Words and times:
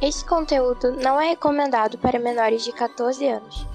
Este 0.00 0.24
conteúdo 0.24 0.92
não 0.92 1.20
é 1.20 1.28
recomendado 1.28 1.98
para 1.98 2.18
menores 2.18 2.64
de 2.64 2.72
14 2.72 3.28
anos. 3.28 3.66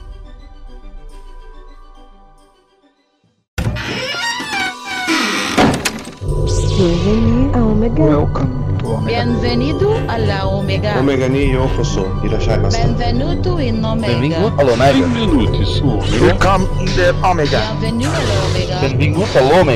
Omega. 7.53 8.03
Welcome 8.03 8.78
to 8.79 8.88
Omega. 8.88 9.24
Bienvenido 9.24 9.94
alla 10.08 10.47
Omega. 10.47 10.99
Omega 10.99 11.29
ni 11.29 11.51
yokoso. 11.51 12.08
Irashaimasu. 12.24 12.76
Benvenuto 12.76 13.60
in 13.60 13.85
Omega. 13.85 14.13
Benvingut 14.13 14.60
all'Omega. 14.60 15.07
Benvenuti 15.07 15.65
su 15.65 15.87
Omega. 15.87 16.26
Welcome 16.26 16.67
in 16.80 16.85
the 16.95 17.13
Omega. 17.21 17.59
Bienvenido 17.80 18.12
all'Omega. 18.12 18.80
Benvingut 18.81 19.35
all'Omega. 19.35 19.76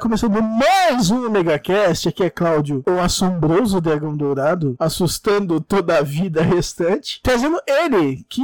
Começando 0.00 0.40
mais 0.40 1.10
um 1.10 1.26
Omega 1.26 1.58
Cast. 1.58 2.08
Aqui 2.08 2.22
é 2.22 2.30
Cláudio, 2.30 2.82
o 2.86 2.98
assombroso 2.98 3.82
dragão 3.82 4.16
dourado, 4.16 4.74
assustando 4.78 5.60
toda 5.60 5.98
a 5.98 6.02
vida 6.02 6.40
restante. 6.42 7.20
Trazendo 7.22 7.60
ele, 7.66 8.24
que 8.26 8.42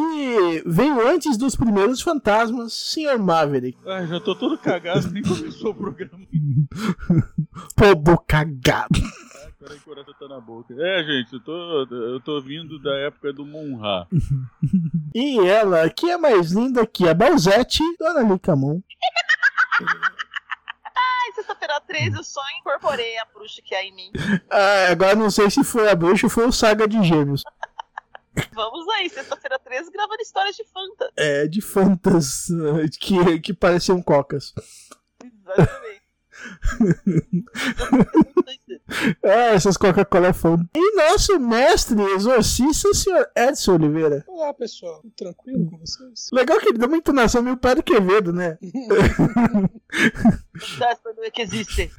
veio 0.67 1.09
antes 1.09 1.39
dos 1.39 1.57
primeiros 1.57 2.03
fantasmas, 2.03 2.75
Sr. 2.75 3.19
Maverick. 3.19 3.79
Ai, 3.87 4.07
já 4.07 4.21
tô 4.21 4.35
todo 4.35 4.59
cagado, 4.59 5.11
nem 5.11 5.23
começou 5.23 5.71
o 5.71 5.75
programa. 5.75 6.27
Pobo 7.75 8.19
cagado. 8.19 9.01
Ai, 9.03 9.53
peraí, 9.59 9.79
coração 9.81 10.15
tá 10.21 10.29
na 10.29 10.41
boca. 10.41 10.75
É, 10.79 11.05
gente, 11.05 11.33
eu 11.33 11.41
tô, 11.41 11.87
eu 11.91 12.21
tô 12.21 12.39
vindo 12.43 12.79
da 12.83 12.95
época 12.99 13.33
do 13.33 13.47
Monra. 13.47 14.07
E 15.15 15.39
ela, 15.39 15.89
que 15.89 16.11
é 16.11 16.19
mais 16.19 16.53
linda 16.53 16.87
que 16.87 17.09
a 17.09 17.15
Balzete, 17.15 17.83
Dona 17.99 18.21
Licamon. 18.21 18.83
Ai, 21.27 21.33
sexta-feira 21.33 21.81
13 21.81 22.17
eu 22.17 22.25
só 22.25 22.41
incorporei 22.61 23.19
a 23.19 23.25
bruxa 23.25 23.61
que 23.61 23.75
há 23.75 23.83
em 23.83 23.93
mim. 23.93 24.13
Ah, 24.49 24.89
agora 24.91 25.17
não 25.17 25.29
sei 25.29 25.51
se 25.51 25.65
foi 25.65 25.91
a 25.91 25.95
bruxa 25.95 26.27
ou 26.27 26.31
foi 26.31 26.47
o 26.47 26.53
Saga 26.53 26.87
de 26.87 27.03
Gêmeos. 27.03 27.43
Vamos 28.53 28.89
aí, 28.91 29.09
sexta-feira 29.11 29.59
13 29.59 29.91
gravando 29.91 30.23
histórias 30.23 30.55
de 30.55 30.65
Fanta. 30.65 31.11
É, 31.17 31.47
de 31.49 31.61
fantas 31.61 32.47
que, 33.01 33.41
que 33.41 33.53
pareciam 33.53 34.01
cocas. 34.01 34.55
Exatamente. 35.25 36.06
É, 39.23 39.55
essas 39.55 39.77
Coca-Cola 39.77 40.29
é 40.29 40.33
fã. 40.33 40.57
E 40.75 40.97
nosso 40.97 41.39
mestre 41.41 42.01
exorcista, 42.13 42.89
o 42.89 42.95
senhor 42.95 43.29
Edson 43.37 43.75
Oliveira. 43.75 44.25
Olá 44.29 44.55
pessoal, 44.55 45.01
tudo 45.03 45.13
tranquilo 45.17 45.69
com 45.71 45.79
vocês? 45.79 46.29
Legal 46.33 46.61
que 46.61 46.69
ele 46.69 46.79
deu 46.79 46.89
uma 46.89 46.97
entonação 46.97 47.43
meio 47.43 47.57
pé 47.57 47.75
do 47.75 47.83
Quevedo, 47.83 48.33
né? 48.33 48.59
Das 50.79 50.99
que 51.33 51.43
existem. 51.43 51.91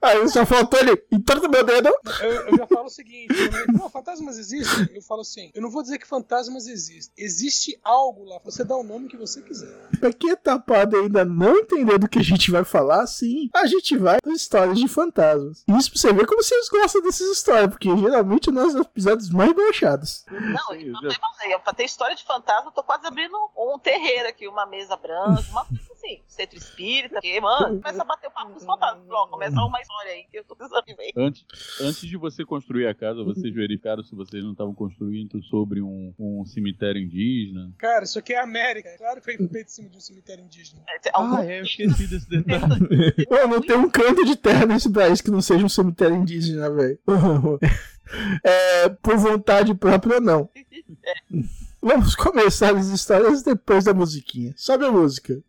Aí 0.00 0.28
só 0.28 0.44
faltou 0.46 0.78
ele. 0.80 1.02
Entorta 1.10 1.48
meu 1.48 1.64
dedo. 1.64 1.90
Eu, 2.20 2.30
eu 2.30 2.56
já 2.56 2.66
falo 2.66 2.86
o 2.86 2.90
seguinte: 2.90 3.34
eu 3.34 3.72
não, 3.72 3.90
fantasmas 3.90 4.38
existem. 4.38 4.88
Eu 4.94 5.02
falo 5.02 5.22
assim: 5.22 5.50
eu 5.54 5.62
não 5.62 5.70
vou 5.70 5.82
dizer 5.82 5.98
que 5.98 6.06
fantasmas 6.06 6.66
existem. 6.66 7.12
Existe 7.16 7.78
algo 7.82 8.24
lá, 8.24 8.38
você 8.44 8.64
dá 8.64 8.76
o 8.76 8.82
nome 8.82 9.08
que 9.08 9.16
você 9.16 9.42
quiser. 9.42 9.74
Pra 9.98 10.12
quem 10.12 10.30
é 10.30 10.36
tapado 10.36 10.96
ainda 10.96 11.24
não 11.24 11.56
entender 11.58 11.98
do 11.98 12.08
que 12.08 12.18
a 12.18 12.24
gente 12.24 12.50
vai 12.50 12.64
falar, 12.64 13.06
sim, 13.06 13.37
a 13.54 13.66
gente 13.66 13.96
vai 13.96 14.18
para 14.20 14.32
histórias 14.32 14.78
de 14.78 14.88
fantasmas. 14.88 15.64
Isso 15.68 15.90
pra 15.90 16.00
você 16.00 16.12
ver 16.12 16.26
como 16.26 16.42
vocês 16.42 16.68
gostam 16.68 17.02
dessas 17.02 17.28
histórias, 17.28 17.68
porque 17.70 17.94
geralmente 17.96 18.52
são 18.52 18.66
os 18.66 18.74
episódios 18.74 19.30
mais 19.30 19.52
baixados. 19.52 20.24
Não, 20.30 20.74
eu 20.74 20.92
não 20.92 21.00
tem 21.00 21.18
mais. 21.20 21.62
Pra 21.62 21.72
ter 21.72 21.84
história 21.84 22.16
de 22.16 22.24
fantasma, 22.24 22.68
eu 22.68 22.72
tô 22.72 22.82
quase 22.82 23.06
abrindo 23.06 23.36
um 23.56 23.78
terreiro 23.78 24.28
aqui, 24.28 24.48
uma 24.48 24.66
mesa 24.66 24.96
branca, 24.96 25.44
uma 25.50 25.64
coisa 25.64 25.82
assim, 25.98 26.20
centro 26.26 26.56
espírita, 26.56 27.14
porque, 27.14 27.40
mano, 27.40 27.80
começa 27.80 28.02
a 28.02 28.04
bater 28.04 28.28
o 28.28 28.30
papo 28.30 28.52
com 28.52 28.56
os 28.56 28.64
fantasmas. 28.64 29.04
Pronto, 29.06 29.30
começa 29.30 29.60
uma 29.60 29.80
história 29.80 30.12
aí 30.12 30.24
que 30.30 30.38
eu 30.38 30.44
tô 30.44 30.56
precisando 30.56 30.84
ver. 30.86 31.12
Antes, 31.16 31.44
antes 31.80 32.00
de 32.00 32.16
você 32.16 32.44
construir 32.44 32.86
a 32.86 32.94
casa, 32.94 33.22
vocês 33.24 33.52
verificaram 33.52 34.02
se 34.02 34.14
vocês 34.14 34.42
não 34.42 34.52
estavam 34.52 34.74
construindo 34.74 35.42
sobre 35.44 35.82
um, 35.82 36.14
um 36.18 36.44
cemitério 36.46 37.02
indígena? 37.02 37.72
Cara, 37.78 38.04
isso 38.04 38.18
aqui 38.18 38.32
é 38.32 38.40
América. 38.40 38.96
Claro 38.96 39.20
que 39.20 39.24
foi 39.24 39.48
feito 39.48 39.66
em 39.66 39.68
cima 39.68 39.88
de 39.88 39.96
um 39.96 40.00
cemitério 40.00 40.44
indígena. 40.44 40.82
Ah, 41.14 41.44
é, 41.44 41.58
eu 41.58 41.62
esqueci 41.64 42.06
desse 42.08 42.28
detalhe. 42.28 43.26
Pô, 43.28 43.46
não 43.46 43.60
tem 43.60 43.76
um 43.76 43.90
canto 43.90 44.24
de 44.24 44.36
terra 44.36 44.66
nesse 44.66 44.90
país 44.90 45.20
que 45.20 45.30
não 45.30 45.42
seja 45.42 45.64
um 45.64 45.68
cemitério 45.68 46.16
indígena, 46.16 46.70
velho. 46.70 46.98
É, 48.42 48.88
por 48.88 49.18
vontade 49.18 49.74
própria, 49.74 50.18
não. 50.18 50.48
Vamos 51.78 52.14
começar 52.14 52.74
as 52.74 52.86
histórias 52.86 53.42
depois 53.42 53.84
da 53.84 53.92
musiquinha. 53.92 54.54
Sobe 54.56 54.86
a 54.86 54.90
música. 54.90 55.42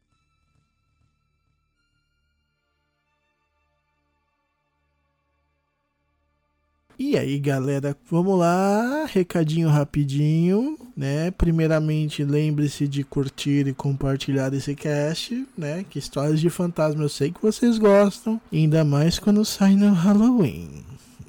E 7.09 7.17
aí, 7.17 7.39
galera, 7.39 7.97
vamos 8.07 8.37
lá, 8.37 9.07
recadinho 9.11 9.67
rapidinho, 9.67 10.77
né? 10.95 11.31
Primeiramente, 11.31 12.23
lembre-se 12.23 12.87
de 12.87 13.03
curtir 13.03 13.65
e 13.65 13.73
compartilhar 13.73 14.53
esse 14.53 14.75
cast, 14.75 15.43
né? 15.57 15.83
Que 15.89 15.97
histórias 15.97 16.39
de 16.39 16.51
fantasma 16.51 17.01
eu 17.01 17.09
sei 17.09 17.31
que 17.31 17.41
vocês 17.41 17.79
gostam, 17.79 18.39
ainda 18.53 18.85
mais 18.85 19.17
quando 19.17 19.43
sai 19.43 19.75
no 19.75 19.91
Halloween. 19.91 20.69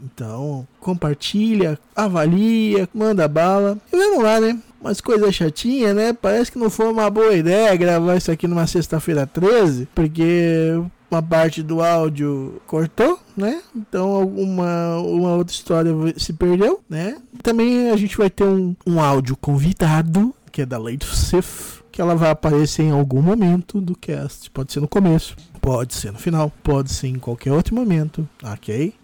Então, 0.04 0.68
compartilha, 0.78 1.78
avalia, 1.96 2.86
manda 2.92 3.26
bala. 3.26 3.78
E 3.90 3.96
vamos 3.96 4.22
lá, 4.22 4.38
né? 4.38 4.58
Umas 4.82 5.00
coisas 5.00 5.34
chatinhas, 5.34 5.96
né? 5.96 6.12
Parece 6.12 6.52
que 6.52 6.58
não 6.58 6.68
foi 6.68 6.92
uma 6.92 7.08
boa 7.08 7.32
ideia 7.32 7.74
gravar 7.74 8.16
isso 8.16 8.30
aqui 8.30 8.46
numa 8.46 8.66
sexta-feira 8.66 9.26
13, 9.26 9.88
porque 9.94 10.78
uma 11.10 11.22
parte 11.22 11.62
do 11.62 11.82
áudio 11.82 12.60
cortou, 12.66 13.18
né? 13.36 13.60
Então 13.74 14.10
alguma 14.12 14.98
uma 14.98 15.34
outra 15.34 15.54
história 15.54 15.92
se 16.16 16.32
perdeu, 16.32 16.80
né? 16.88 17.16
Também 17.42 17.90
a 17.90 17.96
gente 17.96 18.16
vai 18.16 18.30
ter 18.30 18.44
um, 18.44 18.74
um 18.86 19.00
áudio 19.00 19.36
convidado, 19.36 20.34
que 20.52 20.62
é 20.62 20.66
da 20.66 20.78
Lady 20.78 21.04
Sif, 21.04 21.80
que 21.90 22.00
ela 22.00 22.14
vai 22.14 22.30
aparecer 22.30 22.82
em 22.82 22.92
algum 22.92 23.20
momento 23.20 23.80
do 23.80 23.96
cast. 23.96 24.50
Pode 24.50 24.72
ser 24.72 24.80
no 24.80 24.88
começo, 24.88 25.36
pode 25.60 25.94
ser 25.94 26.12
no 26.12 26.18
final, 26.18 26.52
pode 26.62 26.92
ser 26.92 27.08
em 27.08 27.18
qualquer 27.18 27.52
outro 27.52 27.74
momento, 27.74 28.28
ok? 28.42 28.94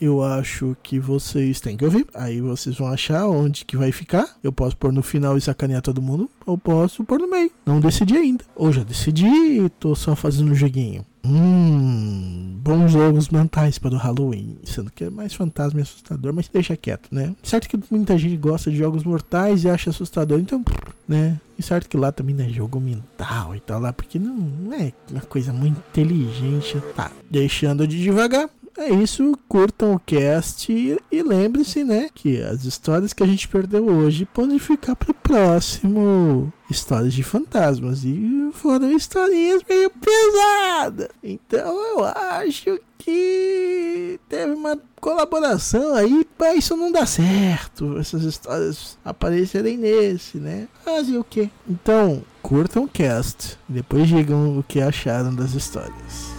Eu 0.00 0.22
acho 0.22 0.76
que 0.82 0.98
vocês 0.98 1.60
têm 1.60 1.76
que 1.76 1.84
ouvir. 1.84 2.06
Aí 2.14 2.40
vocês 2.40 2.76
vão 2.78 2.88
achar 2.88 3.26
onde 3.26 3.64
que 3.64 3.76
vai 3.76 3.92
ficar. 3.92 4.36
Eu 4.42 4.50
posso 4.50 4.76
pôr 4.76 4.92
no 4.92 5.02
final 5.02 5.36
e 5.36 5.40
sacanear 5.40 5.82
todo 5.82 6.00
mundo. 6.00 6.30
Ou 6.46 6.56
posso 6.56 7.04
pôr 7.04 7.18
no 7.18 7.28
meio. 7.28 7.50
Não 7.64 7.78
decidi 7.78 8.16
ainda. 8.16 8.44
Ou 8.54 8.72
já 8.72 8.82
decidi 8.82 9.26
e 9.26 9.68
tô 9.68 9.94
só 9.94 10.16
fazendo 10.16 10.50
um 10.50 10.54
joguinho. 10.54 11.04
Hum, 11.28 12.58
bons 12.62 12.92
jogos 12.92 13.28
mentais 13.28 13.78
para 13.78 13.94
o 13.94 13.98
Halloween. 13.98 14.58
Sendo 14.64 14.90
que 14.92 15.04
é 15.04 15.10
mais 15.10 15.34
fantasma 15.34 15.80
e 15.80 15.82
assustador, 15.82 16.32
mas 16.32 16.48
deixa 16.48 16.76
quieto, 16.76 17.08
né? 17.10 17.34
Certo 17.42 17.68
que 17.68 17.78
muita 17.90 18.16
gente 18.16 18.36
gosta 18.36 18.70
de 18.70 18.76
jogos 18.76 19.02
mortais 19.02 19.64
e 19.64 19.68
acha 19.68 19.90
assustador, 19.90 20.38
então, 20.38 20.64
né? 21.08 21.40
E 21.58 21.62
certo 21.62 21.88
que 21.88 21.96
lá 21.96 22.12
também 22.12 22.34
não 22.34 22.44
é 22.44 22.48
jogo 22.48 22.78
mental 22.78 23.56
e 23.56 23.60
tal, 23.60 23.80
lá, 23.80 23.92
porque 23.92 24.18
não, 24.18 24.34
não 24.36 24.74
é 24.74 24.92
uma 25.10 25.22
coisa 25.22 25.52
muito 25.52 25.78
inteligente. 25.90 26.80
Tá, 26.94 27.10
deixando 27.30 27.86
de 27.86 28.00
devagar. 28.02 28.48
É 28.78 28.90
isso, 28.90 29.32
curtam 29.48 29.94
o 29.94 29.98
cast 29.98 30.70
e, 30.70 30.98
e 31.10 31.22
lembre-se, 31.22 31.82
né, 31.82 32.10
que 32.14 32.42
as 32.42 32.64
histórias 32.64 33.12
que 33.12 33.22
a 33.22 33.26
gente 33.26 33.48
perdeu 33.48 33.86
hoje 33.86 34.26
podem 34.26 34.58
ficar 34.58 34.94
pro 34.94 35.14
próximo 35.14 36.52
Histórias 36.70 37.14
de 37.14 37.22
Fantasmas 37.22 38.04
e 38.04 38.50
foram 38.52 38.92
historinhas 38.92 39.62
meio 39.68 39.90
pesadas. 39.90 41.08
Então 41.22 41.74
eu 41.96 42.04
acho 42.04 42.78
que 42.98 44.20
teve 44.28 44.52
uma 44.52 44.78
colaboração 45.00 45.94
aí 45.94 46.26
para 46.36 46.54
isso 46.54 46.76
não 46.76 46.92
dar 46.92 47.06
certo, 47.06 47.96
essas 47.98 48.24
histórias 48.24 48.98
aparecerem 49.04 49.78
nesse, 49.78 50.38
né? 50.38 50.68
Fazer 50.84 51.16
o 51.16 51.24
que? 51.24 51.50
Então, 51.68 52.22
curtam 52.42 52.84
o 52.84 52.88
cast, 52.88 53.56
depois 53.68 54.06
digam 54.08 54.58
o 54.58 54.62
que 54.62 54.80
acharam 54.80 55.34
das 55.34 55.54
histórias. 55.54 56.35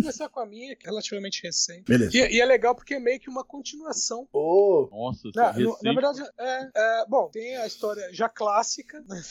Começar 0.00 0.28
com 0.28 0.40
a 0.40 0.46
minha, 0.46 0.74
que 0.76 0.86
é 0.86 0.90
relativamente 0.90 1.42
recente. 1.42 1.84
Beleza. 1.84 2.16
E, 2.16 2.36
e 2.36 2.40
é 2.40 2.44
legal 2.44 2.74
porque 2.74 2.94
é 2.94 3.00
meio 3.00 3.20
que 3.20 3.28
uma 3.30 3.44
continuação. 3.44 4.28
Oh. 4.32 4.88
Nossa, 4.90 5.28
Na, 5.34 5.50
recente. 5.50 5.64
no- 5.64 5.78
na 5.82 5.92
verdade, 5.92 6.22
é, 6.38 6.70
é, 6.74 7.06
bom, 7.08 7.28
tem 7.30 7.56
a 7.56 7.66
história 7.66 8.08
já 8.12 8.28
clássica 8.28 9.00
né, 9.08 9.22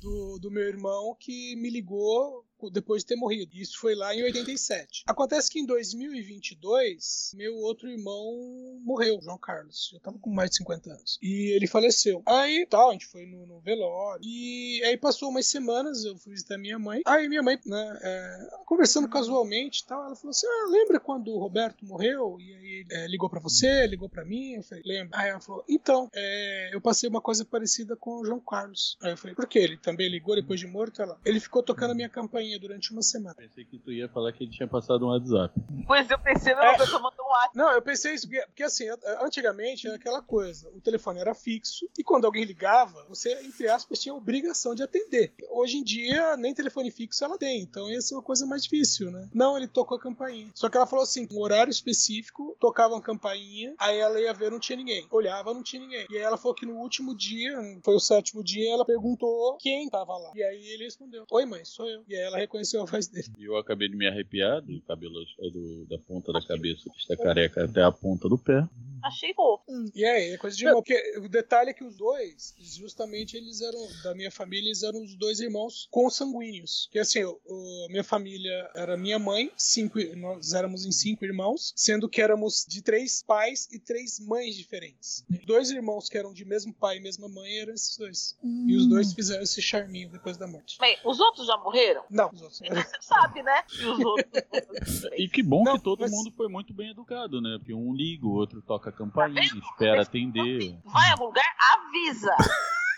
do, 0.00 0.38
do 0.38 0.50
meu 0.50 0.64
irmão 0.64 1.16
que 1.18 1.56
me 1.56 1.70
ligou 1.70 2.44
depois 2.70 3.02
de 3.02 3.06
ter 3.06 3.16
morrido. 3.16 3.52
Isso 3.54 3.78
foi 3.78 3.94
lá 3.94 4.14
em 4.14 4.22
87. 4.22 5.04
Acontece 5.06 5.50
que 5.50 5.58
em 5.58 5.66
2022, 5.66 7.32
meu 7.34 7.56
outro 7.56 7.88
irmão 7.88 8.80
morreu, 8.82 9.20
João 9.22 9.38
Carlos. 9.38 9.90
Já 9.92 10.00
tava 10.00 10.18
com 10.18 10.30
mais 10.30 10.50
de 10.50 10.56
50 10.56 10.90
anos. 10.90 11.18
E 11.22 11.54
ele 11.54 11.66
faleceu. 11.66 12.22
Aí, 12.26 12.66
tal, 12.68 12.90
a 12.90 12.92
gente 12.92 13.06
foi 13.06 13.26
no, 13.26 13.46
no 13.46 13.60
velório. 13.60 14.20
E 14.24 14.82
aí 14.84 14.96
passou 14.96 15.30
umas 15.30 15.46
semanas, 15.46 16.04
eu 16.04 16.16
fui 16.18 16.32
visitar 16.32 16.58
minha 16.58 16.78
mãe. 16.78 17.02
Aí 17.06 17.28
minha 17.28 17.42
mãe, 17.42 17.58
né, 17.66 17.98
é, 18.02 18.48
conversando 18.66 19.08
casualmente 19.08 19.84
tal, 19.86 20.04
ela 20.04 20.16
falou 20.16 20.30
assim: 20.30 20.46
Ah, 20.46 20.68
lembra 20.70 21.00
quando 21.00 21.28
o 21.28 21.38
Roberto 21.38 21.84
morreu? 21.84 22.38
E 22.40 22.54
aí 22.54 22.86
é, 22.90 23.06
ligou 23.06 23.28
pra 23.28 23.40
você, 23.40 23.86
ligou 23.86 24.08
pra 24.08 24.24
mim? 24.24 24.54
Eu 24.54 24.62
falei, 24.62 24.82
lembro. 24.84 25.10
Aí 25.16 25.30
ela 25.30 25.40
falou: 25.40 25.64
Então, 25.68 26.08
é, 26.14 26.70
eu 26.72 26.80
passei 26.80 27.08
uma 27.08 27.20
coisa 27.20 27.44
parecida 27.44 27.96
com 27.96 28.20
o 28.20 28.24
João 28.24 28.40
Carlos. 28.40 28.96
Aí 29.02 29.12
eu 29.12 29.16
falei, 29.16 29.34
por 29.34 29.46
quê? 29.46 29.60
Ele 29.60 29.76
também 29.76 30.08
ligou 30.08 30.34
depois 30.34 30.60
de 30.60 30.66
morto? 30.66 31.02
Ela, 31.02 31.18
ele 31.24 31.40
ficou 31.40 31.62
tocando 31.62 31.92
a 31.92 31.94
minha 31.94 32.08
campainha 32.08 32.53
durante 32.58 32.92
uma 32.92 33.02
semana. 33.02 33.34
Pensei 33.34 33.64
que 33.64 33.78
tu 33.78 33.92
ia 33.92 34.08
falar 34.08 34.32
que 34.32 34.44
ele 34.44 34.50
tinha 34.50 34.68
passado 34.68 35.04
um 35.06 35.08
WhatsApp. 35.08 35.54
Pois 35.86 36.08
eu 36.10 36.18
pensei, 36.18 36.54
não, 36.54 36.62
É. 36.62 36.74
a 36.74 36.78
pessoa 36.78 37.00
mandou 37.02 37.24
um 37.24 37.28
WhatsApp. 37.30 37.56
Não, 37.56 37.72
eu 37.72 37.82
pensei 37.82 38.14
isso, 38.14 38.26
porque, 38.28 38.44
porque 38.46 38.62
assim, 38.62 38.84
antigamente 39.20 39.86
era 39.86 39.96
aquela 39.96 40.22
coisa, 40.22 40.68
o 40.70 40.80
telefone 40.80 41.20
era 41.20 41.34
fixo 41.34 41.88
e 41.98 42.02
quando 42.04 42.24
alguém 42.24 42.44
ligava, 42.44 43.04
você, 43.08 43.32
entre 43.44 43.68
aspas, 43.68 43.98
tinha 43.98 44.12
a 44.12 44.16
obrigação 44.16 44.74
de 44.74 44.82
atender. 44.82 45.34
Hoje 45.50 45.78
em 45.78 45.84
dia, 45.84 46.36
nem 46.36 46.54
telefone 46.54 46.90
fixo 46.90 47.24
ela 47.24 47.38
tem, 47.38 47.60
então 47.62 47.90
ia 47.90 48.00
ser 48.00 48.14
uma 48.14 48.22
coisa 48.22 48.46
mais 48.46 48.62
difícil, 48.64 49.10
né? 49.10 49.28
Não, 49.32 49.56
ele 49.56 49.68
tocou 49.68 49.96
a 49.96 50.00
campainha. 50.00 50.50
Só 50.54 50.68
que 50.68 50.76
ela 50.76 50.86
falou 50.86 51.02
assim, 51.02 51.26
um 51.30 51.40
horário 51.40 51.70
específico, 51.70 52.56
tocava 52.60 52.94
uma 52.94 53.02
campainha, 53.02 53.74
aí 53.78 53.98
ela 53.98 54.20
ia 54.20 54.32
ver, 54.32 54.50
não 54.50 54.58
tinha 54.60 54.76
ninguém. 54.76 55.06
Olhava, 55.10 55.52
não 55.54 55.62
tinha 55.62 55.82
ninguém. 55.82 56.06
E 56.10 56.16
aí 56.16 56.22
ela 56.22 56.36
falou 56.36 56.54
que 56.54 56.66
no 56.66 56.74
último 56.78 57.14
dia, 57.16 57.52
foi 57.82 57.94
o 57.94 58.00
sétimo 58.00 58.42
dia, 58.42 58.72
ela 58.72 58.84
perguntou 58.84 59.56
quem 59.58 59.88
tava 59.88 60.16
lá. 60.16 60.32
E 60.34 60.42
aí 60.42 60.66
ele 60.68 60.84
respondeu, 60.84 61.24
oi 61.30 61.44
mãe, 61.44 61.64
sou 61.64 61.86
eu. 61.88 62.04
E 62.08 62.14
aí 62.14 62.22
ela 62.22 62.38
reconheceu 62.44 62.82
a 62.82 62.84
voz 62.86 63.06
dele. 63.08 63.26
E 63.38 63.44
eu 63.44 63.56
acabei 63.56 63.88
de 63.88 63.96
me 63.96 64.06
arrepiar 64.06 64.60
do 64.62 64.80
cabelo 64.82 65.14
é 65.40 65.50
do- 65.50 65.86
da 65.86 65.98
ponta 65.98 66.32
da 66.32 66.40
cabeça 66.40 66.88
que 66.90 66.98
está 66.98 67.16
careca 67.16 67.64
até 67.64 67.82
a 67.82 67.90
ponta 67.92 68.28
do 68.28 68.38
pé. 68.38 68.66
Achei 69.02 69.34
fofo. 69.34 69.64
E 69.94 70.02
aí, 70.04 70.30
é 70.32 70.38
coisa 70.38 70.56
de 70.56 70.64
irmão. 70.64 70.80
Porque 70.82 71.18
o 71.18 71.28
detalhe 71.28 71.70
é 71.70 71.74
que 71.74 71.84
os 71.84 71.94
dois, 71.96 72.54
justamente 72.58 73.36
eles 73.36 73.60
eram, 73.60 73.78
da 74.02 74.14
minha 74.14 74.30
família, 74.30 74.68
eles 74.68 74.82
eram 74.82 75.02
os 75.02 75.14
dois 75.16 75.40
irmãos 75.40 75.86
consanguíneos. 75.90 76.88
Que 76.90 76.98
assim, 76.98 77.22
o- 77.24 77.86
minha 77.90 78.02
família 78.04 78.70
era 78.74 78.96
minha 78.96 79.18
mãe, 79.18 79.50
cinco, 79.56 79.98
nós 80.16 80.52
éramos 80.54 80.86
em 80.86 80.92
cinco 80.92 81.24
irmãos, 81.24 81.72
sendo 81.76 82.08
que 82.08 82.22
éramos 82.22 82.64
de 82.66 82.80
três 82.82 83.22
pais 83.22 83.68
e 83.70 83.78
três 83.78 84.18
mães 84.20 84.56
diferentes. 84.56 85.22
Dois 85.46 85.70
irmãos 85.70 86.08
que 86.08 86.16
eram 86.16 86.32
de 86.32 86.44
mesmo 86.46 86.72
pai 86.72 86.96
e 86.96 87.00
mesma 87.00 87.28
mãe 87.28 87.58
eram 87.58 87.74
esses 87.74 87.96
dois. 87.98 88.38
E 88.42 88.74
os 88.74 88.86
dois 88.88 89.12
fizeram 89.12 89.42
esse 89.42 89.60
charminho 89.60 90.08
depois 90.10 90.36
da 90.38 90.46
morte. 90.46 90.78
Bem, 90.80 90.96
os 91.04 91.20
outros 91.20 91.46
já 91.46 91.56
morreram? 91.58 92.04
Não, 92.10 92.30
os 92.34 92.42
outros. 92.42 92.60
Então 92.62 92.82
você 92.82 92.96
sabe, 93.00 93.42
né? 93.42 93.62
E 93.78 93.84
os 93.86 93.98
outros. 94.04 95.04
E 95.16 95.28
que 95.28 95.42
bom 95.42 95.64
Não, 95.64 95.76
que 95.76 95.82
todo 95.84 96.00
mas- 96.00 96.10
mundo 96.10 96.32
foi 96.36 96.48
muito 96.48 96.72
bem 96.74 96.90
educado, 96.90 97.40
né? 97.40 97.56
Porque 97.58 97.74
um 97.74 97.94
liga, 97.94 98.26
o 98.26 98.32
outro 98.32 98.60
toca 98.62 98.90
a 98.90 98.92
campainha, 98.92 99.40
espera 99.42 100.02
atender. 100.02 100.78
Vai 100.84 101.08
a 101.08 101.12
algum 101.12 101.26
lugar, 101.26 101.44
avisa. 101.72 102.34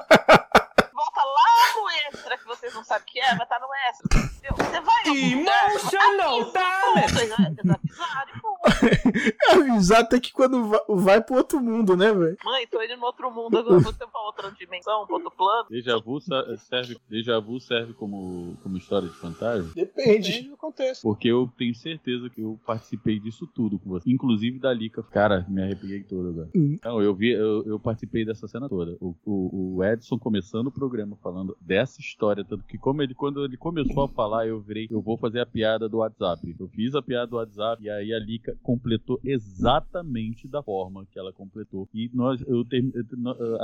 Volta 0.93 1.21
lá 1.23 1.73
no 1.75 1.89
extra, 2.09 2.37
que 2.37 2.45
vocês 2.45 2.73
não 2.73 2.83
sabem 2.83 3.03
o 3.03 3.05
que 3.07 3.19
é, 3.19 3.35
vai 3.35 3.43
estar 3.43 3.59
no 3.59 3.67
extra. 3.89 4.21
Você 4.55 4.81
vai 4.81 5.07
algum 5.07 5.39
lugar, 5.39 5.69
Emotional 5.71 6.39
avisa. 6.41 6.51
Ponto, 6.51 7.71
avisaram 7.73 8.35
e 8.35 8.39
ponto. 8.41 8.50
Avisar 9.51 10.01
até 10.01 10.19
que 10.19 10.31
quando 10.31 10.65
vai, 10.65 10.79
vai 10.87 11.21
pro 11.21 11.35
outro 11.35 11.59
mundo, 11.59 11.95
né, 11.95 12.13
velho? 12.13 12.37
Mãe, 12.43 12.67
tô 12.67 12.81
indo 12.81 12.97
no 12.97 13.05
outro 13.05 13.31
mundo 13.31 13.57
agora, 13.57 13.79
vou 13.79 13.93
ter 13.93 14.07
pra 14.07 14.21
outra 14.21 14.51
dimensão, 14.51 15.05
pra 15.05 15.15
outro 15.15 15.31
plano. 15.31 15.67
Déjà 15.69 15.97
vu 15.97 16.19
serve, 16.21 16.97
déjà 17.09 17.39
vu 17.39 17.59
serve 17.59 17.93
como, 17.93 18.57
como 18.61 18.77
história 18.77 19.07
de 19.07 19.15
fantasma? 19.15 19.71
Depende. 19.73 20.31
Depende 20.31 20.49
do 20.49 20.57
contexto. 20.57 21.01
Porque 21.01 21.27
eu 21.27 21.51
tenho 21.57 21.73
certeza 21.73 22.29
que 22.29 22.41
eu 22.41 22.59
participei 22.65 23.19
disso 23.19 23.47
tudo 23.47 23.79
com 23.79 23.89
você. 23.89 24.09
Inclusive 24.09 24.59
da 24.59 24.73
Lica. 24.73 25.03
Cara, 25.03 25.45
me 25.49 25.61
arrepiei 25.61 26.03
todo 26.03 26.29
agora. 26.29 26.49
Hum. 26.55 26.77
Não, 26.83 27.01
eu 27.01 27.15
vi, 27.15 27.31
eu, 27.31 27.63
eu 27.65 27.79
participei 27.79 28.25
dessa 28.25 28.47
cena 28.47 28.69
toda. 28.69 28.95
O, 28.99 29.15
o, 29.25 29.77
o 29.77 29.83
Edson 29.83 30.17
começando 30.17 30.67
o 30.67 30.71
programa 30.71 31.17
falando 31.21 31.57
dessa 31.59 31.99
história, 31.99 32.43
tanto 32.43 32.63
que 32.65 32.77
como 32.77 33.01
ele, 33.01 33.15
quando 33.15 33.43
ele 33.43 33.57
começou 33.57 34.03
a 34.03 34.07
falar, 34.07 34.47
eu 34.47 34.59
virei, 34.61 34.87
eu 34.89 35.01
vou 35.01 35.17
fazer 35.17 35.39
a 35.39 35.45
piada 35.45 35.89
do 35.89 35.97
WhatsApp. 35.97 36.55
Eu 36.59 36.67
fiz 36.69 36.95
a 36.95 37.01
piada 37.01 37.27
do 37.27 37.37
WhatsApp 37.37 37.83
e 37.83 37.89
aí 37.89 38.13
a 38.13 38.19
Lica 38.19 38.50
completou 38.62 39.19
exatamente 39.24 40.48
da 40.48 40.62
forma 40.63 41.06
que 41.12 41.18
ela 41.19 41.31
completou. 41.33 41.88
E 41.94 42.09
nós, 42.13 42.42
eu 42.42 42.65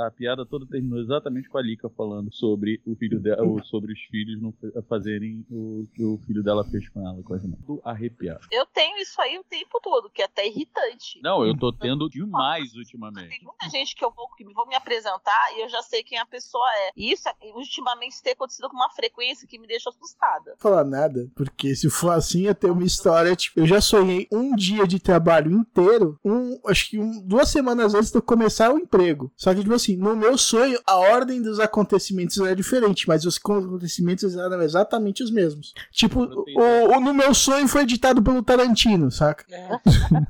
a 0.06 0.10
piada 0.10 0.44
toda 0.46 0.66
terminou 0.66 0.98
exatamente 1.00 1.48
com 1.48 1.58
a 1.58 1.62
Lica 1.62 1.88
falando 1.90 2.32
sobre 2.32 2.80
o 2.86 2.94
filho 2.94 3.20
dela, 3.20 3.42
ou 3.42 3.62
sobre 3.64 3.92
os 3.92 4.00
filhos 4.10 4.40
não 4.40 4.52
fa- 4.52 4.82
fazerem 4.88 5.44
o 5.50 5.86
que 5.94 6.04
o 6.04 6.18
filho 6.26 6.42
dela 6.42 6.64
fez 6.64 6.88
com 6.88 7.06
ela, 7.06 7.22
coisa 7.22 7.46
não. 7.48 7.80
Arrepiado. 7.84 8.40
Eu 8.50 8.66
tenho 8.66 8.96
isso 8.98 9.20
aí 9.20 9.38
o 9.38 9.44
tempo 9.44 9.80
todo, 9.82 10.10
que 10.10 10.22
é 10.22 10.24
até 10.24 10.46
irritante. 10.46 11.20
Não, 11.22 11.44
eu 11.44 11.56
tô 11.56 11.72
tendo 11.72 12.08
demais 12.08 12.74
ultimamente. 12.74 13.28
Tem 13.28 13.42
muita 13.42 13.68
gente 13.70 13.94
que 13.94 14.04
eu 14.04 14.10
vou, 14.10 14.28
que 14.36 14.44
vou 14.52 14.66
me 14.66 14.74
apresentar 14.74 15.56
e 15.56 15.62
eu 15.62 15.68
já 15.68 15.82
sei 15.82 16.02
quem 16.02 16.18
a 16.18 16.26
pessoa 16.26 16.66
é. 16.88 16.92
E 16.96 17.12
isso, 17.12 17.28
ultimamente, 17.54 18.22
tem 18.22 18.32
acontecido 18.32 18.68
com 18.68 18.76
uma 18.76 18.90
frequência 18.90 19.46
que 19.46 19.58
me 19.58 19.66
deixa 19.66 19.90
assustada. 19.90 20.54
falar 20.58 20.84
nada, 20.84 21.30
porque 21.34 21.74
se 21.74 21.88
for 21.90 22.10
assim, 22.10 22.42
ia 22.42 22.54
ter 22.54 22.70
uma 22.70 22.84
história, 22.84 23.34
tipo, 23.34 23.60
eu 23.60 23.66
já 23.66 23.80
sonhei 23.80 24.26
um 24.32 24.54
dia 24.54 24.77
de 24.86 24.98
trabalho 24.98 25.50
inteiro, 25.52 26.18
um, 26.24 26.58
acho 26.66 26.90
que 26.90 26.98
um, 26.98 27.20
duas 27.26 27.48
semanas 27.48 27.94
antes 27.94 28.10
de 28.10 28.18
eu 28.18 28.22
começar 28.22 28.72
o 28.72 28.78
emprego. 28.78 29.32
Só 29.36 29.54
que, 29.54 29.60
tipo 29.62 29.74
assim, 29.74 29.96
no 29.96 30.14
meu 30.16 30.36
sonho, 30.38 30.78
a 30.86 30.96
ordem 30.96 31.42
dos 31.42 31.58
acontecimentos 31.60 32.38
era 32.38 32.54
diferente, 32.54 33.06
mas 33.08 33.24
os 33.24 33.36
acontecimentos 33.38 34.36
eram 34.36 34.62
exatamente 34.62 35.22
os 35.22 35.30
mesmos. 35.30 35.72
Tipo, 35.92 36.22
o, 36.22 36.96
o- 36.96 37.00
no 37.00 37.14
meu 37.14 37.32
sonho 37.34 37.66
foi 37.68 37.82
editado 37.82 38.22
pelo 38.22 38.42
Tarantino, 38.42 39.10
saca? 39.10 39.44
É. 39.50 39.68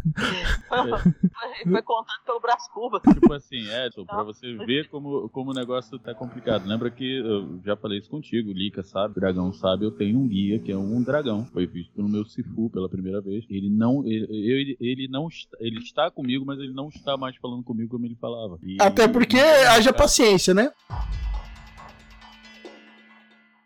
Foi, 0.69 1.73
foi 1.73 1.83
contado 1.83 2.25
pelo 2.27 2.41
Brás 2.41 2.69
Cuba. 2.73 3.01
Tipo 3.01 3.33
assim, 3.33 3.61
Edson, 3.87 4.05
pra 4.05 4.23
você 4.23 4.55
ver 4.67 4.89
como, 4.89 5.29
como 5.31 5.51
o 5.51 5.55
negócio 5.55 5.99
tá 5.99 6.15
complicado. 6.15 6.67
Lembra 6.67 6.91
que 6.91 7.19
eu 7.19 7.61
já 7.65 7.77
falei 7.77 7.99
isso 7.99 8.11
contigo, 8.11 8.51
o 8.51 8.53
Lica 8.53 8.83
sabe, 8.83 9.13
o 9.17 9.21
Dragão 9.21 9.53
sabe, 9.53 9.85
eu 9.85 9.91
tenho 9.91 10.19
um 10.19 10.27
guia 10.29 10.59
que 10.59 10.71
é 10.73 10.77
um 10.77 11.03
dragão. 11.03 11.45
Foi 11.47 11.67
visto 11.67 11.93
pelo 11.95 12.09
meu 12.09 12.25
Sifu 12.25 12.69
pela 12.71 12.89
primeira 12.89 13.21
vez. 13.21 13.45
Ele 13.49 13.71
não. 13.71 14.05
Ele, 14.05 14.27
ele, 14.39 14.77
ele 14.81 15.09
não 15.09 15.29
está, 15.29 15.57
ele 15.61 15.79
está 15.79 16.11
comigo, 16.11 16.45
mas 16.47 16.59
ele 16.59 16.73
não 16.73 16.89
está 16.89 17.17
mais 17.17 17.37
falando 17.37 17.63
comigo 17.63 17.91
como 17.91 18.07
ele 18.07 18.17
falava. 18.21 18.59
E- 18.63 18.77
Até 18.81 19.07
porque 19.09 19.39
haja 19.39 19.93
paciência, 19.93 20.53
né? 20.55 20.71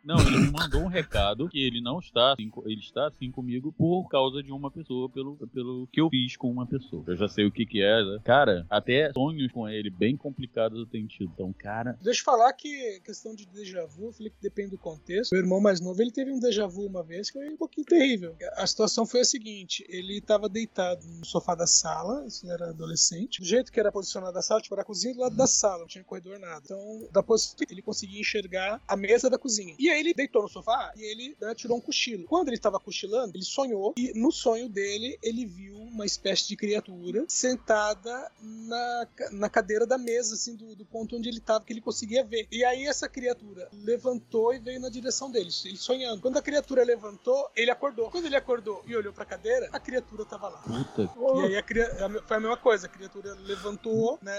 Não, 0.05 0.19
ele 0.21 0.39
me 0.39 0.51
mandou 0.51 0.83
um 0.83 0.89
recado 0.89 1.49
que 1.49 1.59
ele 1.59 1.81
não 1.81 1.99
está 1.99 2.33
assim, 2.33 2.51
ele 2.67 2.81
está 2.81 3.09
assim 3.09 3.31
comigo 3.31 3.73
por 3.73 4.09
causa 4.09 4.43
de 4.43 4.53
uma 4.53 4.71
pessoa, 4.71 5.09
pelo, 5.09 5.37
pelo 5.49 5.87
que 5.93 6.01
eu 6.01 6.09
fiz 6.11 6.37
com 6.37 6.51
uma 6.51 6.67
pessoa. 6.67 7.05
Eu 7.07 7.17
já 7.17 7.29
sei 7.29 7.47
o 7.47 7.53
que 7.53 7.65
que 7.65 7.83
é, 7.83 8.03
né? 8.05 8.21
Cara, 8.25 8.67
até 8.69 9.13
sonhos 9.13 9.51
com 9.53 9.69
ele 9.69 9.91
bem 9.91 10.17
complicados 10.17 10.79
eu 10.79 10.87
tenho 10.87 11.07
tido. 11.07 11.31
Então, 11.35 11.53
cara, 11.53 11.97
Deixa 12.03 12.21
eu 12.21 12.25
falar 12.25 12.53
que 12.53 13.01
questão 13.05 13.35
de 13.35 13.47
déjà 13.47 13.85
vu, 13.87 14.13
que 14.13 14.33
depende 14.41 14.71
do 14.71 14.79
contexto. 14.79 15.33
Meu 15.33 15.43
irmão 15.43 15.61
mais 15.61 15.81
novo, 15.81 16.01
ele 16.03 16.11
teve 16.11 16.33
um 16.33 16.41
déjà 16.41 16.67
vu 16.67 16.87
uma 16.87 17.03
vez 17.03 17.31
que 17.31 17.39
foi 17.39 17.49
um 17.49 17.57
pouquinho 17.57 17.87
terrível. 17.87 18.37
A 18.55 18.67
situação 18.67 19.07
foi 19.07 19.21
a 19.21 19.25
seguinte: 19.25 19.85
ele 19.89 20.19
estava 20.19 20.49
deitado 20.49 21.07
no 21.07 21.25
sofá 21.25 21.55
da 21.55 21.67
sala, 21.67 22.27
isso 22.27 22.51
era 22.51 22.71
adolescente. 22.71 23.41
Do 23.41 23.47
jeito 23.47 23.71
que 23.71 23.79
era 23.79 23.93
posicionado 23.93 24.37
a 24.37 24.43
sala, 24.43 24.61
tipo, 24.61 24.75
era 24.75 24.83
a 24.83 24.85
cozinha 24.85 25.15
do 25.15 25.21
lado 25.21 25.37
da 25.37 25.47
sala, 25.47 25.81
não 25.81 25.87
tinha 25.87 26.05
corredor 26.05 26.39
nada. 26.39 26.63
Então, 26.65 27.09
da 27.13 27.23
posição 27.23 27.57
ele 27.71 27.83
conseguia 27.83 28.21
enxergar 28.21 28.81
a 28.87 28.97
mesa 28.97 29.31
da 29.31 29.39
cozinha. 29.39 29.75
E 29.79 29.89
aí 29.93 30.01
ele 30.01 30.15
deitou 30.15 30.43
no 30.43 30.49
sofá 30.49 30.93
e 30.97 31.03
ele 31.03 31.37
né, 31.41 31.55
tirou 31.55 31.77
um 31.77 31.81
cochilo. 31.81 32.25
Quando 32.25 32.49
ele 32.49 32.57
estava 32.57 32.79
cochilando, 32.81 33.37
ele 33.37 33.45
sonhou 33.45 33.95
e 33.97 34.13
no 34.19 34.31
sonho 34.33 34.69
dele 34.69 35.19
ele 35.23 35.47
viu 35.47 35.77
uma 35.77 36.07
espécie 36.07 36.49
de 36.49 36.57
criatura 36.57 37.25
sentada 37.29 38.31
na, 38.41 39.09
na 39.33 39.49
cadeira 39.51 39.87
da 39.87 39.99
mesa, 39.99 40.35
assim, 40.35 40.57
do, 40.57 40.75
do 40.75 40.85
ponto 40.85 41.17
onde 41.17 41.29
ele 41.29 41.39
estava, 41.39 41.65
que 41.65 41.73
ele 41.73 41.81
conseguia 41.81 42.25
ver. 42.25 42.47
E 42.51 42.65
aí 42.65 42.87
essa 42.87 43.09
criatura 43.09 43.69
levantou 43.73 44.55
e 44.55 44.59
veio 44.59 44.81
na 44.81 44.89
direção 44.89 45.31
dele, 45.31 45.51
ele 45.65 45.77
sonhando. 45.77 46.21
Quando 46.23 46.37
a 46.39 46.43
criatura 46.43 46.83
levantou, 46.85 47.51
ele 47.55 47.71
acordou. 47.71 48.11
Quando 48.11 48.27
ele 48.27 48.37
acordou 48.37 48.83
e 48.87 48.97
olhou 48.97 49.13
pra 49.13 49.25
cadeira, 49.25 49.69
a 49.73 49.79
criatura 49.79 50.25
tava 50.25 50.49
lá. 50.49 50.63
puta. 50.63 51.11
E 51.43 51.45
aí 51.47 51.57
a 51.57 51.63
cria- 51.63 51.91
foi 52.27 52.37
a 52.37 52.41
mesma 52.41 52.57
coisa, 52.57 52.87
a 52.87 52.89
criatura 52.89 53.35
levantou, 53.35 54.19
né? 54.23 54.33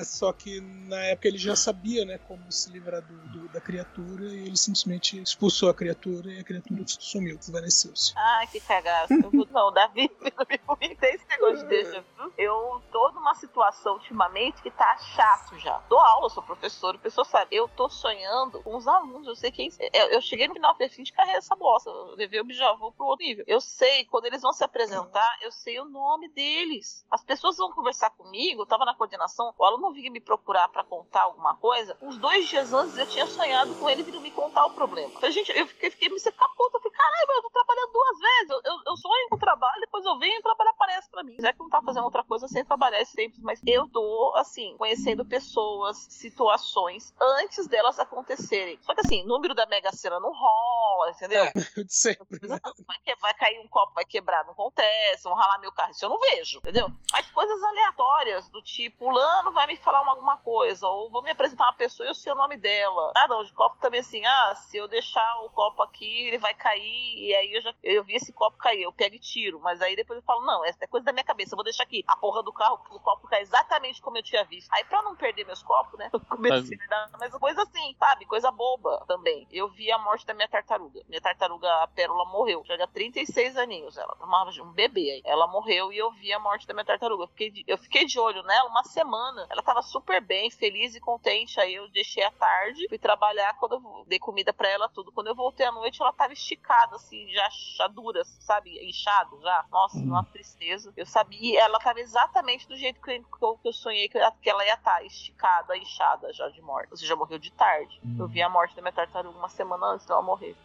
eh, 0.00 0.02
só 0.04 0.32
que 0.32 0.60
na 0.60 1.00
época 1.04 1.28
ele 1.28 1.38
já 1.38 1.54
sabia, 1.56 2.04
né, 2.04 2.18
como 2.18 2.50
se 2.50 2.70
livrar 2.70 3.02
do, 3.02 3.14
do- 3.28 3.48
da 3.48 3.60
criatura 3.60 4.24
e 4.26 4.46
ele 4.46 4.56
simplesmente 4.56 4.95
expulsou 4.96 5.68
a 5.68 5.74
criatura 5.74 6.32
e 6.32 6.40
a 6.40 6.44
criatura 6.44 6.82
sumiu, 6.86 7.36
desvaneceu-se. 7.36 8.12
Ai, 8.16 8.46
que 8.46 8.60
cagaço. 8.60 9.12
Não, 9.50 9.72
Davi, 9.72 10.10
não 10.66 10.76
me 10.80 10.94
tem 10.96 11.14
esse 11.14 11.26
negócio 11.28 11.66
de 11.66 11.82
vu. 11.84 12.32
Eu 12.36 12.82
tô 12.92 13.10
numa 13.12 13.34
situação 13.34 13.94
ultimamente 13.94 14.62
que 14.62 14.70
tá 14.70 14.96
chato 14.98 15.58
já. 15.58 15.78
Dou 15.88 15.98
aula, 15.98 16.28
sou 16.30 16.42
professor, 16.42 16.94
a 16.94 16.98
pessoa 16.98 17.24
sabe. 17.24 17.54
Eu 17.56 17.68
tô 17.68 17.88
sonhando 17.88 18.62
com 18.62 18.76
os 18.76 18.86
alunos. 18.86 19.26
Eu 19.26 19.36
sei 19.36 19.50
quem. 19.50 19.70
Eu, 19.92 20.06
eu 20.08 20.20
cheguei 20.20 20.48
no 20.48 20.54
final 20.54 20.74
do 20.74 20.88
fim 20.88 21.02
de 21.02 21.12
carreira 21.12 21.38
essa 21.38 21.56
bosta. 21.56 21.90
Eu 21.90 22.14
levei 22.16 22.40
o 22.40 22.44
bijavô 22.44 22.92
pro 22.92 23.06
outro 23.06 23.26
nível. 23.26 23.44
Eu 23.46 23.60
sei, 23.60 24.04
quando 24.06 24.26
eles 24.26 24.42
vão 24.42 24.52
se 24.52 24.64
apresentar, 24.64 25.38
eu 25.42 25.50
sei 25.50 25.80
o 25.80 25.84
nome 25.84 26.28
deles. 26.28 27.04
As 27.10 27.24
pessoas 27.24 27.56
vão 27.56 27.72
conversar 27.72 28.10
comigo, 28.10 28.62
eu 28.62 28.66
tava 28.66 28.84
na 28.84 28.94
coordenação, 28.94 29.54
o 29.56 29.64
aluno 29.64 29.92
vinha 29.92 30.10
me 30.10 30.20
procurar 30.20 30.68
pra 30.68 30.84
contar 30.84 31.22
alguma 31.22 31.54
coisa. 31.56 31.96
Uns 32.00 32.18
dois 32.18 32.48
dias 32.48 32.72
antes 32.72 32.96
eu 32.96 33.06
tinha 33.06 33.26
sonhado 33.26 33.74
com 33.74 33.88
ele 33.88 34.02
vindo 34.02 34.20
me 34.20 34.30
contar 34.30 34.66
o 34.66 34.70
problema. 34.70 34.85
Eu 34.94 35.10
falei, 35.10 35.32
gente, 35.32 35.50
eu 35.56 35.66
fiquei, 35.66 35.90
fiquei 35.90 36.08
me 36.08 36.20
ficar 36.20 36.48
puta. 36.50 36.76
Eu 36.76 36.80
falei, 36.82 36.96
caralho, 36.96 37.26
eu 37.36 37.42
tô 37.42 37.50
trabalhando 37.50 37.92
duas 37.92 38.18
vezes. 38.18 38.50
Eu, 38.50 38.60
eu, 38.64 38.78
eu 38.86 38.96
sonho 38.96 39.28
com 39.28 39.36
o 39.36 39.38
trabalho, 39.38 39.80
depois 39.80 40.04
eu 40.04 40.18
venho 40.18 40.36
e 40.36 40.38
o 40.38 40.42
trabalho 40.42 40.70
aparece 40.70 41.10
pra 41.10 41.22
mim. 41.22 41.36
Já 41.38 41.52
que 41.52 41.58
não 41.58 41.68
tá 41.68 41.82
fazendo 41.82 42.04
outra 42.04 42.22
coisa 42.24 42.46
sem 42.48 42.64
trabalhar 42.64 43.00
esse 43.00 43.14
tempo, 43.16 43.36
mas 43.40 43.60
eu 43.66 43.88
tô, 43.88 44.32
assim, 44.36 44.76
conhecendo 44.76 45.24
pessoas, 45.24 45.96
situações, 46.10 47.14
antes 47.20 47.66
delas 47.66 47.98
acontecerem. 47.98 48.78
Só 48.82 48.94
que 48.94 49.00
assim, 49.00 49.24
número 49.24 49.54
da 49.54 49.66
Mega 49.66 49.92
Sena 49.92 50.20
não 50.20 50.32
rola, 50.32 51.10
entendeu? 51.10 51.44
É, 51.44 51.52
sempre, 51.88 52.46
né? 52.46 52.58
Vai, 52.86 52.98
que- 53.04 53.16
vai 53.16 53.34
cair 53.34 53.58
um 53.60 53.68
copo, 53.68 53.94
vai 53.94 54.04
quebrar, 54.04 54.44
não 54.44 54.52
acontece, 54.52 55.24
vão 55.24 55.34
ralar 55.34 55.58
meu 55.58 55.72
carro, 55.72 55.90
isso 55.90 56.04
eu 56.04 56.08
não 56.10 56.18
vejo, 56.18 56.58
entendeu? 56.58 56.88
Mas 57.12 57.26
coisas 57.30 57.62
aleatórias, 57.62 58.48
do 58.50 58.62
tipo, 58.62 59.10
Lano 59.10 59.52
vai 59.52 59.66
me 59.66 59.76
falar 59.76 60.02
uma- 60.02 60.12
alguma 60.12 60.36
coisa, 60.38 60.86
ou 60.86 61.10
vou 61.10 61.22
me 61.22 61.30
apresentar 61.30 61.64
uma 61.64 61.72
pessoa 61.74 62.06
e 62.06 62.10
eu 62.10 62.14
sei 62.14 62.32
o 62.32 62.36
nome 62.36 62.56
dela. 62.56 63.12
Ah, 63.16 63.28
não, 63.28 63.42
de 63.44 63.52
copo 63.52 63.76
também 63.80 64.00
assim, 64.00 64.24
ah, 64.24 64.54
se 64.54 64.75
eu 64.76 64.88
deixar 64.88 65.40
o 65.44 65.50
copo 65.50 65.82
aqui, 65.82 66.26
ele 66.26 66.38
vai 66.38 66.54
cair, 66.54 67.18
e 67.18 67.34
aí 67.34 67.52
eu 67.54 67.62
já 67.62 67.74
eu 67.82 68.04
vi 68.04 68.14
esse 68.14 68.32
copo 68.32 68.56
cair, 68.58 68.82
eu 68.82 68.92
pego 68.92 69.16
e 69.16 69.18
tiro. 69.18 69.60
Mas 69.60 69.80
aí 69.80 69.96
depois 69.96 70.18
eu 70.18 70.24
falo, 70.24 70.44
não, 70.44 70.64
essa 70.64 70.84
é 70.84 70.86
coisa 70.86 71.06
da 71.06 71.12
minha 71.12 71.24
cabeça, 71.24 71.54
eu 71.54 71.56
vou 71.56 71.64
deixar 71.64 71.84
aqui 71.84 72.04
a 72.06 72.16
porra 72.16 72.42
do 72.42 72.52
carro, 72.52 72.80
o 72.90 73.00
copo 73.00 73.28
cai 73.28 73.42
exatamente 73.42 74.00
como 74.00 74.18
eu 74.18 74.22
tinha 74.22 74.44
visto. 74.44 74.72
Aí 74.72 74.84
pra 74.84 75.02
não 75.02 75.16
perder 75.16 75.44
meus 75.44 75.62
copos, 75.62 75.98
né, 75.98 76.10
eu 76.12 76.20
comecei 76.20 76.78
a 76.84 76.88
dar 76.88 77.06
mas 77.18 77.32
coisa 77.36 77.62
assim, 77.62 77.94
sabe? 77.98 78.26
Coisa 78.26 78.50
boba 78.50 79.04
também. 79.06 79.46
Eu 79.50 79.68
vi 79.68 79.90
a 79.90 79.98
morte 79.98 80.26
da 80.26 80.34
minha 80.34 80.48
tartaruga. 80.48 81.02
Minha 81.08 81.20
tartaruga, 81.20 81.68
a 81.82 81.86
Pérola, 81.88 82.24
morreu. 82.26 82.62
Já 82.64 82.76
tinha 82.76 82.86
36 82.86 83.56
aninhos 83.56 83.96
ela. 83.96 84.14
Tomava 84.16 84.50
um 84.62 84.72
bebê 84.72 85.10
aí. 85.10 85.22
Ela 85.24 85.46
morreu 85.46 85.92
e 85.92 85.98
eu 85.98 86.10
vi 86.12 86.32
a 86.32 86.38
morte 86.38 86.66
da 86.66 86.74
minha 86.74 86.84
tartaruga. 86.84 87.24
Eu 87.24 87.28
fiquei 87.28 87.50
de, 87.50 87.64
eu 87.66 87.78
fiquei 87.78 88.04
de 88.04 88.18
olho 88.18 88.42
nela 88.42 88.68
uma 88.68 88.84
semana. 88.84 89.46
Ela 89.50 89.62
tava 89.62 89.82
super 89.82 90.20
bem, 90.20 90.50
feliz 90.50 90.94
e 90.94 91.00
contente. 91.00 91.60
Aí 91.60 91.74
eu 91.74 91.88
deixei 91.90 92.22
à 92.22 92.30
tarde, 92.30 92.88
fui 92.88 92.98
trabalhar 92.98 93.56
quando 93.58 93.74
eu 93.74 94.04
dei 94.06 94.18
comida 94.18 94.52
pra 94.52 94.65
ela, 94.66 94.88
tudo. 94.88 95.12
Quando 95.12 95.28
eu 95.28 95.34
voltei 95.34 95.64
à 95.66 95.72
noite, 95.72 96.00
ela 96.02 96.12
tava 96.12 96.32
esticada, 96.32 96.96
assim, 96.96 97.28
já, 97.30 97.48
já 97.76 97.86
dura, 97.88 98.22
sabe? 98.24 98.70
Inchada 98.88 99.36
já. 99.40 99.64
Nossa, 99.70 99.98
uma 99.98 100.24
tristeza. 100.24 100.92
Eu 100.96 101.06
sabia, 101.06 101.54
e 101.54 101.56
ela 101.56 101.78
tava 101.78 102.00
exatamente 102.00 102.66
do 102.68 102.76
jeito 102.76 103.00
que 103.00 103.10
eu, 103.12 103.56
que 103.58 103.68
eu- 103.68 103.72
sonhei 103.72 104.08
que 104.08 104.18
ela- 104.18 104.32
que 104.32 104.48
ela 104.50 104.64
ia 104.64 104.74
estar, 104.74 105.04
esticada, 105.04 105.76
inchada 105.76 106.32
já 106.32 106.48
de 106.48 106.60
morte. 106.62 106.90
Ou 106.90 106.96
seja, 106.96 107.14
morreu 107.16 107.38
de 107.38 107.50
tarde. 107.52 108.00
Eu 108.18 108.26
vi 108.28 108.42
a 108.42 108.48
morte 108.48 108.74
da 108.74 108.82
minha 108.82 108.92
tartaruga 108.92 109.38
uma 109.38 109.48
semana 109.48 109.86
antes 109.86 110.06
dela 110.06 110.22
morrer. 110.22 110.56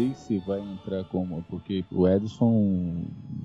Sei 0.00 0.14
se 0.14 0.38
vai 0.38 0.60
entrar 0.60 1.04
como. 1.04 1.42
Porque 1.48 1.84
o 1.90 2.08
Edson, 2.08 3.04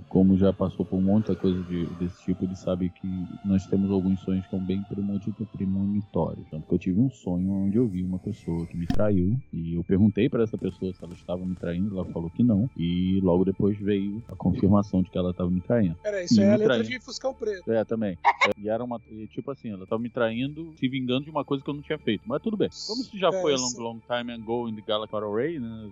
como 0.10 0.38
já 0.38 0.54
passou 0.54 0.86
por 0.86 1.02
muita 1.02 1.36
coisa 1.36 1.62
de- 1.64 1.86
desse 1.96 2.22
tipo, 2.22 2.44
ele 2.46 2.56
sabe 2.56 2.90
que 2.90 3.08
nós 3.44 3.66
temos 3.68 3.90
alguns 3.92 4.20
sonhos 4.22 4.46
que 4.46 4.50
são 4.52 4.60
bem 4.60 4.82
premoni- 4.84 5.20
premonitórios. 5.52 6.48
Tanto 6.50 6.68
que 6.68 6.74
eu 6.74 6.80
tive 6.80 7.00
um 7.00 7.10
sonho 7.10 7.52
onde 7.52 7.78
eu 7.78 7.88
vi 7.88 8.04
uma 8.04 8.20
pessoa 8.20 8.66
que 8.68 8.78
me 8.78 8.88
traiu. 8.88 9.38
E 9.54 9.74
eu 9.76 9.84
perguntei 9.84 10.30
para 10.30 10.44
essa 10.44 10.58
pessoa 10.58 10.94
se 10.94 11.04
ela 11.04 11.14
estava 11.14 11.46
me 11.46 11.56
traindo. 11.56 11.96
Ela 11.98 12.06
falou 12.06 12.30
que 12.30 12.44
não. 12.44 12.70
E 12.78 13.20
logo 13.22 13.44
depois 13.46 13.78
veio 13.80 14.24
a 14.28 14.36
confirmação 14.36 15.02
de 15.02 15.10
que 15.10 15.18
ela 15.18 15.32
estava 15.32 15.50
me 15.50 15.62
traindo. 15.62 15.96
Pera, 16.02 16.24
isso 16.24 16.40
E 16.40 16.44
é 16.44 16.48
a 16.48 16.52
letra 16.58 16.76
traindo. 16.76 16.90
de 16.90 17.00
Fuscão 17.00 17.34
Preto. 17.34 17.72
É, 17.72 17.84
também. 17.84 18.18
E 18.58 18.70
era 18.70 18.84
uma. 18.84 19.00
Tipo 19.30 19.52
assim, 19.52 19.70
ela 19.70 19.86
tava 19.86 20.02
me 20.02 20.10
traindo, 20.10 20.74
se 20.78 20.88
vingando 20.88 21.26
de 21.26 21.30
uma 21.30 21.44
coisa 21.44 21.64
que 21.64 21.70
eu 21.70 21.74
não 21.74 21.82
tinha 21.82 21.98
feito. 21.98 22.24
Mas 22.26 22.42
tudo 22.42 22.56
bem. 22.58 22.70
Como 22.88 23.02
isso 23.02 23.18
já 23.18 23.30
É, 23.30 23.42
foi 23.42 23.54
a 23.54 23.58
long, 23.58 23.74
long 23.78 24.00
time 24.00 24.32
ago 24.32 24.70
in 24.70 24.76
the 24.76 24.82
Galaxy 24.82 25.16
Array, 25.16 25.60
né? 25.60 25.90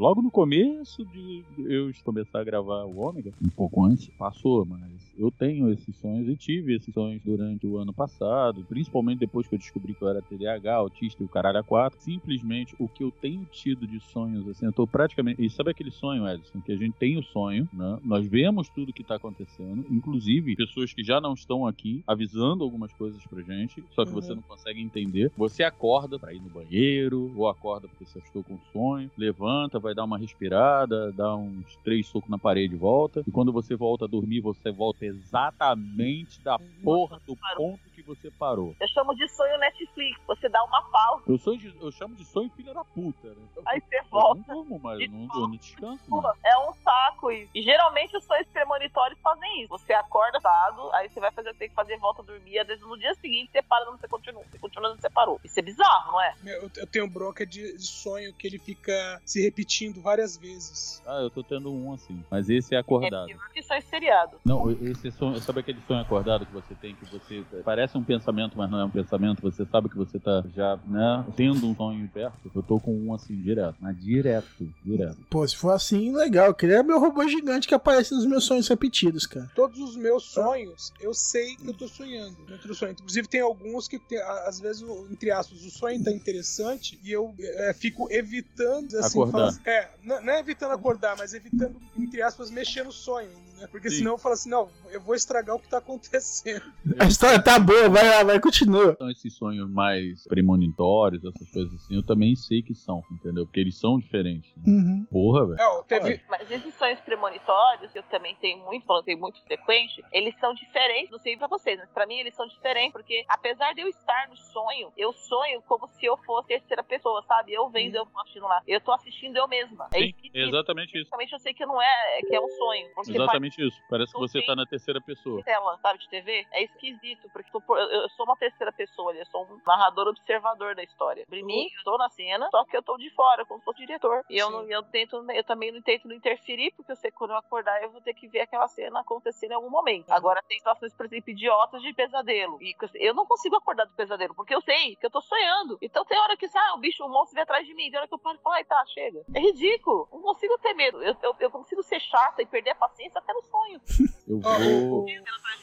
Logo 0.00 0.22
no 0.22 0.30
começo 0.30 1.04
de 1.04 1.44
eu 1.58 1.90
começar 2.02 2.40
a 2.40 2.44
gravar 2.44 2.84
o 2.86 2.96
Ômega, 2.96 3.34
um 3.44 3.50
pouco 3.50 3.84
antes, 3.84 4.08
passou, 4.16 4.64
mas 4.64 5.12
eu 5.14 5.30
tenho 5.30 5.70
esses 5.70 5.94
sonhos 5.94 6.26
e 6.26 6.34
tive 6.38 6.74
esses 6.74 6.94
sonhos 6.94 7.20
durante 7.22 7.66
o 7.66 7.76
ano 7.76 7.92
passado, 7.92 8.64
principalmente 8.64 9.18
depois 9.18 9.46
que 9.46 9.54
eu 9.54 9.58
descobri 9.58 9.94
que 9.94 10.02
eu 10.02 10.08
era 10.08 10.22
TDAH, 10.22 10.74
autista 10.74 11.22
e 11.22 11.26
o 11.26 11.28
caralho 11.28 11.58
a 11.58 11.62
quatro. 11.62 12.00
Simplesmente 12.00 12.74
o 12.78 12.88
que 12.88 13.04
eu 13.04 13.12
tenho 13.20 13.44
tido 13.44 13.86
de 13.86 14.00
sonhos, 14.00 14.48
assim, 14.48 14.64
eu 14.64 14.72
tô 14.72 14.86
praticamente. 14.88 15.44
E 15.44 15.50
sabe 15.50 15.70
aquele 15.70 15.90
sonho, 15.90 16.26
Edson, 16.26 16.62
que 16.62 16.72
a 16.72 16.78
gente 16.78 16.94
tem 16.98 17.18
o 17.18 17.22
sonho, 17.22 17.68
né? 17.70 17.98
Nós 18.02 18.26
vemos 18.26 18.70
tudo 18.70 18.94
que 18.94 19.04
tá 19.04 19.16
acontecendo, 19.16 19.84
inclusive 19.90 20.56
pessoas 20.56 20.94
que 20.94 21.04
já 21.04 21.20
não 21.20 21.34
estão 21.34 21.66
aqui 21.66 22.02
avisando 22.06 22.64
algumas 22.64 22.94
coisas 22.94 23.22
pra 23.26 23.42
gente, 23.42 23.84
só 23.90 24.06
que 24.06 24.12
Uhum. 24.14 24.14
você 24.22 24.34
não 24.34 24.42
consegue 24.44 24.80
entender. 24.80 25.30
Você 25.36 25.62
acorda 25.62 26.18
pra 26.18 26.32
ir 26.32 26.40
no 26.40 26.48
banheiro, 26.48 27.30
ou 27.36 27.46
acorda 27.48 27.86
porque 27.86 28.06
você 28.06 28.18
estou 28.20 28.42
com 28.42 28.58
sonho, 28.72 29.10
levanta, 29.14 29.78
vai 29.80 29.94
dar 29.94 30.04
uma 30.04 30.18
respirada, 30.18 31.12
dá 31.12 31.34
uns 31.34 31.76
três 31.84 32.06
socos 32.06 32.28
na 32.30 32.38
parede 32.38 32.74
e 32.74 32.78
volta. 32.78 33.22
E 33.26 33.30
quando 33.30 33.52
você 33.52 33.74
volta 33.74 34.04
a 34.04 34.08
dormir, 34.08 34.40
você 34.40 34.70
volta 34.70 35.04
exatamente 35.04 36.40
da 36.42 36.58
porra 36.82 37.20
do 37.26 37.36
ponto 37.56 37.80
que 37.94 38.02
você 38.02 38.30
parou. 38.30 38.74
Eu 38.80 38.88
chamo 38.88 39.14
de 39.14 39.26
sonho 39.28 39.58
Netflix. 39.58 40.20
Você 40.26 40.48
dá 40.48 40.62
uma 40.64 40.82
pausa, 40.90 41.24
Eu, 41.26 41.38
sou 41.38 41.56
de- 41.56 41.74
eu 41.80 41.90
chamo 41.92 42.14
de 42.14 42.24
sonho 42.24 42.50
filha 42.50 42.72
da 42.74 42.84
puta, 42.84 43.28
né? 43.28 43.36
Eu, 43.56 43.62
aí 43.66 43.80
você 43.80 43.98
eu 43.98 44.04
volta. 44.10 44.42
não 44.48 44.54
durmo 44.56 44.78
mais, 44.78 45.00
eu 45.00 45.08
não, 45.10 45.20
eu 45.34 45.40
não 45.40 45.50
descanso. 45.56 46.02
É 46.44 46.58
um 46.68 46.74
saco 46.82 47.30
isso. 47.30 47.50
E 47.54 47.62
geralmente 47.62 48.16
os 48.16 48.24
sonhos 48.24 48.46
premonitórios 48.48 49.18
fazem 49.20 49.60
isso. 49.62 49.68
Você 49.70 49.92
acorda 49.92 50.38
dado, 50.40 50.90
aí 50.94 51.08
você 51.08 51.20
vai 51.20 51.30
fazer 51.32 51.50
o 51.50 51.52
que 51.52 51.58
tem 51.60 51.68
que 51.68 51.74
fazer, 51.74 51.96
volta 51.98 52.22
a 52.22 52.24
dormir. 52.24 52.58
Às 52.58 52.66
vezes 52.66 52.82
no 52.86 52.98
dia 52.98 53.14
seguinte 53.14 53.50
você 53.52 53.62
para 53.62 53.90
onde 53.90 54.00
você 54.00 54.08
continua. 54.08 54.42
Você 54.50 54.58
continua 54.58 54.94
você 54.96 55.10
parou. 55.10 55.40
Isso 55.44 55.58
é 55.58 55.62
bizarro, 55.62 56.12
não 56.12 56.20
é? 56.22 56.34
Eu, 56.46 56.70
eu 56.76 56.86
tenho 56.86 57.08
bronca 57.08 57.46
de 57.46 57.78
sonho 57.78 58.32
que 58.34 58.46
ele 58.46 58.58
fica 58.58 59.20
se 59.24 59.42
repetindo 59.42 59.69
várias 60.02 60.36
vezes. 60.36 61.00
Ah, 61.06 61.20
eu 61.22 61.30
tô 61.30 61.42
tendo 61.44 61.72
um 61.72 61.92
assim. 61.92 62.22
Mas 62.30 62.48
esse 62.48 62.74
é 62.74 62.78
É 62.78 62.80
acordado. 62.80 63.26
pior 63.26 63.48
que 63.52 63.62
sonho 63.62 63.82
seriado. 63.88 64.36
Não, 64.44 64.70
esse 64.70 65.10
sonho, 65.12 65.40
sabe 65.40 65.60
aquele 65.60 65.80
sonho 65.86 66.00
acordado 66.00 66.44
que 66.46 66.52
você 66.52 66.74
tem, 66.74 66.94
que 66.94 67.04
você 67.06 67.44
parece 67.64 67.96
um 67.96 68.02
pensamento, 68.04 68.56
mas 68.56 68.70
não 68.70 68.80
é 68.80 68.84
um 68.84 68.90
pensamento, 68.90 69.40
você 69.42 69.64
sabe 69.66 69.88
que 69.88 69.96
você 69.96 70.18
tá 70.18 70.44
já, 70.54 70.76
né, 70.86 71.24
tendo 71.36 71.66
um 71.68 71.74
sonho 71.74 72.08
perto? 72.08 72.50
Eu 72.54 72.62
tô 72.62 72.80
com 72.80 72.94
um 72.96 73.14
assim, 73.14 73.40
direto, 73.40 73.76
mas 73.80 73.98
direto, 74.00 74.72
direto. 74.84 75.18
Pô, 75.30 75.46
se 75.46 75.56
for 75.56 75.70
assim, 75.70 76.14
legal. 76.14 76.46
Eu 76.48 76.54
queria 76.54 76.82
meu 76.82 76.98
robô 77.00 77.26
gigante 77.28 77.68
que 77.68 77.74
aparece 77.74 78.14
nos 78.14 78.26
meus 78.26 78.44
sonhos 78.44 78.66
repetidos, 78.68 79.26
cara. 79.26 79.50
Todos 79.54 79.78
os 79.78 79.96
meus 79.96 80.24
sonhos, 80.24 80.92
eu 81.00 81.12
sei 81.14 81.56
que 81.56 81.68
eu 81.68 81.74
tô 81.74 81.86
sonhando 81.88 82.36
dentro 82.46 82.68
do 82.68 82.74
sonho. 82.74 82.92
Inclusive, 82.92 83.28
tem 83.28 83.40
alguns 83.40 83.86
que, 83.88 83.98
tem- 83.98 84.20
às 84.46 84.58
vezes, 84.60 84.82
entre 85.10 85.30
aspas, 85.30 85.62
o 85.62 85.70
sonho 85.70 86.02
tá 86.02 86.10
interessante 86.10 86.98
e 87.04 87.10
eu 87.12 87.34
é, 87.40 87.74
fico 87.74 88.08
evitando, 88.10 88.96
assim, 88.98 89.18
Acordar. 89.20 89.32
falar 89.32 89.59
é, 89.64 89.88
não, 90.02 90.32
é 90.32 90.40
evitando 90.40 90.72
acordar, 90.72 91.16
mas 91.16 91.34
evitando, 91.34 91.80
entre 91.96 92.22
aspas, 92.22 92.50
mexer 92.50 92.84
no 92.84 92.92
sonho, 92.92 93.30
né? 93.60 93.68
Porque 93.70 93.90
Sim. 93.90 93.98
senão 93.98 94.12
eu 94.12 94.18
falo 94.18 94.34
assim, 94.34 94.48
não, 94.50 94.68
eu 94.90 95.00
vou 95.00 95.14
estragar 95.14 95.54
o 95.56 95.58
que 95.60 95.68
tá 95.68 95.78
acontecendo. 95.78 96.62
A 96.98 97.06
história 97.06 97.40
tá 97.42 97.58
boa, 97.58 97.88
vai 97.88 98.08
lá, 98.08 98.24
vai, 98.24 98.40
continua. 98.40 98.92
Então, 98.92 99.10
esses 99.10 99.34
sonhos 99.36 99.70
mais 99.70 100.24
premonitórios, 100.26 101.24
essas 101.24 101.50
coisas 101.50 101.74
assim, 101.74 101.96
eu 101.96 102.02
também 102.02 102.34
sei 102.34 102.62
que 102.62 102.74
são, 102.74 103.02
entendeu? 103.12 103.46
Porque 103.46 103.60
eles 103.60 103.78
são 103.78 103.98
diferentes. 103.98 104.50
né? 104.56 104.62
Uhum. 104.66 105.06
Porra, 105.10 105.46
velho. 105.46 105.60
É, 105.60 105.82
teve, 105.84 106.20
Mas 106.28 106.50
esses 106.50 106.74
sonhos 106.74 107.00
premonitórios, 107.00 107.92
que 107.92 107.98
eu 107.98 108.02
também 108.04 108.34
tenho 108.40 108.64
muito, 108.64 108.86
falando 108.86 109.04
tem 109.04 109.16
muito 109.16 109.40
frequente, 109.44 110.02
eles 110.12 110.34
são 110.38 110.54
diferentes, 110.54 111.10
não 111.10 111.18
sei 111.18 111.36
pra 111.36 111.46
vocês, 111.46 111.78
mas 111.78 111.90
pra 111.90 112.06
mim 112.06 112.16
eles 112.16 112.34
são 112.34 112.46
diferentes, 112.46 112.92
porque 112.92 113.24
apesar 113.28 113.74
de 113.74 113.82
eu 113.82 113.88
estar 113.88 114.28
no 114.28 114.36
sonho, 114.36 114.92
eu 114.96 115.12
sonho 115.12 115.62
como 115.62 115.86
se 115.88 116.06
eu 116.06 116.16
fosse 116.18 116.48
terceira 116.48 116.82
pessoa, 116.82 117.22
sabe? 117.26 117.52
Eu 117.52 117.68
vendo, 117.68 117.96
eu 117.96 118.06
tô 118.06 118.18
assistindo 118.20 118.44
lá. 118.46 118.62
Eu 118.66 118.80
tô 118.80 118.92
assistindo 118.92 119.36
eu 119.36 119.46
mesma. 119.48 119.88
É 119.92 119.98
Sim, 119.98 120.04
esquisito. 120.06 120.36
exatamente 120.36 120.98
isso. 120.98 121.10
Basicamente 121.10 121.32
eu 121.32 121.38
sei 121.38 121.54
que 121.54 121.66
não 121.66 121.80
é, 121.80 122.20
que 122.26 122.34
é 122.34 122.40
um 122.40 122.48
sonho. 122.48 122.88
Porque 122.94 123.16
faz 123.16 123.49
Exatamente 123.50 123.66
isso. 123.66 123.82
Parece 123.88 124.12
que 124.12 124.18
você 124.18 124.42
tá 124.44 124.54
na 124.54 124.64
terceira 124.64 125.00
pessoa. 125.00 125.42
tela, 125.42 125.78
sabe, 125.82 125.98
de 125.98 126.08
TV, 126.08 126.46
é 126.52 126.64
esquisito, 126.64 127.28
porque 127.32 127.50
eu, 127.54 127.76
eu 127.76 128.08
sou 128.10 128.24
uma 128.24 128.36
terceira 128.36 128.72
pessoa, 128.72 129.10
ali, 129.10 129.20
eu 129.20 129.26
sou 129.26 129.44
um 129.44 129.60
narrador 129.66 130.08
observador 130.08 130.74
da 130.74 130.82
história. 130.82 131.26
Pra 131.26 131.42
mim, 131.42 131.68
eu 131.76 131.84
tô 131.84 131.98
na 131.98 132.08
cena, 132.10 132.48
só 132.50 132.64
que 132.64 132.76
eu 132.76 132.82
tô 132.82 132.96
de 132.96 133.10
fora, 133.10 133.44
como 133.44 133.58
se 133.60 133.64
fosse 133.64 133.78
diretor. 133.78 134.24
E 134.30 134.38
eu, 134.38 134.46
Sim. 134.46 134.52
não, 134.52 134.62
eu, 134.70 134.82
tento, 134.84 135.30
eu 135.30 135.44
também 135.44 135.72
não 135.72 135.82
tento 135.82 136.06
não 136.06 136.14
interferir, 136.14 136.72
porque 136.76 136.92
eu 136.92 136.96
sei 136.96 137.10
que 137.10 137.16
quando 137.16 137.30
eu 137.30 137.36
acordar, 137.36 137.82
eu 137.82 137.90
vou 137.90 138.00
ter 138.00 138.14
que 138.14 138.28
ver 138.28 138.40
aquela 138.40 138.68
cena 138.68 139.00
acontecer 139.00 139.46
em 139.46 139.54
algum 139.54 139.70
momento. 139.70 140.10
Agora 140.10 140.42
tem 140.46 140.58
situações, 140.58 140.94
por 140.94 141.06
exemplo, 141.06 141.30
idiotas 141.30 141.82
de 141.82 141.92
pesadelo. 141.92 142.58
E 142.60 142.74
eu 142.94 143.14
não 143.14 143.26
consigo 143.26 143.56
acordar 143.56 143.84
do 143.84 143.94
pesadelo, 143.94 144.34
porque 144.34 144.54
eu 144.54 144.60
sei 144.60 144.96
que 144.96 145.06
eu 145.06 145.10
tô 145.10 145.20
sonhando. 145.20 145.78
Então 145.82 146.04
tem 146.04 146.18
hora 146.18 146.36
que, 146.36 146.46
ah, 146.46 146.74
o 146.76 146.78
bicho, 146.78 147.04
o 147.04 147.08
monstro 147.08 147.34
vem 147.34 147.42
atrás 147.42 147.66
de 147.66 147.74
mim, 147.74 147.90
tem 147.90 147.98
hora 147.98 148.08
que 148.08 148.14
eu 148.14 148.18
paro 148.18 148.38
e 148.38 148.42
falo, 148.42 148.54
ai, 148.54 148.64
tá, 148.64 148.82
chega. 148.86 149.22
É 149.34 149.40
ridículo. 149.40 150.08
Não 150.12 150.22
consigo 150.22 150.58
ter 150.58 150.74
medo. 150.74 151.02
Eu, 151.02 151.16
eu, 151.22 151.36
eu 151.40 151.50
consigo 151.50 151.82
ser 151.82 152.00
chata 152.00 152.42
e 152.42 152.46
perder 152.46 152.70
a 152.70 152.74
paciência 152.74 153.18
até 153.18 153.32
no 153.32 153.39
sonho. 153.42 153.80
Eu 154.28 154.40
vou. 154.40 155.04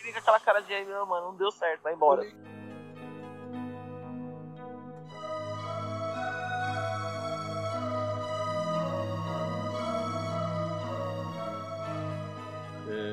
mim 0.07 0.13
com 0.13 0.19
aquela 0.19 0.39
cara 0.39 0.61
de, 0.61 0.85
não, 0.85 1.05
mano, 1.05 1.27
não 1.27 1.35
deu 1.35 1.51
certo, 1.51 1.81
vai 1.83 1.93
embora. 1.93 2.23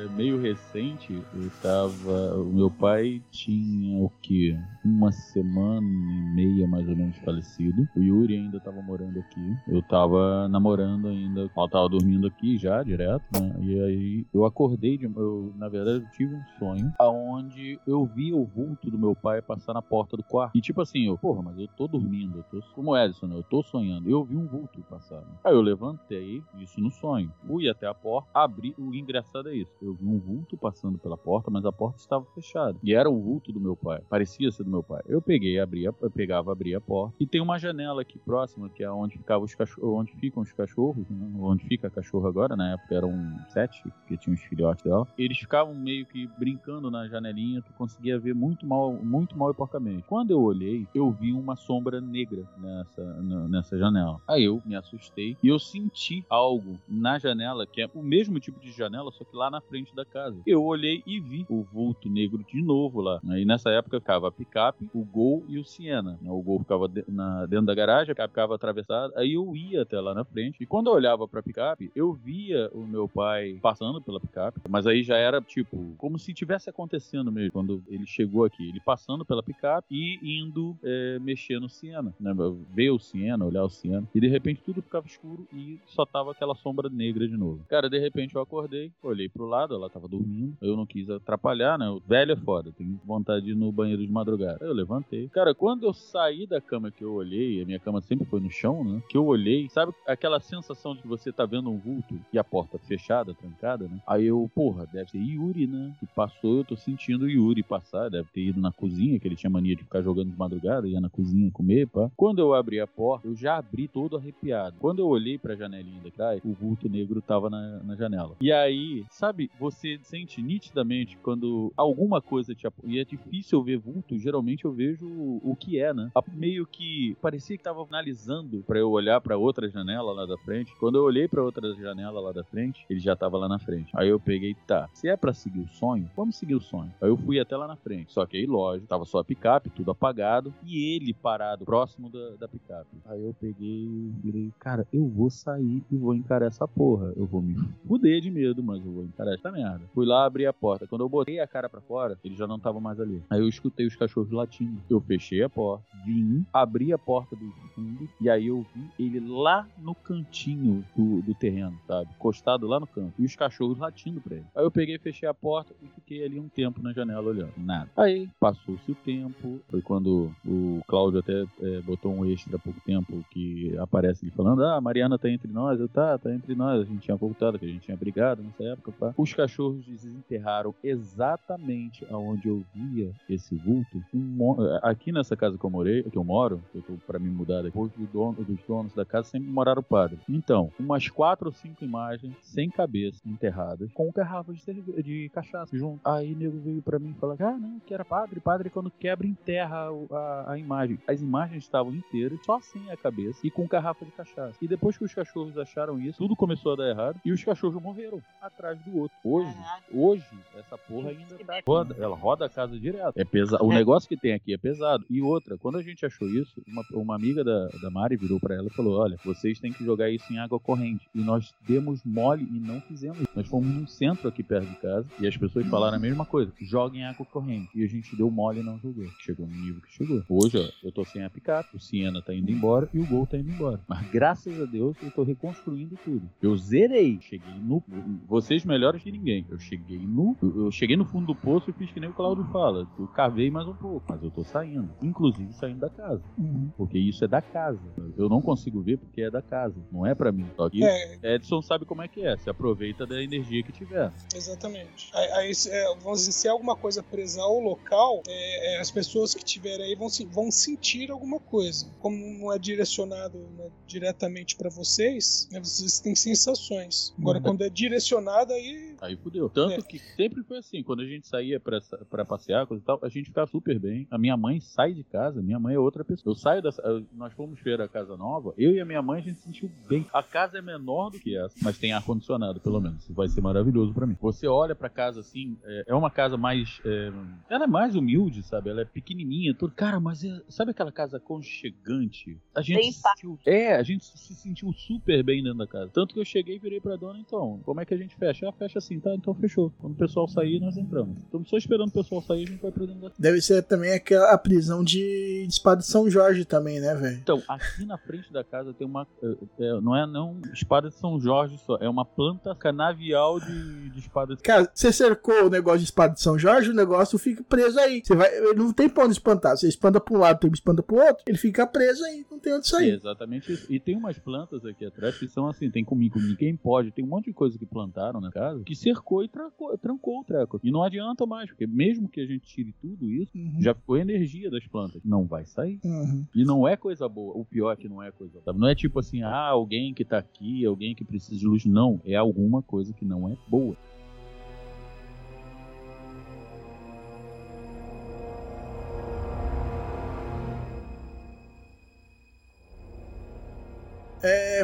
Meio 0.09 0.41
recente, 0.41 1.13
eu 1.13 1.51
tava. 1.63 2.37
O 2.41 2.53
meu 2.53 2.71
pai 2.71 3.23
tinha 3.31 4.03
o 4.03 4.11
quê? 4.23 4.57
Uma 4.85 5.13
semana 5.13 5.87
e 5.87 6.35
meia 6.35 6.69
mais 6.69 6.89
ou 6.89 6.97
menos 6.97 7.17
falecido. 7.19 7.89
O 7.97 8.01
Yuri 8.01 8.37
ainda 8.37 8.61
tava 8.61 8.81
morando 8.83 9.19
aqui. 9.19 9.57
Eu 9.69 9.83
tava 9.83 10.49
namorando 10.49 11.09
ainda. 11.09 11.51
Ela 11.57 11.69
tava 11.69 11.89
dormindo 11.89 12.27
aqui 12.27 12.59
já, 12.59 12.83
direto, 12.83 13.25
né? 13.33 13.57
E 13.61 13.81
aí 13.81 14.27
eu 14.33 14.45
acordei 14.45 14.99
de. 14.99 15.05
Eu, 15.05 15.53
na 15.57 15.69
verdade, 15.69 16.05
eu 16.05 16.11
tive 16.11 16.35
um 16.35 16.45
sonho 16.59 16.93
aonde 16.99 17.79
eu 17.87 18.05
vi 18.07 18.33
o 18.33 18.45
vulto 18.45 18.91
do 18.91 18.99
meu 18.99 19.15
pai 19.15 19.41
passar 19.43 19.75
na 19.75 19.83
porta 19.83 20.17
do 20.17 20.23
quarto. 20.23 20.57
E 20.57 20.61
tipo 20.61 20.81
assim, 20.81 21.07
eu, 21.07 21.19
porra, 21.19 21.43
mas 21.43 21.59
eu 21.59 21.69
tô 21.69 21.87
dormindo, 21.87 22.39
eu 22.39 22.61
tô 22.61 22.67
como 22.75 22.97
Edson, 22.97 23.27
né? 23.27 23.37
Eu 23.37 23.43
tô 23.43 23.63
sonhando. 23.63 24.09
Eu 24.09 24.25
vi 24.25 24.37
um 24.37 24.47
vulto 24.47 24.81
passar. 24.83 25.21
Né? 25.21 25.35
Aí 25.45 25.53
eu 25.53 25.61
levantei, 25.61 26.43
isso 26.59 26.81
no 26.81 26.91
sonho. 26.91 27.33
Fui 27.47 27.69
até 27.69 27.87
a 27.87 27.95
porta, 27.95 28.29
abri. 28.35 28.75
O 28.79 28.95
engraçado 28.95 29.49
é 29.49 29.55
isso. 29.55 29.73
Eu 29.81 29.94
vi 29.95 30.07
um 30.07 30.19
vulto 30.19 30.57
passando 30.57 30.99
pela 30.99 31.17
porta, 31.17 31.51
mas 31.51 31.65
a 31.65 31.73
porta 31.73 31.99
estava 31.99 32.25
fechada. 32.35 32.77
E 32.83 32.95
era 32.95 33.09
o 33.09 33.21
vulto 33.21 33.53
do 33.53 33.61
meu 33.61 33.77
pai. 33.77 34.01
Parecia 34.09 34.51
ser 34.51 34.65
do 34.65 34.71
meu 34.71 34.83
pai. 34.83 35.03
Eu 35.07 35.21
peguei, 35.21 35.59
abria, 35.59 35.93
eu 36.01 36.11
pegava, 36.11 36.53
abria 36.53 36.79
a 36.79 36.81
porta. 36.81 37.15
E 37.21 37.27
tem 37.27 37.41
uma 37.41 37.59
janela 37.59 38.03
aqui 38.03 38.19
próxima, 38.19 38.69
que 38.69 38.83
é 38.83 38.91
onde 38.91 39.17
ficavam 39.17 39.45
os 39.45 39.55
cachorros, 39.55 40.01
onde 40.01 40.13
ficam 40.17 40.43
os 40.43 40.53
cachorros, 40.53 41.09
né? 41.09 41.31
Onde 41.39 41.65
fica 41.67 41.89
a 41.89 41.91
cachorra 41.91 42.29
agora, 42.29 42.57
na 42.57 42.73
época 42.73 42.95
eram 42.95 43.13
sete, 43.49 43.83
que 44.07 44.17
tinha 44.17 44.35
os 44.35 44.43
filhotes 44.43 44.85
dela. 44.85 45.07
Eles 45.19 45.39
ficavam 45.39 45.75
meio 45.75 46.07
que 46.07 46.27
brincando 46.39 46.91
na 46.91 47.07
janelinha, 47.09 47.63
tu 47.63 47.73
conseguia 47.75 48.19
ver 48.19 48.35
muito 48.35 48.67
mal, 48.67 48.93
muito 48.93 49.37
mal 49.37 49.51
e 49.51 49.55
porcamente. 49.55 50.05
Quando 50.07 50.31
eu 50.31 50.43
olhei, 50.43 50.87
eu 50.95 51.11
vi 51.11 51.33
uma 51.33 51.57
sombra 51.57 52.01
negra 52.01 52.45
nessa, 52.59 53.23
nessa 53.49 53.79
janela. 53.79 54.21
Aí 54.29 54.45
eu 54.45 54.63
me 54.65 54.77
assustei 54.77 55.37
e 55.43 55.49
eu 55.49 55.59
senti 55.59 56.25
algo 56.29 56.79
na 56.89 57.19
janela, 57.19 57.67
que 57.67 57.83
é 57.83 57.91
o 57.95 58.03
mesmo 58.03 58.39
tipo 58.41 58.61
de 58.61 58.71
janela, 58.73 59.11
só 59.11 59.25
que 59.25 59.37
lá 59.37 59.51
na 59.51 59.61
frente 59.61 59.84
da 59.93 60.05
casa. 60.05 60.41
Eu 60.47 60.63
olhei 60.63 61.03
e 61.07 61.19
vi 61.19 61.45
o 61.49 61.63
vulto 61.63 62.09
negro 62.09 62.45
de 62.45 62.63
novo 62.63 63.01
lá. 63.01 63.21
Aí 63.29 63.45
nessa 63.45 63.71
época 63.71 63.99
ficava 63.99 64.29
a 64.29 64.33
picape, 64.33 64.89
o 64.95 65.05
Gol 65.05 65.45
e 65.49 65.59
o 65.59 65.65
Siena. 65.65 66.19
O 66.25 66.41
Gol 66.43 66.61
ficava 66.61 66.91
na, 67.09 67.47
dentro 67.47 67.67
da 67.67 67.75
garagem, 67.75 68.13
a 68.13 68.15
picape 68.15 68.31
ficava 68.31 68.55
atravessada. 68.55 69.13
Aí 69.17 69.35
eu 69.35 69.55
ia 69.57 69.83
até 69.83 70.01
lá 70.01 70.15
na 70.15 70.25
frente. 70.25 70.63
E 70.63 70.67
quando 70.67 70.89
eu 70.89 70.95
olhava 70.95 71.27
pra 71.27 71.43
picape, 71.43 71.91
eu 71.95 72.13
via 72.13 72.71
o 72.73 72.87
meu 72.87 73.09
pai 73.09 73.59
passando 73.61 74.01
pela 74.01 74.21
picape. 74.21 74.61
Mas 74.69 74.87
aí 74.87 75.03
já 75.03 75.17
era 75.17 75.41
tipo, 75.41 75.95
como 75.99 76.19
se 76.19 76.33
tivesse 76.33 76.71
acontecendo 76.71 77.33
mesmo. 77.33 77.53
Quando 77.53 77.83
ele 77.89 78.07
chegou 78.07 78.45
aqui, 78.45 78.69
ele 78.69 78.81
passando 78.81 79.25
pela 79.25 79.43
picape 79.43 79.87
e 79.91 80.19
indo 80.39 80.77
é, 80.83 81.19
mexer 81.19 81.59
no 81.59 81.69
Siena. 81.69 82.15
Né? 82.21 82.33
Ver 82.75 82.91
o 82.91 82.99
Siena, 82.99 83.45
olhar 83.45 83.65
o 83.65 83.69
Siena. 83.69 84.07
E 84.15 84.21
de 84.21 84.29
repente 84.29 84.63
tudo 84.65 84.83
ficava 84.83 85.07
escuro 85.07 85.47
e 85.53 85.79
só 85.87 86.05
tava 86.05 86.33
aquela 86.33 86.55
sombra 86.55 86.89
negra 86.89 87.27
de 87.27 87.37
novo. 87.37 87.65
Cara, 87.69 87.89
de 87.89 87.99
repente 87.99 88.35
eu 88.35 88.41
acordei, 88.41 88.93
olhei 89.03 89.29
pro 89.29 89.47
lado, 89.47 89.74
ela 89.77 89.91
tava 89.91 90.09
dormindo. 90.09 90.57
Eu 90.61 90.77
não 90.77 90.87
quis 90.87 91.09
atrapalhar, 91.11 91.79
né? 91.79 91.89
O 91.89 92.01
velho 92.01 92.33
é 92.33 92.37
foda, 92.37 92.73
tenho 92.73 93.01
vontade 93.05 93.45
de 93.45 93.53
ir 93.53 93.55
no 93.55 93.71
banheiro 93.73 94.05
de 94.05 94.13
madrugada. 94.13 94.65
Eu 94.65 94.73
levantei. 94.73 95.29
Cara, 95.29 95.55
quando 95.55 95.85
eu 95.87 95.93
saí 95.93 96.47
da 96.47 96.61
cama 96.61 96.91
que 96.91 97.03
eu 97.03 97.13
olhei, 97.13 97.63
a 97.63 97.67
minha 97.67 97.79
cama 97.79 98.01
sempre 98.01 98.25
foi 98.27 98.41
no 98.41 98.51
chão, 98.51 98.85
né? 98.85 99.03
Que 99.09 99.17
eu 99.17 99.27
olhei, 99.27 99.69
sabe 99.69 99.93
aquela 100.07 100.41
sensação 100.41 100.95
de 100.95 101.03
que 101.03 101.09
você 101.09 101.33
tá 101.33 101.47
vendo 101.47 101.71
um 101.71 101.79
vulto 101.79 102.19
e 102.33 102.39
a 102.39 102.45
porta 102.45 102.79
fechada, 102.79 103.35
trancada, 103.35 103.87
né? 103.89 104.01
Aí 104.07 104.27
eu, 104.27 104.51
porra, 104.55 104.87
deve 104.93 105.11
ser 105.11 105.19
Yuri, 105.19 105.67
né? 105.67 105.95
Que 106.01 106.07
passou, 106.07 106.59
eu 106.59 106.65
tô 106.65 106.77
sentindo 106.77 107.29
Yuri 107.29 107.63
passar, 107.63 108.11
deve 108.11 108.29
ter 108.33 108.43
ido 108.43 108.61
na 108.61 108.73
cozinha, 108.73 109.19
que 109.19 109.29
ele 109.29 109.37
tinha 109.37 109.51
mania 109.51 109.77
de 109.77 109.83
ficar 109.83 110.03
jogando 110.03 110.31
de 110.31 110.39
madrugada, 110.39 110.89
ia 110.89 111.01
na 111.01 111.09
cozinha 111.09 111.51
comer, 111.51 111.87
pá. 111.89 112.11
Quando 112.17 112.39
eu 112.39 112.55
abri 112.55 112.81
a 112.81 112.87
porta, 112.87 113.27
eu 113.27 113.35
já 113.35 113.57
abri 113.57 113.89
todo 113.89 114.17
arrepiado. 114.17 114.77
Quando 114.79 115.01
eu 115.01 115.07
olhei 115.07 115.39
pra 115.39 115.55
janelinha 115.55 116.01
da 116.03 116.11
trás, 116.11 116.41
o 116.45 116.53
vulto 116.53 116.89
negro 116.89 117.21
tava 117.21 117.51
na, 117.51 117.83
na 117.83 117.97
janela. 117.97 118.37
E 118.41 118.53
aí, 118.53 119.05
sabe, 119.11 119.51
você 119.59 119.99
sente 120.03 120.43
nitidamente 120.43 121.17
quando 121.23 121.73
alguma 121.77 122.21
coisa 122.21 122.55
te 122.55 122.67
e 122.85 122.99
é 122.99 123.05
difícil 123.05 123.63
ver 123.63 123.79
vulto, 123.79 124.19
geralmente 124.19 124.65
eu 124.65 124.73
vejo 124.73 125.07
o 125.07 125.57
que 125.59 125.79
é, 125.79 125.93
né? 125.93 126.11
Meio 126.33 126.67
que 126.67 127.17
parecia 127.21 127.57
que 127.57 127.63
tava 127.63 127.83
analisando 127.83 128.65
para 128.67 128.79
eu 128.79 128.91
olhar 128.91 129.21
para 129.21 129.37
outra 129.37 129.69
janela 129.69 130.13
lá 130.13 130.27
da 130.27 130.37
frente. 130.39 130.75
Quando 130.79 130.97
eu 130.97 131.05
olhei 131.05 131.29
para 131.29 131.43
outra 131.43 131.75
janela 131.75 132.21
lá 132.21 132.33
da 132.33 132.45
frente, 132.45 132.85
ele 132.89 133.01
já 133.01 133.15
tava 133.15 133.39
lá 133.39 133.49
na 133.49 133.59
frente. 133.59 133.91
Aí 133.95 134.09
eu 134.09 134.19
peguei, 134.19 134.55
tá, 134.67 134.89
se 134.93 135.09
é 135.09 135.17
para 135.17 135.33
seguir 135.33 135.61
o 135.61 135.69
sonho, 135.69 136.11
vamos 136.17 136.37
seguir 136.37 136.55
o 136.55 136.61
sonho. 136.61 136.93
Aí 137.01 137.09
eu 137.09 137.17
fui 137.17 137.39
até 137.39 137.57
lá 137.57 137.67
na 137.67 137.77
frente. 137.77 138.13
Só 138.13 138.27
que 138.27 138.37
aí, 138.37 138.47
lógico, 138.47 138.87
tava 138.87 139.05
só 139.05 139.19
a 139.19 139.25
picape, 139.25 139.71
tudo 139.71 139.91
apagado, 139.91 140.53
e 140.65 140.95
ele 140.95 141.13
parado 141.13 141.65
próximo 141.65 142.09
da, 142.09 142.31
da 142.37 142.49
picape. 142.49 142.97
Aí 143.07 143.23
eu 143.23 143.35
peguei 143.35 143.85
e 143.85 144.13
virei, 144.23 144.53
cara, 144.59 144.87
eu 144.93 145.07
vou 145.09 145.31
sair 145.31 145.83
e 145.91 145.97
vou 145.97 146.15
encarar 146.15 146.47
essa 146.47 146.67
porra. 146.67 147.13
Eu 147.17 147.27
vou 147.27 147.43
me 147.43 147.55
fuder 147.87 148.21
de 148.21 148.31
medo, 148.31 148.63
mas 148.63 148.85
eu 148.85 148.93
vou 148.93 149.05
encarar 149.05 149.35
merda. 149.51 149.83
Fui 149.95 150.07
lá 150.07 150.25
abrir 150.25 150.47
a 150.47 150.53
porta. 150.53 150.87
Quando 150.87 151.03
eu 151.03 151.09
botei 151.09 151.41
a 151.41 151.47
cara 151.47 151.69
para 151.69 151.81
fora, 151.81 152.19
ele 152.25 152.35
já 152.35 152.47
não 152.47 152.59
tava 152.59 152.81
mais 152.81 153.01
ali. 153.01 153.23
Aí 153.31 153.41
eu 153.41 153.49
escutei 153.49 153.87
os 153.87 153.97
cachorros 153.97 154.31
latindo. 154.31 154.81
Eu 154.89 155.01
fechei 155.01 155.43
a 155.43 155.49
porta, 155.49 155.85
vim, 156.05 156.45
abri 156.53 156.93
a 156.93 156.99
porta 156.99 157.37
do 157.37 157.51
fundo, 157.75 158.09
e 158.21 158.31
aí 158.31 158.47
eu 158.47 158.65
vi 158.75 159.07
ele 159.07 159.21
lá 159.21 159.67
no 159.79 159.95
cantinho 159.95 160.85
do, 160.97 161.23
do 161.23 161.35
terreno, 161.35 161.79
sabe? 161.87 162.11
Encostado 162.15 162.67
lá 162.67 162.81
no 162.81 162.87
canto. 162.87 163.15
E 163.19 163.25
os 163.25 163.37
cachorros 163.37 163.79
latindo 163.79 164.21
pra 164.21 164.37
ele. 164.37 164.47
Aí 164.55 164.65
eu 164.65 164.71
peguei, 164.71 164.99
fechei 164.99 165.29
a 165.29 165.35
porta 165.35 165.75
e 165.83 165.87
fiquei 165.87 166.25
ali 166.25 166.39
um 166.39 166.49
tempo 166.49 166.83
na 166.83 166.93
janela 166.93 167.29
olhando. 167.29 167.53
Nada. 167.57 167.91
Aí 167.97 168.29
passou-se 168.41 168.91
o 168.91 168.95
tempo. 168.95 169.61
Foi 169.69 169.83
quando 169.83 170.33
o 170.47 170.81
Cláudio 170.87 171.21
até 171.21 171.45
é, 171.61 171.81
botou 171.83 172.13
um 172.13 172.25
extra 172.27 172.57
há 172.57 172.59
pouco 172.59 172.81
tempo 172.81 173.25
que 173.31 173.77
aparece 173.79 174.25
ele 174.25 174.33
falando: 174.33 174.65
Ah, 174.65 174.77
a 174.77 174.81
Mariana 174.81 175.19
tá 175.19 175.29
entre 175.29 175.53
nós. 175.53 175.81
Eu 175.81 175.89
tá, 175.89 176.19
tá 176.19 176.33
entre 176.33 176.55
nós. 176.55 176.83
A 176.83 176.85
gente 176.85 177.01
tinha 177.01 177.17
voltado, 177.17 177.59
que 177.59 177.65
a 177.65 177.69
gente 177.69 177.83
tinha 177.83 177.97
brigado 177.97 178.43
nessa 178.43 178.65
época. 178.65 178.93
Pá. 178.93 179.15
Os 179.17 179.33
cachorros 179.35 179.85
desenterraram 179.85 180.75
exatamente 180.83 182.07
aonde 182.11 182.49
eu 182.49 182.65
via 182.75 183.13
esse 183.29 183.55
vulto. 183.57 184.03
Um, 184.15 184.61
aqui 184.83 185.13
nessa 185.13 185.37
casa 185.37 185.59
que 185.59 185.65
eu 185.65 185.71
morei, 185.71 186.03
que 186.03 186.17
eu 186.17 186.25
moro, 186.25 186.63
eu 186.75 186.83
tô 186.83 186.95
pra 187.07 187.19
me 187.19 187.29
mudar 187.29 187.63
depois 187.63 187.93
do 187.93 188.07
dono, 188.07 188.45
dos 188.45 188.61
donos 188.67 188.95
da 188.95 189.05
casa 189.05 189.29
sempre 189.31 189.49
moraram 189.49 189.83
padre. 189.83 190.19
Então, 190.29 190.71
umas 190.79 191.09
quatro 191.09 191.47
ou 191.47 191.53
cinco 191.53 191.85
imagens 191.85 192.35
sem 192.43 192.71
cabeça 192.71 193.21
enterradas 193.27 193.91
com 193.93 194.11
garrafas 194.11 194.59
de, 194.65 195.03
de 195.03 195.31
cachaça 195.31 195.77
junto. 195.77 196.01
Aí 196.05 196.35
nego 196.35 196.59
veio 196.61 196.83
pra 196.83 196.99
mim 196.99 197.11
e 197.11 197.21
falou: 197.21 197.37
Ah, 197.41 197.57
não, 197.59 197.81
que 197.81 197.95
era 197.95 198.05
padre. 198.05 198.41
Padre 198.41 198.71
quando 198.71 198.91
quebra 198.91 199.27
enterra 199.27 199.89
a, 200.11 200.53
a 200.53 200.59
imagem. 200.59 200.99
As 201.07 201.21
imagens 201.21 201.65
estavam 201.65 201.95
inteiras, 201.95 202.39
só 202.45 202.61
sem 202.61 202.91
a 202.91 202.97
cabeça 202.97 203.41
e 203.45 203.51
com 203.51 203.67
garrafa 203.67 204.05
de 204.05 204.13
cachaça. 204.13 204.57
E 204.61 204.69
depois 204.69 204.97
que 204.97 205.05
os 205.05 205.15
cachorros 205.15 205.57
acharam 205.59 205.99
isso, 205.99 206.19
tudo 206.19 206.37
começou 206.37 206.73
a 206.73 206.77
dar 206.77 206.89
errado 206.91 207.21
e 207.25 207.33
os 207.33 207.43
cachorros 207.43 207.81
morreram 207.83 208.21
atrás 208.41 208.79
do 208.81 208.99
outro. 208.99 209.17
Hoje, 209.25 209.57
hoje, 209.91 210.25
essa 210.55 210.77
porra 210.77 211.09
ainda 211.09 211.39
tá 211.39 211.63
roda, 211.67 211.97
ela 211.99 212.15
roda 212.15 212.45
a 212.45 212.49
casa 212.49 212.79
direto. 212.79 213.17
É 213.17 213.25
pesado. 213.25 213.65
O 213.65 213.73
negócio 213.73 214.07
que 214.07 214.19
tem 214.19 214.35
aqui 214.35 214.53
é 214.53 214.59
pesado. 214.59 215.03
E 215.09 215.23
outra, 215.23 215.57
quando 215.57 215.79
a 215.79 215.83
gente 215.83 216.05
achou 216.05 216.29
isso, 216.29 216.63
uma, 216.69 216.85
uma 216.93 217.17
amiga 217.17 217.43
da, 217.43 217.69
da 217.81 217.91
Mari 217.91 218.17
virou 218.17 218.39
para 218.39 218.55
ela 218.55 218.67
e 218.67 218.75
falou: 218.75 219.01
Olha, 219.01 219.17
vocês 219.25 219.59
têm 219.59 219.73
que 219.73 219.83
jogar 219.83 220.11
isso 220.11 220.31
em 220.31 220.39
água 220.39 220.61
corrente. 220.61 221.09
E 221.15 221.21
nós 221.23 221.55
demos 221.67 222.05
mole 222.05 222.47
e 222.53 222.61
não 222.61 222.83
fizemos. 222.83 223.27
Nós 223.35 223.49
fomos 223.49 223.67
num 223.69 223.87
centro 223.87 224.29
aqui 224.29 224.43
perto 224.43 224.69
de 224.69 224.77
casa 224.77 225.07
e 225.19 225.27
as 225.27 225.35
pessoas 225.35 225.67
falaram 225.69 225.97
a 225.97 226.01
mesma 226.01 226.27
coisa: 226.27 226.53
joguem 226.61 227.01
em 227.01 227.05
água 227.05 227.25
corrente. 227.25 227.71
E 227.75 227.83
a 227.83 227.89
gente 227.89 228.15
deu 228.15 228.31
mole 228.31 228.61
e 228.61 228.63
não 228.63 228.79
jogou. 228.79 229.07
Chegou 229.21 229.47
no 229.47 229.57
nível 229.57 229.81
que 229.81 229.91
chegou. 229.91 230.23
Hoje, 230.29 230.59
ó, 230.59 230.87
eu 230.87 230.93
tô 230.93 231.03
sem 231.03 231.25
a 231.25 231.31
picape, 231.31 231.75
o 231.75 231.81
Siena 231.81 232.21
tá 232.21 232.35
indo 232.35 232.51
embora 232.51 232.91
e 232.93 232.99
o 232.99 233.07
Gol 233.07 233.27
tá 233.27 233.39
indo 233.39 233.51
embora. 233.51 233.81
Mas 233.89 234.07
graças 234.11 234.61
a 234.61 234.67
Deus 234.67 234.95
eu 235.03 235.11
tô 235.11 235.23
reconstruindo 235.23 235.97
tudo. 236.05 236.29
Eu 236.43 236.55
zerei. 236.59 237.19
Cheguei 237.23 237.55
no. 237.55 237.83
Vocês 238.29 238.67
melhores 238.67 239.03
que 239.03 239.14
ninguém. 239.19 239.47
Eu 239.49 239.59
cheguei 239.59 239.99
no. 239.99 240.37
Eu 240.43 240.71
cheguei 240.71 240.97
no 240.97 241.05
fundo 241.05 241.27
do 241.27 241.35
poço 241.35 241.71
e 241.71 241.73
fiz 241.73 241.91
que 241.91 242.01
nem 242.01 242.11
o 242.11 242.13
Claudio 242.15 242.45
fala. 242.53 242.87
Eu 242.99 243.07
cavei 243.09 243.51
mais 243.51 243.67
um 243.67 243.75
pouco. 243.75 244.05
Mas 244.09 244.23
eu 244.23 244.31
tô 244.31 244.45
saindo. 244.45 244.91
Inclusive 245.03 245.53
saindo 245.55 245.81
da 245.81 245.91
casa. 245.91 246.23
Uhum. 246.39 246.71
Porque 246.77 246.99
isso 246.99 247.25
é 247.25 247.29
da 247.29 247.41
casa. 247.41 247.81
Eu 248.17 248.29
não 248.29 248.41
consigo 248.41 248.83
ver 248.83 248.99
porque 248.99 249.23
é 249.23 249.31
da 249.31 249.41
casa. 249.43 249.75
Não 249.93 250.07
é 250.07 250.15
para 250.15 250.31
mim. 250.33 250.47
Só 250.57 250.69
que 250.69 250.85
É. 250.85 251.35
Edson 251.37 251.63
sabe 251.63 251.85
como 251.85 252.03
é 252.03 252.09
que 252.09 252.25
é. 252.27 252.37
Se 252.39 252.51
aproveita 252.51 253.07
da 253.07 253.23
energia 253.23 253.63
que 253.63 253.73
tiver. 253.73 254.13
Exatamente. 254.35 255.11
Aí, 255.15 255.53
é, 255.69 255.95
vamos 256.03 256.21
dizer, 256.21 256.33
se 256.33 256.47
é 256.49 256.51
alguma 256.51 256.77
coisa 256.77 257.03
presa 257.03 257.41
ao 257.43 257.59
local, 257.61 258.23
é, 258.29 258.77
é, 258.77 258.81
as 258.81 258.91
pessoas 258.91 259.35
que 259.35 259.45
tiverem 259.45 259.87
aí 259.87 259.95
vão, 259.95 260.09
vão 260.31 260.51
sentir 260.51 261.11
alguma 261.11 261.39
coisa. 261.41 261.87
Como 262.01 262.17
não 262.39 262.53
é 262.53 262.59
direcionado 262.59 263.39
né, 263.57 263.69
diretamente 263.87 264.57
para 264.57 264.69
vocês, 264.71 265.49
né, 265.53 265.61
vocês 265.61 266.01
têm 266.01 266.15
sensações. 266.15 267.15
Agora, 267.19 267.39
Uhum. 267.39 267.45
quando 267.45 267.63
é 267.63 267.69
direcionado, 267.71 268.53
aí. 268.53 268.95
Aí 269.05 269.17
fudeu. 269.17 269.49
Tanto 269.49 269.75
É. 269.75 269.83
que 269.83 269.99
sempre 269.99 270.43
foi 270.43 270.59
assim, 270.59 270.83
quando 270.83 271.01
a 271.01 271.07
gente 271.07 271.27
saía 271.27 271.61
pra, 271.61 271.81
pra 272.11 272.25
passear, 272.25 272.67
coisa 272.67 272.83
e 272.83 272.87
tal, 272.87 272.99
a 273.03 273.09
gente 273.09 273.27
ficava 273.27 273.47
super 273.51 273.79
bem. 273.79 274.07
A 274.11 274.17
minha 274.19 274.37
mãe 274.37 274.61
sai 274.61 274.93
de 274.95 275.05
casa, 275.05 275.43
minha 275.43 275.59
mãe 275.59 275.75
é 275.75 275.79
outra 275.79 276.05
pessoa. 276.05 276.33
Eu 276.33 276.37
saio 276.37 276.63
dessa. 276.63 276.83
Nós 277.13 277.33
fomos 277.35 277.61
ver 277.61 277.81
a 277.81 277.89
casa 277.89 278.17
nova, 278.17 278.55
eu 278.57 278.73
e 278.73 278.81
a 278.81 278.85
minha 278.85 279.03
mãe 279.03 279.21
a 279.21 279.23
gente 279.23 279.39
se 279.41 279.45
sentiu 279.47 279.71
bem. 279.89 280.07
A 280.13 280.23
casa 280.23 280.59
é 280.59 280.63
menor 280.63 281.11
do 281.11 281.19
que 281.21 281.37
essa, 281.37 281.55
mas 281.63 281.79
tem 281.79 281.93
ar-condicionado, 281.93 282.61
pelo 282.61 282.81
menos. 282.81 283.07
Vai 283.11 283.29
ser 283.29 283.41
maravilhoso 283.41 283.93
pra 283.93 284.07
mim. 284.07 284.17
Você 284.21 284.47
olha 284.47 284.75
pra 284.75 284.89
casa 284.89 285.21
assim, 285.21 285.57
é, 285.65 285.85
é 285.89 285.95
uma 285.95 286.11
casa 286.11 286.37
mais. 286.37 286.81
é, 286.85 287.13
ela 287.51 287.65
é 287.65 287.69
mais 287.69 287.95
humilde, 287.95 288.43
sabe? 288.43 288.71
Ela 288.71 288.83
é 288.83 288.85
pequenininha, 288.85 289.55
tudo. 289.55 289.75
Cara, 289.75 290.01
mas 290.01 290.25
é- 290.25 290.43
sabe 290.49 290.71
aquela 290.71 290.93
casa 290.93 291.19
aconchegante? 291.19 292.39
A 292.55 292.63
gente 292.63 292.77
Bem 292.81 292.93
se 292.93 293.01
sentiu. 293.03 293.39
É, 293.47 293.75
a 293.77 293.83
gente 293.83 294.05
se 294.05 294.35
sentiu 294.35 294.73
super 294.73 295.23
bem 295.23 295.43
dentro 295.43 295.59
da 295.59 295.67
casa. 295.67 295.91
Tanto 295.93 296.15
que 296.15 296.21
eu 296.21 296.25
cheguei 296.25 296.57
e 296.57 296.59
virei 296.59 296.81
pra 296.81 296.97
dona, 296.97 297.19
então, 297.19 297.61
como 297.65 297.81
é 297.81 297.85
que 297.85 297.95
a 297.95 297.97
gente 297.97 298.15
fecha? 298.17 298.49
Ah, 298.49 298.53
fecha 298.53 298.79
assim. 298.79 298.94
Assim, 298.95 299.01
tá, 299.01 299.15
então 299.15 299.35
fechou. 299.35 299.73
Quando 299.79 299.95
o 299.95 299.97
pessoal 299.97 300.29
sair, 300.29 300.61
nós 300.61 300.77
entramos. 300.77 301.19
Estamos 301.19 301.49
só 301.49 301.57
esperando 301.57 301.89
o 301.89 301.93
pessoal 301.93 302.23
sair, 302.23 302.45
a 302.45 302.47
gente 302.47 302.63
vai 302.63 302.71
pra 302.71 302.87
dentro 302.87 303.01
da 303.01 303.11
Deve 303.19 303.41
ser 303.41 303.63
também 303.63 303.93
aquela 303.93 304.31
a 304.33 304.39
prisão 304.39 304.83
de, 304.83 305.45
de 305.47 305.53
espada 305.53 305.81
de 305.81 305.87
São 305.87 306.09
Jorge 306.11 306.45
também, 306.45 306.81
né, 306.81 306.95
velho? 306.95 307.19
Então, 307.19 307.43
aqui 307.49 307.85
na 307.85 307.99
frente 307.99 308.33
da 308.33 308.45
casa 308.45 308.73
tem 308.73 308.87
uma. 308.87 309.07
é, 309.23 309.65
é, 309.65 309.81
não 309.81 309.97
é 309.97 310.07
não 310.07 310.41
espada 310.53 310.89
de 310.89 310.97
São 310.97 311.21
Jorge 311.21 311.59
só, 311.59 311.77
é 311.81 311.89
uma 311.89 312.05
planta 312.05 312.55
canavial 312.55 313.41
de, 313.41 313.91
de 313.91 313.99
espada 313.99 314.37
de 314.37 314.43
Cara, 314.43 314.71
você 314.73 314.93
cercou 314.93 315.47
o 315.47 315.51
negócio 315.51 315.79
de 315.81 315.85
espada 315.85 316.15
de 316.15 316.21
São 316.21 316.39
Jorge, 316.39 316.71
o 316.71 316.75
negócio 316.75 317.19
fica 317.19 317.43
preso 317.45 317.79
aí. 317.79 318.03
Você 318.05 318.15
vai, 318.15 318.31
não 318.55 318.73
tem 318.73 318.89
pra 318.89 319.05
onde 319.05 319.13
espantar. 319.13 319.57
Você 319.57 319.69
espanta 319.69 320.01
pra 320.01 320.15
um 320.15 320.19
lado, 320.19 320.41
tem 320.41 320.51
espanta 320.53 320.83
pro 320.83 320.97
outro, 320.97 321.23
ele 321.27 321.39
fica 321.39 321.67
preso 321.67 322.05
aí, 322.05 322.25
não 322.31 322.39
tem 322.39 322.53
onde 322.55 322.67
É 322.67 322.71
sair. 322.71 322.91
exatamente 322.95 323.53
isso. 323.53 323.73
E 323.73 323.81
tem 323.81 323.97
umas 323.97 324.19
plantas 324.19 324.65
aqui 324.65 324.85
atrás 324.85 325.19
que 325.19 325.29
são 325.29 325.49
assim, 325.49 325.71
tem 325.71 325.85
comigo, 325.85 326.19
ninguém 326.21 326.57
pode, 326.57 326.91
tem 326.91 327.05
um 327.05 327.09
monte 327.09 327.27
de 327.27 327.33
coisa 327.33 327.59
que 327.59 327.67
plantaram 327.67 328.21
na 328.21 328.31
casa 328.31 328.63
que 328.65 328.75
cercou 328.85 329.25
e 329.25 329.29
trancou, 329.29 329.77
trancou 329.79 330.21
o 330.21 330.25
treco. 330.25 330.61
E 330.63 330.71
não 330.71 330.83
adianta 330.83 331.27
mais, 331.27 331.49
porque 331.51 331.67
mesmo 331.67 332.09
que 332.09 332.21
a 332.21 332.27
gente 332.27 332.47
tire 332.47 332.73
tudo 332.81 333.11
isso, 333.11 333.37
Uhum. 333.37 333.61
já 333.61 333.75
ficou 333.75 333.97
energia 333.97 334.51
das 334.51 334.67
plantas. 334.67 335.03
Não 335.05 335.25
vai 335.25 335.45
sair. 335.45 335.81
Uhum. 335.85 336.25
E 336.35 336.45
não 336.45 336.67
é 336.69 336.77
coisa 336.77 337.09
boa. 337.09 337.37
O 337.37 337.45
pior 337.45 337.73
é 337.73 337.77
que 337.77 337.89
não 337.89 338.03
é 338.03 338.11
coisa 338.13 338.41
boa. 338.45 338.57
Não 338.57 338.69
é 338.69 338.75
tipo 338.75 338.99
assim, 339.01 339.23
ah, 339.23 339.49
alguém 339.49 339.93
que 339.93 340.05
tá 340.05 340.19
aqui, 340.19 340.65
alguém 340.65 340.95
que 340.95 341.05
precisa 341.05 341.37
de 341.39 341.47
luz. 341.47 341.65
Não. 341.65 342.01
É 342.05 342.15
alguma 342.15 342.63
coisa 342.63 342.93
que 342.93 343.05
não 343.05 343.29
é 343.29 343.37
boa. 343.49 343.77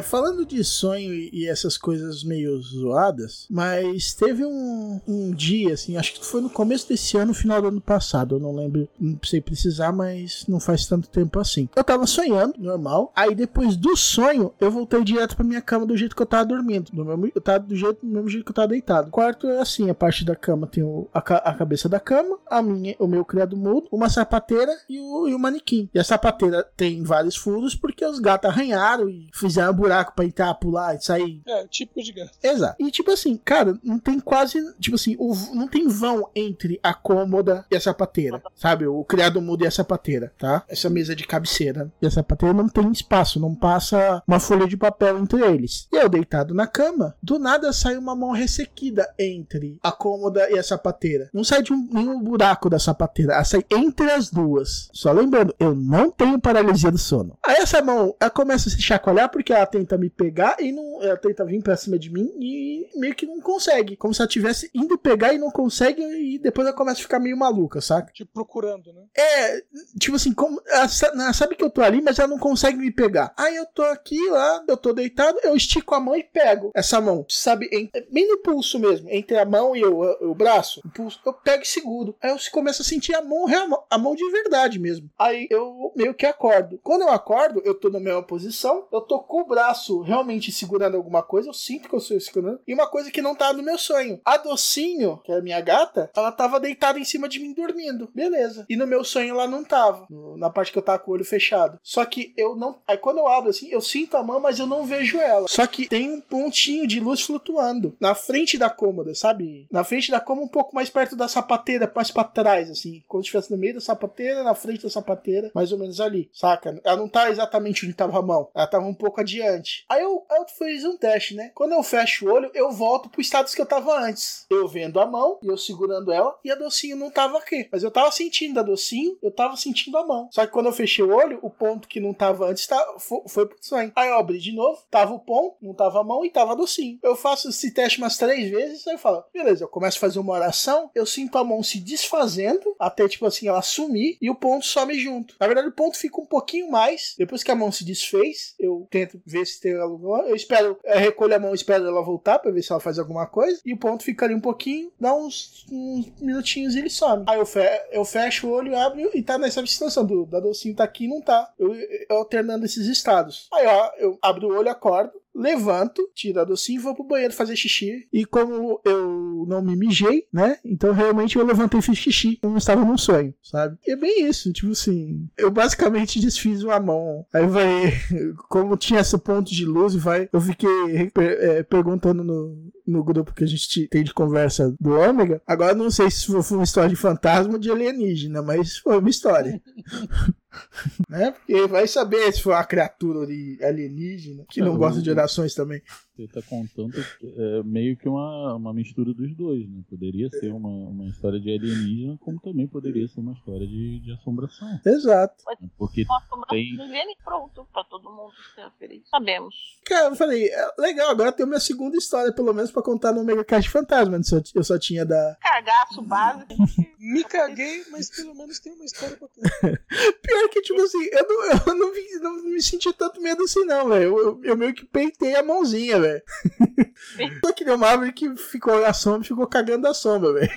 Falando 0.01 0.45
de 0.45 0.63
sonho 0.63 1.13
e, 1.13 1.47
essas 1.47 1.77
coisas 1.77 2.23
meio 2.23 2.59
zoadas, 2.61 3.45
mas 3.49 4.13
teve 4.13 4.45
um, 4.45 4.99
um 5.07 5.31
dia, 5.31 5.73
assim, 5.73 5.97
acho 5.97 6.13
que 6.13 6.25
foi 6.25 6.41
no 6.41 6.49
começo 6.49 6.87
desse 6.87 7.17
ano, 7.17 7.33
final 7.33 7.61
do 7.61 7.67
ano 7.67 7.81
passado, 7.81 8.35
eu 8.35 8.39
não 8.39 8.55
lembro, 8.55 8.87
não 8.99 9.17
sei 9.23 9.41
precisar, 9.41 9.91
mas 9.91 10.45
não 10.47 10.59
faz 10.59 10.85
tanto 10.85 11.09
tempo 11.09 11.39
assim. 11.39 11.67
Eu 11.75 11.83
tava 11.83 12.05
sonhando, 12.07 12.55
normal, 12.57 13.11
aí 13.15 13.33
depois 13.35 13.75
do 13.75 13.95
sonho, 13.97 14.53
eu 14.59 14.71
voltei 14.71 15.03
direto 15.03 15.35
pra 15.35 15.45
minha 15.45 15.61
cama 15.61 15.85
do 15.85 15.97
jeito 15.97 16.15
que 16.15 16.21
eu 16.21 16.25
tava 16.25 16.45
dormindo. 16.45 16.91
Do 16.91 17.03
mesmo, 17.05 17.31
eu 17.33 17.41
tava 17.41 17.59
do, 17.59 17.75
jeito, 17.75 18.05
do 18.05 18.11
mesmo 18.11 18.29
jeito 18.29 18.45
que 18.45 18.51
eu 18.51 18.55
tava 18.55 18.67
deitado. 18.69 19.07
O 19.07 19.11
quarto 19.11 19.47
é 19.47 19.59
assim, 19.59 19.89
a 19.89 19.95
parte 19.95 20.23
da 20.25 20.35
cama 20.35 20.67
tem 20.67 20.83
o- 20.83 21.07
a, 21.13 21.19
a 21.19 21.53
cabeça 21.53 21.87
da 21.89 21.99
cama, 21.99 22.37
a 22.49 22.61
minha, 22.61 22.95
o 22.99 23.07
meu 23.07 23.23
criado 23.25 23.55
mudo, 23.57 23.87
uma 23.91 24.09
sapateira 24.09 24.71
e 24.89 24.99
o, 24.99 25.27
e 25.27 25.33
o 25.33 25.39
manequim. 25.39 25.89
E 25.93 25.99
a 25.99 26.03
sapateira 26.03 26.63
tem 26.75 27.03
vários 27.03 27.35
furos 27.35 27.75
porque 27.75 28.05
os 28.05 28.19
gatos 28.19 28.49
arranharam 28.49 29.09
e 29.09 29.27
fizeram 29.33 29.71
um 29.71 29.75
buraco 29.75 29.90
pra 30.15 30.25
entrar, 30.25 30.53
pular 30.55 30.95
e 30.95 31.01
sair. 31.01 31.41
É, 31.47 31.67
típico 31.67 32.01
de 32.01 32.11
gato. 32.13 32.31
Exato. 32.41 32.75
E 32.79 32.91
tipo 32.91 33.11
assim, 33.11 33.37
cara, 33.37 33.77
não 33.83 33.99
tem 33.99 34.19
quase. 34.19 34.59
Tipo 34.79 34.95
assim, 34.95 35.15
o- 35.19 35.35
não 35.53 35.67
tem 35.67 35.87
vão 35.87 36.29
entre 36.35 36.79
a 36.83 36.93
cômoda 36.93 37.65
e 37.71 37.75
a 37.75 37.79
sapateira. 37.81 38.41
Sabe? 38.55 38.87
O 38.87 39.03
criado 39.03 39.41
mudo 39.41 39.63
e 39.63 39.67
a 39.67 39.71
sapateira, 39.71 40.33
tá? 40.37 40.63
Essa 40.67 40.89
mesa 40.89 41.15
de 41.15 41.25
cabeceira 41.25 41.91
e 42.01 42.07
a 42.07 42.11
sapateira 42.11 42.53
não 42.53 42.67
tem 42.69 42.91
espaço, 42.91 43.39
não 43.39 43.53
passa 43.55 44.21
uma 44.27 44.39
folha 44.39 44.67
de 44.67 44.77
papel 44.77 45.17
entre 45.19 45.41
eles. 45.43 45.87
E 45.91 45.95
eu 45.97 46.09
deitado 46.09 46.53
na 46.53 46.67
cama, 46.67 47.15
do 47.21 47.37
nada 47.39 47.71
sai 47.73 47.97
uma 47.97 48.15
mão 48.15 48.31
ressequida 48.31 49.07
entre 49.19 49.77
a 49.83 49.91
cômoda 49.91 50.49
e 50.49 50.57
a 50.57 50.63
sapateira. 50.63 51.29
Não 51.33 51.43
sai 51.43 51.61
de 51.63 51.73
um, 51.73 51.87
nenhum 51.91 52.21
buraco 52.21 52.69
da 52.69 52.79
sapateira, 52.79 53.33
ela 53.33 53.43
sai 53.43 53.63
entre 53.71 54.11
as 54.11 54.29
duas. 54.29 54.89
Só 54.93 55.11
lembrando, 55.11 55.53
eu 55.59 55.75
não 55.75 56.11
tenho 56.11 56.39
paralisia 56.39 56.91
do 56.91 56.97
sono. 56.97 57.37
Aí 57.45 57.55
essa 57.57 57.81
mão, 57.81 58.15
ela 58.19 58.29
começa 58.29 58.69
a 58.69 58.71
se 58.71 58.81
chacoalhar 58.81 59.29
porque 59.29 59.51
ela 59.53 59.65
tenta 59.81 59.97
me 59.97 60.09
pegar 60.09 60.57
e 60.59 60.71
não, 60.71 61.01
ela 61.01 61.17
tenta 61.17 61.43
vir 61.45 61.61
pra 61.61 61.75
cima 61.75 61.97
de 61.97 62.11
mim 62.11 62.31
e 62.39 62.89
meio 62.95 63.15
que 63.15 63.25
não 63.25 63.39
consegue. 63.41 63.95
Como 63.95 64.13
se 64.13 64.21
ela 64.21 64.27
estivesse 64.27 64.69
indo 64.73 64.97
pegar 64.97 65.33
e 65.33 65.37
não 65.37 65.49
consegue 65.51 66.01
e 66.01 66.37
depois 66.39 66.67
ela 66.67 66.75
começa 66.75 66.99
a 66.99 67.03
ficar 67.03 67.19
meio 67.19 67.37
maluca, 67.37 67.81
saca? 67.81 68.11
Tipo, 68.13 68.31
procurando, 68.33 68.93
né? 68.93 69.03
É, 69.15 69.61
tipo 69.99 70.15
assim, 70.15 70.33
como, 70.33 70.61
ela, 70.67 70.87
sa- 70.87 71.11
ela 71.13 71.33
sabe 71.33 71.55
que 71.55 71.63
eu 71.63 71.69
tô 71.69 71.81
ali, 71.81 72.01
mas 72.01 72.19
ela 72.19 72.27
não 72.27 72.37
consegue 72.39 72.77
me 72.77 72.91
pegar. 72.91 73.33
Aí 73.37 73.55
eu 73.55 73.65
tô 73.65 73.83
aqui, 73.83 74.19
lá, 74.29 74.63
eu 74.67 74.77
tô 74.77 74.93
deitado, 74.93 75.39
eu 75.43 75.55
estico 75.55 75.95
a 75.95 75.99
mão 75.99 76.15
e 76.15 76.23
pego 76.23 76.71
essa 76.73 76.99
mão, 77.01 77.25
sabe? 77.27 77.67
em- 77.71 77.89
bem 78.11 78.27
no 78.27 78.37
pulso 78.39 78.79
mesmo, 78.79 79.09
entre 79.09 79.37
a 79.37 79.45
mão 79.45 79.75
e 79.75 79.83
o, 79.85 80.29
o 80.29 80.35
braço, 80.35 80.81
o 80.85 80.89
pulso, 80.89 81.19
eu 81.25 81.33
pego 81.33 81.63
e 81.63 81.67
seguro. 81.67 82.15
Aí 82.21 82.29
eu 82.31 82.37
começo 82.51 82.81
a 82.81 82.85
sentir 82.85 83.15
a 83.15 83.21
mão 83.21 83.45
real, 83.45 83.87
a 83.89 83.97
mão 83.97 84.15
de 84.15 84.29
verdade 84.31 84.77
mesmo. 84.79 85.09
Aí 85.17 85.47
eu 85.49 85.91
meio 85.95 86.13
que 86.13 86.25
acordo. 86.25 86.79
Quando 86.83 87.01
eu 87.01 87.09
acordo, 87.09 87.61
eu 87.65 87.73
tô 87.73 87.89
na 87.89 87.99
mesma 87.99 88.21
posição, 88.23 88.85
eu 88.91 89.01
tô 89.01 89.19
com 89.19 89.41
o 89.41 89.45
braço 89.47 89.60
realmente 90.01 90.51
segurando 90.51 90.97
alguma 90.97 91.21
coisa, 91.23 91.49
eu 91.49 91.53
sinto 91.53 91.87
que 91.87 91.95
eu 91.95 91.99
estou 91.99 92.19
segurando, 92.19 92.59
e 92.67 92.73
uma 92.73 92.87
coisa 92.87 93.11
que 93.11 93.21
não 93.21 93.35
tá 93.35 93.53
no 93.53 93.63
meu 93.63 93.77
sonho. 93.77 94.19
A 94.25 94.37
docinho, 94.37 95.19
que 95.23 95.31
é 95.31 95.37
a 95.37 95.41
minha 95.41 95.59
gata, 95.61 96.09
ela 96.15 96.31
tava 96.31 96.59
deitada 96.59 96.99
em 96.99 97.03
cima 97.03 97.27
de 97.27 97.39
mim 97.39 97.53
dormindo. 97.53 98.09
Beleza. 98.13 98.65
E 98.69 98.75
no 98.75 98.87
meu 98.87 99.03
sonho 99.03 99.31
ela 99.35 99.47
não 99.47 99.63
tava. 99.63 100.07
na 100.37 100.49
parte 100.49 100.71
que 100.71 100.77
eu 100.77 100.81
tava 100.81 100.99
com 100.99 101.11
o 101.11 101.13
olho 101.13 101.25
fechado. 101.25 101.79
Só 101.83 102.03
que 102.05 102.33
eu 102.37 102.55
não. 102.55 102.79
Aí 102.87 102.97
quando 102.97 103.19
eu 103.19 103.27
abro 103.27 103.49
assim, 103.49 103.69
eu 103.69 103.81
sinto 103.81 104.17
a 104.17 104.23
mão, 104.23 104.39
mas 104.39 104.59
eu 104.59 104.67
não 104.67 104.85
vejo 104.85 105.17
ela. 105.19 105.47
Só 105.47 105.65
que 105.67 105.87
tem 105.87 106.11
um 106.11 106.21
pontinho 106.21 106.87
de 106.87 106.99
luz 106.99 107.21
flutuando 107.21 107.95
na 107.99 108.15
frente 108.15 108.57
da 108.57 108.69
cômoda, 108.69 109.13
sabe? 109.13 109.67
Na 109.71 109.83
frente 109.83 110.11
da 110.11 110.19
cômoda, 110.19 110.45
um 110.45 110.49
pouco 110.49 110.75
mais 110.75 110.89
perto 110.89 111.15
da 111.15 111.27
sapateira, 111.27 111.91
mais 111.93 112.11
pra 112.11 112.23
trás, 112.23 112.69
assim. 112.69 113.03
Como 113.07 113.23
se 113.23 113.27
estivesse 113.27 113.51
no 113.51 113.57
meio 113.57 113.75
da 113.75 113.81
sapateira, 113.81 114.43
na 114.43 114.55
frente 114.55 114.83
da 114.83 114.89
sapateira, 114.89 115.51
mais 115.53 115.71
ou 115.71 115.77
menos 115.77 115.99
ali, 115.99 116.29
saca? 116.33 116.79
Ela 116.83 116.97
não 116.97 117.07
tá 117.07 117.29
exatamente 117.29 117.85
onde 117.85 117.93
tava 117.93 118.17
a 118.17 118.21
mão. 118.21 118.49
Ela 118.53 118.67
tava 118.67 118.85
um 118.85 118.93
pouco 118.93 119.21
adiante. 119.21 119.50
Aí 119.89 120.01
eu, 120.01 120.25
eu 120.29 120.45
fiz 120.47 120.83
um 120.85 120.97
teste, 120.97 121.35
né? 121.35 121.51
Quando 121.53 121.73
eu 121.73 121.83
fecho 121.83 122.27
o 122.27 122.31
olho, 122.31 122.51
eu 122.53 122.71
volto 122.71 123.09
pro 123.09 123.21
status 123.21 123.53
que 123.53 123.61
eu 123.61 123.65
tava 123.65 123.97
antes. 123.99 124.45
Eu 124.49 124.67
vendo 124.67 124.99
a 124.99 125.05
mão 125.05 125.39
e 125.41 125.47
eu 125.47 125.57
segurando 125.57 126.11
ela, 126.11 126.37
e 126.43 126.51
a 126.51 126.55
docinho 126.55 126.95
não 126.95 127.11
tava 127.11 127.37
aqui. 127.37 127.67
Mas 127.71 127.83
eu 127.83 127.91
tava 127.91 128.11
sentindo 128.11 128.59
a 128.59 128.63
docinho, 128.63 129.17
eu 129.21 129.31
tava 129.31 129.55
sentindo 129.55 129.97
a 129.97 130.05
mão. 130.05 130.29
Só 130.31 130.45
que 130.45 130.51
quando 130.51 130.67
eu 130.67 130.73
fechei 130.73 131.03
o 131.03 131.13
olho, 131.13 131.39
o 131.41 131.49
ponto 131.49 131.87
que 131.87 131.99
não 131.99 132.13
tava 132.13 132.47
antes 132.47 132.65
tá, 132.67 132.95
foi, 132.99 133.21
foi 133.27 133.47
pro 133.47 133.57
sonho. 133.61 133.91
Aí 133.95 134.09
eu 134.09 134.15
abri 134.15 134.39
de 134.39 134.53
novo, 134.53 134.81
tava 134.89 135.13
o 135.13 135.19
ponto, 135.19 135.57
não 135.61 135.73
tava 135.73 135.99
a 135.99 136.03
mão 136.03 136.25
e 136.25 136.29
tava 136.29 136.51
a 136.51 136.55
docinho. 136.55 136.99
Eu 137.03 137.15
faço 137.15 137.49
esse 137.49 137.73
teste 137.73 137.99
umas 137.99 138.17
três 138.17 138.49
vezes, 138.49 138.87
aí 138.87 138.95
eu 138.95 138.99
falo, 138.99 139.23
beleza, 139.33 139.63
eu 139.63 139.67
começo 139.67 139.97
a 139.97 140.01
fazer 140.01 140.19
uma 140.19 140.33
oração, 140.33 140.89
eu 140.93 141.05
sinto 141.05 141.37
a 141.37 141.43
mão 141.43 141.63
se 141.63 141.79
desfazendo, 141.79 142.75
até 142.79 143.07
tipo 143.07 143.25
assim, 143.25 143.47
ela 143.47 143.61
sumir, 143.61 144.17
e 144.21 144.29
o 144.29 144.35
ponto 144.35 144.65
some 144.65 144.97
junto. 144.99 145.35
Na 145.39 145.47
verdade, 145.47 145.67
o 145.67 145.73
ponto 145.73 145.97
fica 145.97 146.19
um 146.19 146.25
pouquinho 146.25 146.69
mais. 146.69 147.15
Depois 147.17 147.43
que 147.43 147.51
a 147.51 147.55
mão 147.55 147.71
se 147.71 147.83
desfez, 147.83 148.55
eu 148.59 148.87
tento 148.89 149.21
ver 149.25 149.40
se 149.45 149.59
tem 149.59 149.75
alguma. 149.79 150.21
Eu 150.21 150.35
espero, 150.35 150.77
eu 150.83 150.99
recolho 150.99 151.35
a 151.35 151.39
mão, 151.39 151.53
espero 151.53 151.85
ela 151.85 152.01
voltar 152.01 152.39
pra 152.39 152.51
ver 152.51 152.61
se 152.61 152.71
ela 152.71 152.81
faz 152.81 152.99
alguma 152.99 153.25
coisa. 153.25 153.59
E 153.65 153.73
o 153.73 153.77
ponto 153.77 154.03
fica 154.03 154.25
ali 154.25 154.33
um 154.33 154.41
pouquinho, 154.41 154.91
dá 154.99 155.13
uns, 155.13 155.65
uns 155.71 156.11
minutinhos 156.19 156.75
e 156.75 156.79
ele 156.79 156.89
some. 156.89 157.23
Aí 157.27 157.39
eu, 157.39 157.45
fe 157.45 157.59
eu 157.91 158.03
fecho 158.05 158.47
o 158.47 158.51
olho, 158.51 158.77
abro 158.77 159.09
e 159.13 159.21
tá 159.21 159.37
nessa 159.37 159.65
situação 159.65 160.05
do 160.05 160.25
da 160.25 160.39
docinho 160.39 160.75
tá 160.75 160.83
aqui 160.83 161.05
e 161.05 161.07
não 161.07 161.21
tá. 161.21 161.51
Eu, 161.57 161.73
eu 161.73 162.17
alternando 162.17 162.65
esses 162.65 162.87
estados. 162.87 163.47
Aí 163.53 163.65
ó, 163.65 163.91
eu 163.97 164.17
abro 164.21 164.47
o 164.47 164.57
olho, 164.57 164.69
acordo. 164.69 165.20
Levanto, 165.33 166.01
tiro 166.13 166.39
a 166.39 166.43
docinho 166.43 166.79
e 166.79 166.83
vou 166.83 166.95
pro 166.95 167.03
banheiro 167.03 167.33
fazer 167.33 167.55
xixi. 167.55 168.07
E 168.11 168.25
como 168.25 168.81
eu 168.85 169.45
não 169.47 169.61
me 169.61 169.75
mijei, 169.75 170.25
né? 170.31 170.57
Então 170.63 170.93
realmente 170.93 171.37
eu 171.37 171.45
levantei 171.45 171.79
e 171.79 171.83
fiz 171.83 171.97
xixi. 171.97 172.39
Não 172.43 172.57
estava 172.57 172.83
num 172.83 172.97
sonho, 172.97 173.33
sabe? 173.41 173.77
E 173.87 173.91
é 173.91 173.95
bem 173.95 174.27
isso, 174.27 174.51
tipo 174.51 174.71
assim. 174.71 175.27
Eu 175.37 175.49
basicamente 175.49 176.19
desfiz 176.19 176.63
uma 176.63 176.79
mão. 176.79 177.25
Aí 177.33 177.47
vai. 177.47 177.93
Como 178.49 178.77
tinha 178.77 178.99
esse 178.99 179.17
ponto 179.17 179.51
de 179.51 179.65
luz, 179.65 179.95
vai. 179.95 180.29
Eu 180.31 180.41
fiquei 180.41 181.11
é, 181.15 181.63
perguntando 181.63 182.23
no, 182.23 182.71
no 182.85 183.03
grupo 183.03 183.33
que 183.33 183.43
a 183.43 183.47
gente 183.47 183.87
tem 183.87 184.03
de 184.03 184.13
conversa 184.13 184.75
do 184.79 184.91
Ômega. 184.91 185.41
Agora 185.45 185.73
não 185.73 185.89
sei 185.89 186.09
se 186.09 186.25
foi 186.25 186.57
uma 186.57 186.63
história 186.63 186.89
de 186.89 186.95
fantasma 186.95 187.53
ou 187.53 187.59
de 187.59 187.71
alienígena, 187.71 188.41
mas 188.41 188.77
foi 188.77 188.97
uma 188.97 189.09
história. 189.09 189.61
né? 191.09 191.31
Porque 191.31 191.67
vai 191.67 191.87
saber 191.87 192.31
se 192.33 192.41
foi 192.41 192.53
uma 192.53 192.63
criatura 192.63 193.21
ali 193.21 193.57
alienígena 193.63 194.45
que 194.49 194.61
não 194.61 194.77
gosta 194.77 195.01
de 195.01 195.09
orações 195.09 195.53
também. 195.53 195.81
Você 196.21 196.27
tá 196.27 196.41
contando 196.47 196.93
é, 197.23 197.63
meio 197.63 197.97
que 197.97 198.07
uma, 198.07 198.55
uma 198.55 198.73
mistura 198.73 199.13
dos 199.13 199.35
dois, 199.35 199.67
né? 199.67 199.81
Poderia 199.89 200.29
ser 200.29 200.51
uma, 200.53 200.69
uma 200.69 201.05
história 201.07 201.39
de 201.39 201.49
alienígena, 201.51 202.17
como 202.19 202.39
também 202.39 202.67
poderia 202.67 203.07
ser 203.07 203.19
uma 203.21 203.33
história 203.33 203.65
de, 203.65 203.99
de 204.01 204.11
assombração. 204.13 204.67
Exato. 204.85 205.43
Porque 205.77 206.03
Uma 206.03 206.17
assombração 206.17 206.47
tem. 206.55 206.75
Lene 206.77 207.15
pronto, 207.23 207.67
pra 207.73 207.83
todo 207.85 208.03
mundo 208.11 208.31
ser 208.55 208.69
feliz. 208.77 209.01
Sabemos. 209.09 209.55
Cara, 209.85 210.09
eu 210.09 210.15
falei, 210.15 210.47
é, 210.49 210.67
legal, 210.77 211.09
agora 211.09 211.31
tem 211.31 211.45
minha 211.45 211.59
segunda 211.59 211.97
história, 211.97 212.31
pelo 212.33 212.53
menos, 212.53 212.71
pra 212.71 212.83
contar 212.83 213.11
no 213.13 213.23
Mega 213.23 213.43
Cast 213.43 213.69
Fantasma. 213.69 214.17
Eu- 214.17 214.43
Eu 214.53 214.63
só 214.63 214.77
tinha 214.77 215.05
da. 215.05 215.37
Cagaço 215.41 216.01
básico. 216.03 216.53
Me 216.99 217.23
caguei, 217.23 217.83
mas 217.91 218.09
pelo 218.15 218.35
menos 218.35 218.59
tem 218.59 218.73
uma 218.73 218.85
história 218.85 219.17
pra 219.17 219.27
contar. 219.27 219.49
Pior 220.21 220.49
que, 220.49 220.61
tipo 220.61 220.79
assim, 220.81 221.03
eu 221.11 221.27
não, 221.27 221.45
eu 221.67 221.75
não, 221.75 221.91
vi- 221.93 222.19
não 222.21 222.43
me 222.43 222.61
senti 222.61 222.93
tanto 222.93 223.19
medo 223.19 223.43
assim, 223.43 223.65
não, 223.65 223.87
velho. 223.89 224.03
Eu, 224.03 224.17
eu, 224.19 224.41
eu 224.43 224.57
meio 224.57 224.73
que 224.73 224.85
peitei 224.85 225.33
a 225.35 225.41
mãozinha, 225.43 225.99
velho. 225.99 226.10
Só 227.45 227.53
que 227.53 227.63
deu 227.63 227.77
que 228.11 228.35
ficou 228.35 228.81
na 228.81 228.93
sombra 228.93 229.27
ficou 229.27 229.47
cagando 229.47 229.87
a 229.87 229.93
sombra, 229.93 230.33
velho. 230.33 230.51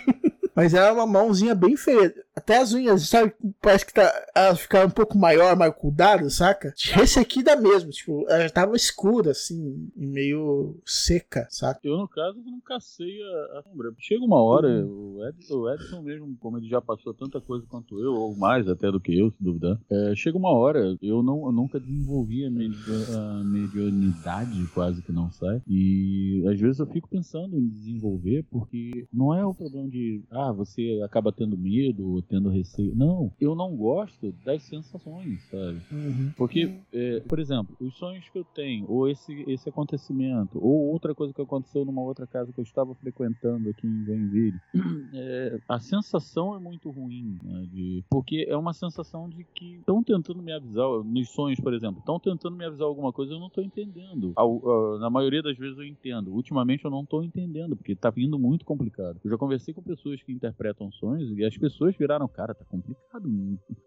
Mas 0.55 0.75
era 0.75 0.93
uma 0.93 1.07
mãozinha 1.07 1.55
bem 1.55 1.77
feia. 1.77 2.15
Até 2.37 2.59
as 2.59 2.73
unhas, 2.73 3.09
sabe? 3.09 3.33
Parece 3.61 3.87
que 3.87 3.95
tá, 3.95 4.13
elas 4.35 4.61
ficaram 4.61 4.89
um 4.89 4.91
pouco 4.91 5.17
maior, 5.17 5.57
mais 5.57 5.73
cuidadas, 5.75 6.35
saca? 6.35 6.75
Ressequida 6.93 7.55
mesmo. 7.55 7.91
Tipo, 7.91 8.29
ela 8.29 8.43
já 8.43 8.51
tava 8.51 8.75
escura, 8.75 9.31
assim, 9.31 9.89
meio 9.95 10.77
seca, 10.85 11.47
saca? 11.49 11.81
Eu, 11.85 11.97
no 11.97 12.09
caso, 12.09 12.43
não 12.45 12.61
cacei 12.61 13.23
a, 13.23 13.59
a 13.59 13.63
sombra. 13.63 13.93
Chega 13.99 14.25
uma 14.25 14.43
hora, 14.43 14.85
o, 14.85 15.25
Edson, 15.29 15.55
o 15.55 15.71
Edson 15.71 16.03
mesmo, 16.03 16.37
como 16.41 16.59
ele 16.59 16.69
já 16.69 16.81
passou 16.81 17.15
tanta 17.15 17.41
coisa 17.41 17.65
quanto 17.69 18.01
eu, 18.01 18.15
ou 18.15 18.37
mais 18.37 18.67
até 18.69 18.91
do 18.91 19.01
que 19.01 19.17
eu, 19.17 19.31
se 19.31 19.37
duvidar, 19.41 19.79
é, 19.89 20.15
chega 20.17 20.37
uma 20.37 20.51
hora, 20.51 20.97
eu, 21.01 21.23
não, 21.23 21.47
eu 21.47 21.53
nunca 21.53 21.79
desenvolvi 21.79 22.45
a, 22.45 22.51
medi 22.51 22.75
a 23.15 23.45
mediunidade, 23.45 24.67
quase 24.75 25.03
que 25.03 25.13
não 25.13 25.31
sai. 25.31 25.63
E 25.69 26.45
às 26.49 26.59
vezes 26.59 26.81
eu 26.81 26.87
fico 26.87 27.09
pensando 27.09 27.57
em 27.57 27.69
desenvolver, 27.69 28.45
porque 28.51 29.07
não 29.13 29.33
é 29.33 29.45
o 29.47 29.55
problema 29.55 29.89
de, 29.89 30.23
ah, 30.31 30.53
você 30.53 31.01
acaba 31.05 31.33
tendo 31.33 31.57
medo, 31.57 32.24
tendo 32.25 32.49
receio. 32.49 32.95
Não, 32.95 33.33
eu 33.41 33.55
não 33.55 33.77
gosto 33.77 34.33
das 34.45 34.63
sensações, 34.63 35.43
sabe? 35.51 35.81
Uhum. 35.93 36.33
Porque, 36.37 36.79
é, 36.93 37.21
por 37.21 37.39
exemplo, 37.39 37.77
os 37.81 37.95
sonhos 37.97 38.29
que 38.29 38.39
eu 38.39 38.45
tenho, 38.45 38.85
ou 38.89 39.09
esse, 39.09 39.45
esse 39.49 39.69
acontecimento, 39.69 40.59
ou 40.59 40.93
outra 40.93 41.15
coisa 41.15 41.33
que 41.33 41.43
aconteceu 41.43 41.85
numa 41.85 42.03
outra 42.03 42.27
casa 42.27 42.53
que 42.53 42.61
eu 42.61 42.65
estava 42.65 42.95
frequentando 42.95 43.69
aqui 43.71 43.87
em 43.87 44.05
Joinville, 44.05 44.59
é, 45.15 45.59
a 45.69 45.79
sensação 45.79 46.55
é 46.55 46.59
muito 46.59 46.91
ruim, 46.91 47.39
né, 47.43 47.67
de, 47.73 48.05
porque 48.11 48.47
é 48.49 48.57
uma 48.57 48.73
sensação 48.73 49.29
de 49.29 49.45
que 49.55 49.77
estão 49.77 50.03
tentando 50.03 50.43
me 50.43 50.53
avisar, 50.53 50.89
nos 51.05 51.31
sonhos, 51.31 51.61
por 51.61 51.73
exemplo, 51.73 52.01
estão 52.01 52.19
tentando 52.19 52.57
me 52.57 52.65
avisar 52.65 52.87
alguma 52.87 53.13
coisa, 53.13 53.33
eu 53.33 53.41
não 53.41 53.49
estou 53.49 53.63
entendendo. 53.63 54.33
Ao, 54.37 54.69
ao, 54.69 54.99
na 54.99 55.11
maioria 55.11 55.43
das 55.43 55.57
vezes 55.57 55.77
eu 55.79 55.85
entendo. 55.85 56.33
Ultimamente 56.33 56.85
eu 56.85 56.91
não 56.91 57.03
estou 57.03 57.23
entendendo, 57.23 57.77
porque 57.77 57.93
está 57.93 58.11
vindo 58.11 58.39
muito 58.39 58.65
complicado. 58.65 59.21
Eu 59.25 59.31
já 59.31 59.37
conversei 59.37 59.75
com 59.75 59.83
pessoas 59.83 60.23
que 60.23 60.33
interpretam 60.33 60.91
sonhos 60.93 61.37
e 61.37 61.45
as 61.45 61.57
pessoas 61.57 61.97
viraram, 61.97 62.14
cara, 62.29 62.55
tá 62.55 62.65
complicado. 62.65 63.29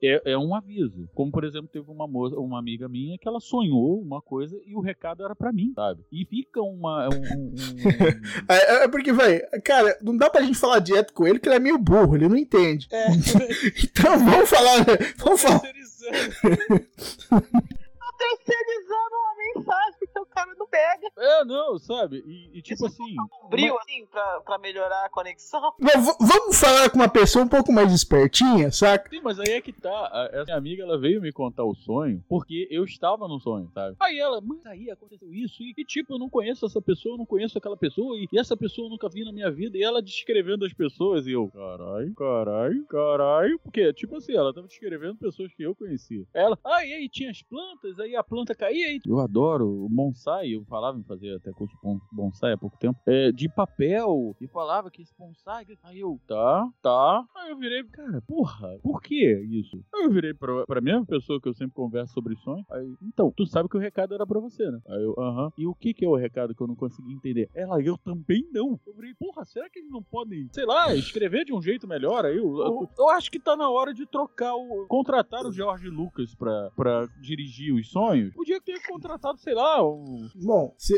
É, 0.01 0.33
é 0.33 0.37
um 0.37 0.55
aviso. 0.55 1.09
Como, 1.13 1.31
por 1.31 1.43
exemplo, 1.43 1.67
teve 1.67 1.89
uma 1.89 2.07
moça, 2.07 2.35
uma 2.35 2.59
amiga 2.59 2.87
minha 2.87 3.17
que 3.17 3.27
ela 3.27 3.39
sonhou 3.39 4.01
uma 4.01 4.21
coisa 4.21 4.59
e 4.65 4.75
o 4.75 4.79
recado 4.79 5.23
era 5.23 5.35
para 5.35 5.51
mim, 5.51 5.73
sabe? 5.75 6.03
E 6.11 6.25
fica 6.25 6.61
uma. 6.61 7.07
Um, 7.07 7.37
um, 7.37 7.53
é, 8.49 8.83
é, 8.83 8.87
porque, 8.87 9.11
velho, 9.11 9.41
cara, 9.63 9.97
não 10.01 10.17
dá 10.17 10.29
pra 10.29 10.41
gente 10.41 10.57
falar 10.57 10.79
direto 10.79 11.13
com 11.13 11.27
ele, 11.27 11.39
que 11.39 11.47
ele 11.47 11.55
é 11.55 11.59
meio 11.59 11.77
burro, 11.77 12.15
ele 12.15 12.27
não 12.27 12.37
entende. 12.37 12.87
É. 12.91 13.07
então 13.83 14.17
vamos 14.19 14.49
falar. 14.49 14.85
Vamos 15.17 15.41
falar. 15.41 15.61
terceirizando 18.17 19.15
uma 19.15 19.35
mensagem 19.37 20.07
que 20.11 20.19
o 20.19 20.25
cara 20.25 20.53
não 20.57 20.67
pega. 20.67 21.07
É, 21.17 21.45
não, 21.45 21.77
sabe? 21.77 22.23
E, 22.25 22.57
e 22.57 22.61
tipo 22.61 22.85
assim. 22.85 23.15
Um 23.43 23.46
brilho 23.47 23.73
uma... 23.73 23.81
assim 23.81 24.05
pra, 24.05 24.41
pra 24.41 24.57
melhorar 24.57 25.05
a 25.05 25.09
conexão. 25.09 25.73
Não, 25.79 26.15
vamos 26.19 26.59
falar 26.59 26.89
com 26.89 26.97
uma 26.97 27.09
pessoa 27.09 27.45
um 27.45 27.47
pouco 27.47 27.71
mais 27.71 27.91
espertinha, 27.91 28.71
saca? 28.71 29.09
Sim, 29.09 29.21
mas 29.23 29.39
aí 29.39 29.51
é 29.51 29.61
que 29.61 29.73
tá. 29.73 30.29
Essa 30.31 30.45
minha 30.45 30.57
amiga 30.57 30.83
ela 30.83 30.99
veio 30.99 31.21
me 31.21 31.31
contar 31.31 31.63
o 31.63 31.75
sonho 31.75 32.23
porque 32.27 32.67
eu 32.69 32.83
estava 32.83 33.27
no 33.27 33.39
sonho, 33.39 33.69
sabe? 33.73 33.95
Aí 33.99 34.19
ela, 34.19 34.41
mas 34.41 34.65
aí 34.65 34.89
aconteceu 34.89 35.33
isso 35.33 35.61
e, 35.63 35.73
e 35.77 35.85
tipo, 35.85 36.13
eu 36.13 36.19
não 36.19 36.29
conheço 36.29 36.65
essa 36.65 36.81
pessoa, 36.81 37.13
eu 37.13 37.17
não 37.17 37.25
conheço 37.25 37.57
aquela 37.57 37.77
pessoa 37.77 38.17
e, 38.17 38.27
e 38.31 38.39
essa 38.39 38.55
pessoa 38.55 38.87
eu 38.87 38.89
nunca 38.89 39.09
vi 39.09 39.23
na 39.23 39.31
minha 39.31 39.51
vida 39.51 39.77
e 39.77 39.83
ela 39.83 40.01
descrevendo 40.01 40.65
as 40.65 40.73
pessoas 40.73 41.27
e 41.27 41.31
eu, 41.31 41.49
caralho, 41.49 42.13
caralho, 42.15 42.85
caralho. 42.85 43.59
Porque, 43.59 43.93
tipo 43.93 44.15
assim, 44.15 44.35
ela 44.35 44.53
tava 44.53 44.67
descrevendo 44.67 45.15
pessoas 45.15 45.53
que 45.53 45.63
eu 45.63 45.75
conhecia. 45.75 46.25
Ela, 46.33 46.57
ah, 46.63 46.85
e 46.85 46.93
aí 46.93 47.09
tinha 47.09 47.29
as 47.29 47.41
plantas, 47.41 47.99
aí 47.99 48.15
a 48.15 48.23
planta 48.23 48.55
caía 48.55 48.91
e. 48.91 49.01
Eu 49.05 49.19
adoro 49.19 49.85
o 49.85 49.89
bonsai, 49.89 50.55
eu 50.55 50.65
falava 50.65 50.97
em 50.97 51.03
fazer 51.03 51.35
até 51.35 51.51
curso 51.51 51.75
bonsai 52.11 52.53
há 52.53 52.57
pouco 52.57 52.77
tempo, 52.77 52.99
é, 53.05 53.31
de 53.37 53.47
papel, 53.47 54.35
e 54.41 54.47
falava 54.47 54.89
que 54.89 55.03
esse 55.03 55.13
bonsai. 55.15 55.65
Aí 55.83 55.99
eu, 55.99 56.19
tá, 56.27 56.67
tá. 56.81 57.23
Aí 57.35 57.51
eu 57.51 57.57
virei, 57.57 57.83
cara, 57.83 58.19
porra, 58.27 58.79
por 58.81 58.99
que 58.99 59.31
isso? 59.51 59.79
Aí 59.93 60.05
eu 60.05 60.11
virei 60.11 60.33
pra, 60.33 60.65
pra 60.65 60.81
mesma 60.81 61.05
pessoa 61.05 61.39
que 61.39 61.47
eu 61.47 61.53
sempre 61.53 61.75
converso 61.75 62.13
sobre 62.13 62.35
sonhos. 62.37 62.65
Aí, 62.71 62.95
então, 63.03 63.31
tu 63.35 63.45
sabe 63.45 63.69
que 63.69 63.77
o 63.77 63.79
recado 63.79 64.15
era 64.15 64.25
pra 64.25 64.39
você, 64.39 64.69
né? 64.71 64.79
Aí 64.87 65.03
eu, 65.03 65.13
aham. 65.19 65.51
E 65.55 65.67
o 65.67 65.75
que 65.75 65.93
que 65.93 66.03
é 66.03 66.09
o 66.09 66.15
recado 66.15 66.55
que 66.55 66.61
eu 66.61 66.67
não 66.67 66.75
consegui 66.75 67.13
entender? 67.13 67.47
Ela, 67.53 67.79
eu 67.79 67.95
também 67.97 68.43
não. 68.51 68.79
Eu 68.87 68.93
virei, 68.95 69.13
porra, 69.13 69.45
será 69.45 69.69
que 69.69 69.79
eles 69.79 69.91
não 69.91 70.01
podem, 70.01 70.49
sei 70.51 70.65
lá, 70.65 70.95
escrever 70.95 71.45
de 71.45 71.53
um 71.53 71.61
jeito 71.61 71.87
melhor? 71.87 72.25
Aí 72.25 72.37
eu, 72.37 72.57
eu, 72.57 72.89
eu 72.97 73.09
acho 73.09 73.29
que 73.29 73.39
tá 73.39 73.55
na 73.55 73.69
hora 73.69 73.93
de 73.93 74.07
trocar 74.07 74.55
o. 74.55 74.87
contratar 74.87 75.45
o 75.45 75.51
George 75.51 75.89
Lucas 75.89 76.33
pra, 76.33 76.71
pra 76.75 77.05
dirigir 77.21 77.71
os 77.73 77.91
sonhos. 77.91 78.33
Podia 78.33 78.59
ter 78.59 78.81
contratado, 78.87 79.37
sei 79.39 79.53
lá, 79.53 79.83
um. 79.87 80.27
Bom, 80.35 80.73
se, 80.75 80.95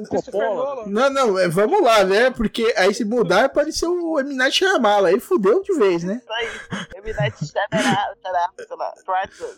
um 0.00 0.04
Coppola. 0.04 0.86
Não, 0.88 1.10
não, 1.10 1.38
é, 1.38 1.48
vamos 1.58 1.82
lá, 1.82 2.04
né? 2.04 2.30
Porque 2.30 2.72
aí 2.76 2.94
se 2.94 3.04
mudar 3.04 3.48
pode 3.48 3.72
ser 3.72 3.86
o 3.86 4.20
M. 4.20 4.34
Night 4.34 4.56
Shyamalan. 4.56 5.08
Aí 5.08 5.18
fudeu 5.18 5.60
de 5.62 5.76
vez, 5.76 6.04
né? 6.04 6.20
Isso 6.22 6.32
aí. 6.32 6.46
M. 6.96 7.12
Night. 7.12 7.36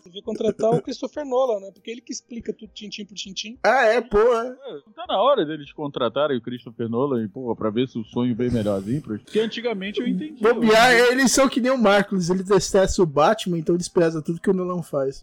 Devia 0.05 0.23
contratar 0.23 0.71
o 0.71 0.81
Christopher 0.81 1.27
Nolan, 1.27 1.61
né? 1.61 1.71
Porque 1.73 1.91
ele 1.91 2.01
que 2.01 2.13
explica 2.13 2.53
tudo 2.53 2.73
tintim 2.73 3.05
por 3.05 3.15
tintim. 3.15 3.59
Ah, 3.63 3.85
é, 3.85 4.01
porra. 4.01 4.57
É, 4.67 4.73
não 4.87 4.93
tá 4.95 5.05
na 5.07 5.21
hora 5.21 5.45
deles 5.45 5.73
contratarem 5.73 6.39
o 6.39 6.43
Christopher 6.43 6.89
Nolan, 6.89 7.29
porra, 7.29 7.55
pra 7.55 7.71
ver 7.71 7.89
se 7.89 7.99
o 7.99 8.05
sonho 8.05 8.35
vem 8.35 8.51
melhorzinho. 8.51 9.03
Porque 9.03 9.41
antigamente 9.41 10.01
eu 10.01 10.07
entendi. 10.07 10.41
Bobear, 10.41 10.93
eles 11.11 11.33
são 11.33 11.49
que 11.49 11.61
nem 11.61 11.71
o 11.71 11.79
Marcos. 11.79 12.31
Ele 12.31 12.43
detesta 12.43 13.03
o 13.03 13.07
Batman, 13.07 13.59
então 13.59 13.77
despreza 13.77 14.23
tudo 14.23 14.41
que 14.41 14.51
o 14.51 14.55
Nolan 14.55 14.83
faz. 14.83 15.23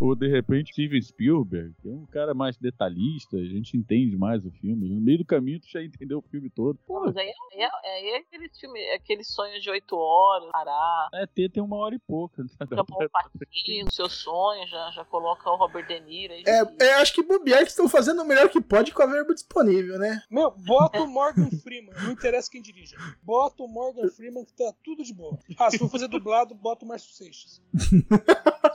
Ou 0.00 0.14
de 0.14 0.28
repente 0.28 0.72
Steven 0.72 1.00
Spielberg, 1.00 1.74
que 1.80 1.88
é 1.88 1.92
um 1.92 2.06
cara 2.06 2.34
mais 2.34 2.56
detalhista, 2.56 3.36
a 3.36 3.44
gente 3.44 3.76
entende 3.76 4.16
mais 4.16 4.44
o 4.44 4.50
filme. 4.50 4.88
No 4.88 5.00
meio 5.00 5.18
do 5.18 5.24
caminho 5.24 5.60
tu 5.60 5.68
já 5.70 5.80
entendeu 6.02 6.18
o 6.18 6.22
filme 6.22 6.50
todo. 6.50 6.78
Pô, 6.86 7.00
mas 7.00 7.16
aí 7.16 7.32
é, 7.52 7.64
é, 7.64 8.10
é 8.10 8.18
aquele 8.18 8.48
filme, 8.48 8.80
aquele 8.90 9.24
sonho 9.24 9.60
de 9.60 9.70
oito 9.70 9.96
horas, 9.96 10.50
parar. 10.50 11.08
É, 11.14 11.26
ter 11.26 11.50
tem 11.50 11.62
uma 11.62 11.76
hora 11.76 11.94
e 11.94 11.98
pouca. 11.98 12.42
Né? 12.42 12.48
No 12.60 13.90
seu 13.92 14.08
sonho, 14.08 14.66
já, 14.66 14.90
já 14.90 15.04
coloca 15.04 15.48
o 15.48 15.56
Robert 15.56 15.86
De 15.86 16.00
Niro. 16.00 16.34
Aí, 16.34 16.42
é, 16.46 16.84
é, 16.84 16.94
acho 16.94 17.14
que 17.14 17.22
bobear 17.22 17.62
que 17.62 17.70
estão 17.70 17.88
fazendo 17.88 18.22
o 18.22 18.24
melhor 18.24 18.48
que 18.48 18.60
pode 18.60 18.92
com 18.92 19.02
a 19.02 19.06
verba 19.06 19.32
disponível, 19.32 19.98
né? 19.98 20.22
Meu, 20.30 20.50
bota 20.50 21.00
o 21.00 21.06
Morgan 21.06 21.50
Freeman, 21.62 21.94
não 22.02 22.12
interessa 22.12 22.50
quem 22.50 22.60
dirija. 22.60 22.96
Bota 23.22 23.62
o 23.62 23.68
Morgan 23.68 24.08
Freeman 24.08 24.44
que 24.44 24.52
tá 24.52 24.72
tudo 24.82 25.04
de 25.04 25.14
boa. 25.14 25.38
Ah, 25.58 25.70
se 25.70 25.78
for 25.78 25.88
fazer 25.88 26.08
dublado, 26.08 26.54
bota 26.54 26.84
o 26.84 26.88
Márcio 26.88 27.12
Seixas. 27.12 27.62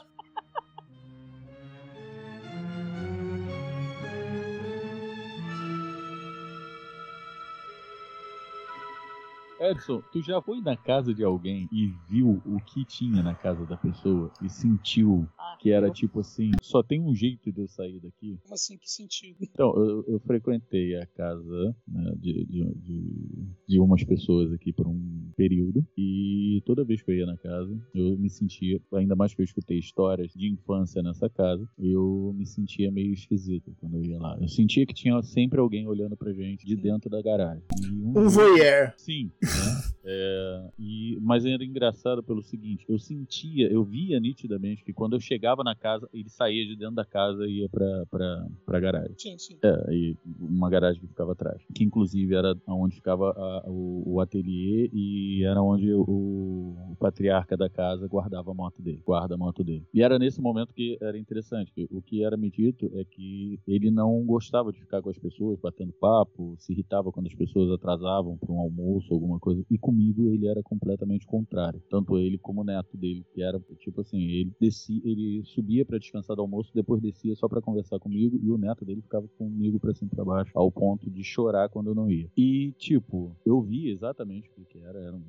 Edson, 9.70 10.02
tu 10.12 10.22
já 10.22 10.42
foi 10.42 10.62
na 10.62 10.76
casa 10.76 11.14
de 11.14 11.24
alguém 11.24 11.68
e 11.72 11.94
viu 12.10 12.42
o 12.46 12.60
que 12.60 12.86
tinha 12.86 13.22
na 13.22 13.36
casa 13.36 13.66
da 13.66 13.78
pessoa 13.78 14.32
e 14.42 14.50
sentiu 14.50 15.28
que 15.60 15.72
era 15.72 15.90
tipo 15.90 16.20
assim, 16.20 16.52
só 16.62 16.84
tem 16.84 17.02
um 17.02 17.14
jeito 17.14 17.52
de 17.52 17.62
eu 17.62 17.68
sair 17.68 18.00
daqui? 18.00 18.38
Como 18.44 18.54
assim, 18.54 18.78
que 18.78 18.90
sentido? 18.90 19.38
Então, 19.42 19.74
eu, 19.76 20.06
eu 20.08 20.20
frequentei 20.20 20.96
a 20.96 21.06
casa 21.06 21.76
né, 21.88 22.14
de, 22.18 22.46
de, 22.46 22.74
de, 22.76 23.48
de, 23.68 23.80
umas 23.80 24.04
pessoas 24.04 24.52
aqui 24.52 24.72
por 24.72 24.88
um 24.88 25.32
período 25.36 25.86
e 25.98 26.62
toda 26.66 26.84
vez 26.84 27.02
que 27.02 27.12
eu 27.12 27.16
ia 27.16 27.26
na 27.26 27.38
casa, 27.38 27.76
eu 27.94 28.18
me 28.18 28.30
sentia, 28.30 28.80
ainda 28.94 29.16
mais 29.16 29.34
que 29.34 29.42
eu 29.42 29.46
escutei 29.46 29.80
histórias 29.80 30.32
de 30.34 30.48
infância 30.48 31.02
nessa 31.02 31.30
casa, 31.30 31.68
eu 31.78 32.34
me 32.36 32.46
sentia 32.46 32.92
meio 32.92 33.14
esquisito 33.14 33.76
quando 33.80 33.98
eu 33.98 34.04
ia 34.04 34.20
lá. 34.20 34.38
Eu 34.40 34.48
sentia 34.48 34.86
que 34.86 34.94
tinha 34.94 35.22
sempre 35.24 35.60
alguém 35.60 35.88
olhando 35.88 36.16
pra 36.16 36.32
gente 36.32 36.66
de 36.66 36.76
dentro 36.76 37.10
da 37.10 37.22
garagem. 37.22 37.64
Um, 37.84 38.20
um 38.20 38.30
voyeur. 38.30 38.94
Sim. 38.98 39.32
Né? 39.58 39.84
É, 40.10 40.70
e, 40.80 41.18
mas 41.22 41.46
era 41.46 41.64
engraçado 41.66 42.24
pelo 42.24 42.42
seguinte, 42.42 42.86
eu 42.88 42.98
sentia, 42.98 43.70
eu 43.70 43.84
via 43.84 44.20
nitidamente 44.20 44.84
que 44.84 44.94
quando 44.94 45.18
eu 45.18 45.20
chegava 45.20 45.64
na 45.66 45.76
casa, 45.76 46.08
ele 46.14 46.30
saía 46.30 46.66
de 46.66 46.78
dentro 46.78 46.96
da 46.96 47.04
casa 47.04 47.46
e 47.46 47.60
ia 47.60 47.70
pra, 47.70 48.06
pra, 48.10 48.48
pra 48.66 48.80
garagem. 48.80 49.16
Sim, 49.18 49.38
sim. 49.38 49.58
É, 49.62 49.94
e 49.94 50.16
uma 50.40 50.70
garagem 50.70 51.02
que 51.02 51.08
ficava 51.08 51.34
atrás. 51.34 51.62
Que 51.76 51.84
inclusive 51.84 52.34
era 52.34 52.56
onde 52.68 52.96
ficava 52.96 53.32
a, 53.32 53.64
o, 53.68 54.04
o 54.06 54.22
ateliê 54.22 54.90
e 54.94 55.44
era 55.44 55.62
onde 55.62 55.92
o, 55.92 56.02
o, 56.02 56.96
patriarca 56.98 57.58
da 57.58 57.70
casa 57.70 58.08
guardava 58.08 58.52
a 58.52 58.54
moto 58.54 58.82
dele, 58.82 59.02
guarda 59.06 59.36
a 59.36 59.38
moto 59.38 59.64
dele. 59.64 59.86
E 59.94 60.02
era 60.02 60.18
nesse 60.18 60.40
momento 60.40 60.74
que 60.74 60.98
era 61.02 61.18
interessante, 61.18 61.72
que 61.74 61.86
o 61.92 62.02
que 62.02 62.24
era 62.24 62.38
me 62.38 62.50
dito 62.50 62.90
é 62.94 63.04
que 63.04 63.60
ele 63.68 63.92
não 63.92 64.24
gostava 64.26 64.72
de 64.72 64.80
ficar 64.80 65.02
com 65.02 65.10
as 65.10 65.18
pessoas, 65.18 65.60
batendo 65.60 65.92
papo, 66.00 66.56
se 66.60 66.72
irritava 66.72 67.12
quando 67.12 67.28
as 67.28 67.36
pessoas 67.36 67.72
atrasavam 67.72 68.38
para 68.38 68.52
um 68.52 68.60
almoço, 68.60 69.14
alguma 69.14 69.40
coisa. 69.40 69.47
E 69.70 69.78
comigo 69.78 70.30
ele 70.30 70.48
era 70.48 70.62
completamente 70.64 71.26
contrário. 71.26 71.82
Tanto 71.90 72.18
ele 72.18 72.38
como 72.38 72.62
o 72.62 72.64
neto 72.64 72.98
dele, 72.98 73.26
que 73.34 73.42
era 73.42 73.60
tipo 73.80 74.02
assim, 74.02 74.22
ele 74.22 74.52
descia, 74.60 75.02
ele 75.04 75.44
subia 75.46 75.86
para 75.86 75.98
descansar 75.98 76.36
do 76.36 76.42
almoço, 76.42 76.72
depois 76.74 77.02
descia 77.02 77.36
só 77.36 77.48
para 77.48 77.62
conversar 77.62 78.00
comigo 78.00 78.40
e 78.42 78.50
o 78.50 78.58
neto 78.58 78.86
dele 78.86 79.02
ficava 79.02 79.28
comigo 79.38 79.80
para 79.80 79.94
cima 79.94 80.10
e 80.12 80.16
para 80.16 80.26
baixo, 80.26 80.52
ao 80.54 80.72
ponto 80.72 81.10
de 81.10 81.24
chorar 81.24 81.70
quando 81.70 81.88
eu 81.88 81.96
não 81.96 82.10
ia. 82.10 82.30
E 82.36 82.74
tipo, 82.78 83.36
eu 83.46 83.62
vi 83.62 83.90
exatamente 83.90 84.50
o 84.58 84.66
que 84.66 84.80
era, 84.80 85.00
era 85.00 85.16
um, 85.16 85.24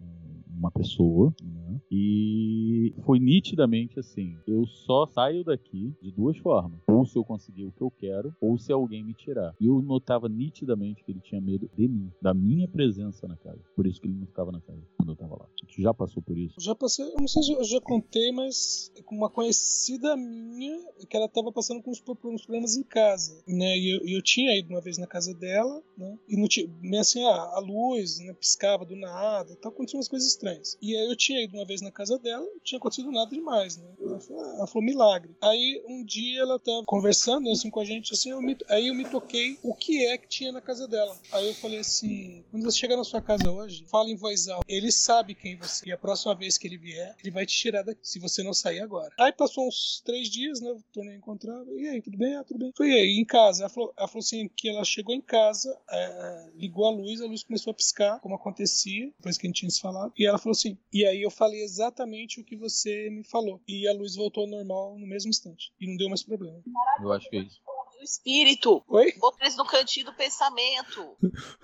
um, 0.00 0.23
uma 0.56 0.70
pessoa, 0.70 1.34
né? 1.42 1.80
E 1.90 2.94
foi 3.04 3.18
nitidamente 3.18 3.98
assim: 3.98 4.36
eu 4.46 4.66
só 4.66 5.06
saio 5.06 5.44
daqui 5.44 5.92
de 6.02 6.10
duas 6.10 6.36
formas. 6.38 6.80
Ou 6.88 7.04
se 7.04 7.16
eu 7.16 7.24
conseguir 7.24 7.64
o 7.64 7.72
que 7.72 7.82
eu 7.82 7.90
quero, 7.90 8.34
ou 8.40 8.58
se 8.58 8.72
alguém 8.72 9.02
me 9.02 9.14
tirar. 9.14 9.54
E 9.60 9.66
eu 9.66 9.80
notava 9.82 10.28
nitidamente 10.28 11.04
que 11.04 11.12
ele 11.12 11.20
tinha 11.20 11.40
medo 11.40 11.70
de 11.76 11.88
mim, 11.88 12.10
da 12.20 12.34
minha 12.34 12.68
presença 12.68 13.26
na 13.26 13.36
casa. 13.36 13.60
Por 13.74 13.86
isso 13.86 14.00
que 14.00 14.06
ele 14.06 14.16
não 14.16 14.26
ficava 14.26 14.52
na 14.52 14.60
casa 14.60 14.82
quando 14.96 15.12
eu 15.12 15.16
tava 15.16 15.36
lá. 15.36 15.46
Tu 15.66 15.80
já 15.80 15.92
passou 15.92 16.22
por 16.22 16.36
isso? 16.38 16.54
Já 16.60 16.74
passei, 16.74 17.04
eu 17.04 17.16
não 17.18 17.28
sei 17.28 17.42
se 17.42 17.52
eu 17.52 17.64
já 17.64 17.80
contei, 17.80 18.32
mas 18.32 18.92
com 19.04 19.16
uma 19.16 19.30
conhecida 19.30 20.16
minha 20.16 20.78
que 21.08 21.16
ela 21.16 21.28
tava 21.28 21.52
passando 21.52 21.82
com 21.82 21.90
uns, 21.90 22.00
problemas 22.00 22.76
em 22.76 22.82
casa, 22.82 23.42
né? 23.46 23.76
E 23.76 23.96
eu, 23.96 24.16
eu, 24.16 24.22
tinha 24.22 24.56
ido 24.56 24.70
uma 24.70 24.80
vez 24.80 24.98
na 24.98 25.06
casa 25.06 25.34
dela, 25.34 25.82
né? 25.96 26.18
E 26.28 26.36
não 26.36 26.48
tinha, 26.48 26.68
assim, 27.00 27.24
ah, 27.24 27.52
a 27.54 27.60
luz, 27.60 28.18
né, 28.18 28.32
piscava 28.34 28.84
do 28.84 28.96
nada, 28.96 29.56
tal, 29.56 29.72
aconteciam 29.72 29.98
umas 29.98 30.08
coisas 30.08 30.28
estranhas. 30.28 30.43
E 30.80 30.96
aí 30.96 31.06
eu 31.06 31.16
tinha 31.16 31.42
ido 31.42 31.56
uma 31.56 31.64
vez 31.64 31.80
na 31.80 31.90
casa 31.90 32.18
dela, 32.18 32.44
não 32.44 32.60
tinha 32.60 32.78
acontecido 32.78 33.10
nada 33.10 33.30
demais, 33.30 33.76
né? 33.76 33.88
Ela 34.00 34.20
falou, 34.20 34.44
ela 34.44 34.66
falou 34.66 34.84
milagre. 34.84 35.36
Aí 35.40 35.82
um 35.88 36.04
dia 36.04 36.40
ela 36.40 36.58
tava 36.58 36.84
conversando 36.84 37.50
assim 37.50 37.70
com 37.70 37.80
a 37.80 37.84
gente, 37.84 38.12
assim, 38.12 38.30
eu 38.30 38.40
me, 38.40 38.56
aí 38.68 38.88
eu 38.88 38.94
me 38.94 39.04
toquei 39.08 39.58
o 39.62 39.74
que 39.74 40.04
é 40.06 40.18
que 40.18 40.28
tinha 40.28 40.52
na 40.52 40.60
casa 40.60 40.86
dela. 40.86 41.16
Aí 41.32 41.48
eu 41.48 41.54
falei 41.54 41.78
assim, 41.78 42.44
quando 42.50 42.64
você 42.64 42.78
chegar 42.78 42.96
na 42.96 43.04
sua 43.04 43.20
casa 43.20 43.50
hoje, 43.50 43.84
fala 43.90 44.10
em 44.10 44.16
voz 44.16 44.48
alta. 44.48 44.64
Ele 44.68 44.90
sabe 44.90 45.34
quem 45.34 45.56
você 45.56 45.86
é. 45.86 45.88
E 45.90 45.92
a 45.92 45.98
próxima 45.98 46.34
vez 46.34 46.58
que 46.58 46.66
ele 46.66 46.78
vier, 46.78 47.16
ele 47.20 47.30
vai 47.30 47.46
te 47.46 47.56
tirar 47.56 47.82
daqui, 47.82 48.00
se 48.02 48.18
você 48.18 48.42
não 48.42 48.52
sair 48.52 48.80
agora. 48.80 49.12
Aí 49.18 49.32
passou 49.32 49.66
uns 49.66 50.02
três 50.04 50.28
dias, 50.28 50.60
né? 50.60 50.74
Tornei 50.92 51.14
a 51.14 51.18
encontrar. 51.18 51.64
E 51.76 51.88
aí, 51.88 52.02
tudo 52.02 52.16
bem? 52.16 52.34
Ah, 52.36 52.44
tudo 52.44 52.58
bem. 52.58 52.72
Foi 52.76 52.92
aí, 52.92 53.18
em 53.18 53.24
casa. 53.24 53.62
Ela 53.62 53.70
falou, 53.70 53.92
ela 53.96 54.08
falou 54.08 54.20
assim 54.20 54.48
que 54.56 54.68
ela 54.68 54.84
chegou 54.84 55.14
em 55.14 55.20
casa, 55.20 55.76
é, 55.90 56.50
ligou 56.54 56.86
a 56.86 56.90
luz, 56.90 57.20
a 57.20 57.26
luz 57.26 57.42
começou 57.42 57.70
a 57.70 57.74
piscar, 57.74 58.20
como 58.20 58.34
acontecia, 58.34 59.06
depois 59.16 59.38
que 59.38 59.46
a 59.46 59.48
gente 59.48 59.60
tinha 59.60 59.70
se 59.70 59.80
falado. 59.80 60.12
E 60.18 60.26
ela 60.26 60.33
falou 60.38 60.52
assim, 60.52 60.78
e 60.92 61.04
aí 61.06 61.22
eu 61.22 61.30
falei 61.30 61.62
exatamente 61.62 62.40
o 62.40 62.44
que 62.44 62.56
você 62.56 63.08
me 63.10 63.24
falou. 63.24 63.60
E 63.66 63.88
a 63.88 63.92
luz 63.92 64.14
voltou 64.14 64.44
ao 64.44 64.50
normal 64.50 64.98
no 64.98 65.06
mesmo 65.06 65.30
instante. 65.30 65.72
E 65.80 65.86
não 65.86 65.96
deu 65.96 66.08
mais 66.08 66.22
problema. 66.22 66.62
Eu 67.00 67.12
acho 67.12 67.28
que 67.28 67.36
é 67.36 67.40
isso 67.40 67.60
espírito. 68.04 68.84
Oi? 68.86 69.12
Bota 69.18 69.38
eles 69.40 69.56
no 69.56 69.64
cantinho 69.64 70.06
do 70.06 70.12
pensamento. 70.12 71.16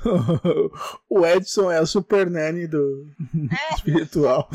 o 1.08 1.26
Edson 1.26 1.70
é 1.70 1.78
a 1.78 1.86
super 1.86 2.28
nanny 2.30 2.66
do 2.66 3.06
é, 3.52 3.74
espiritual. 3.76 4.48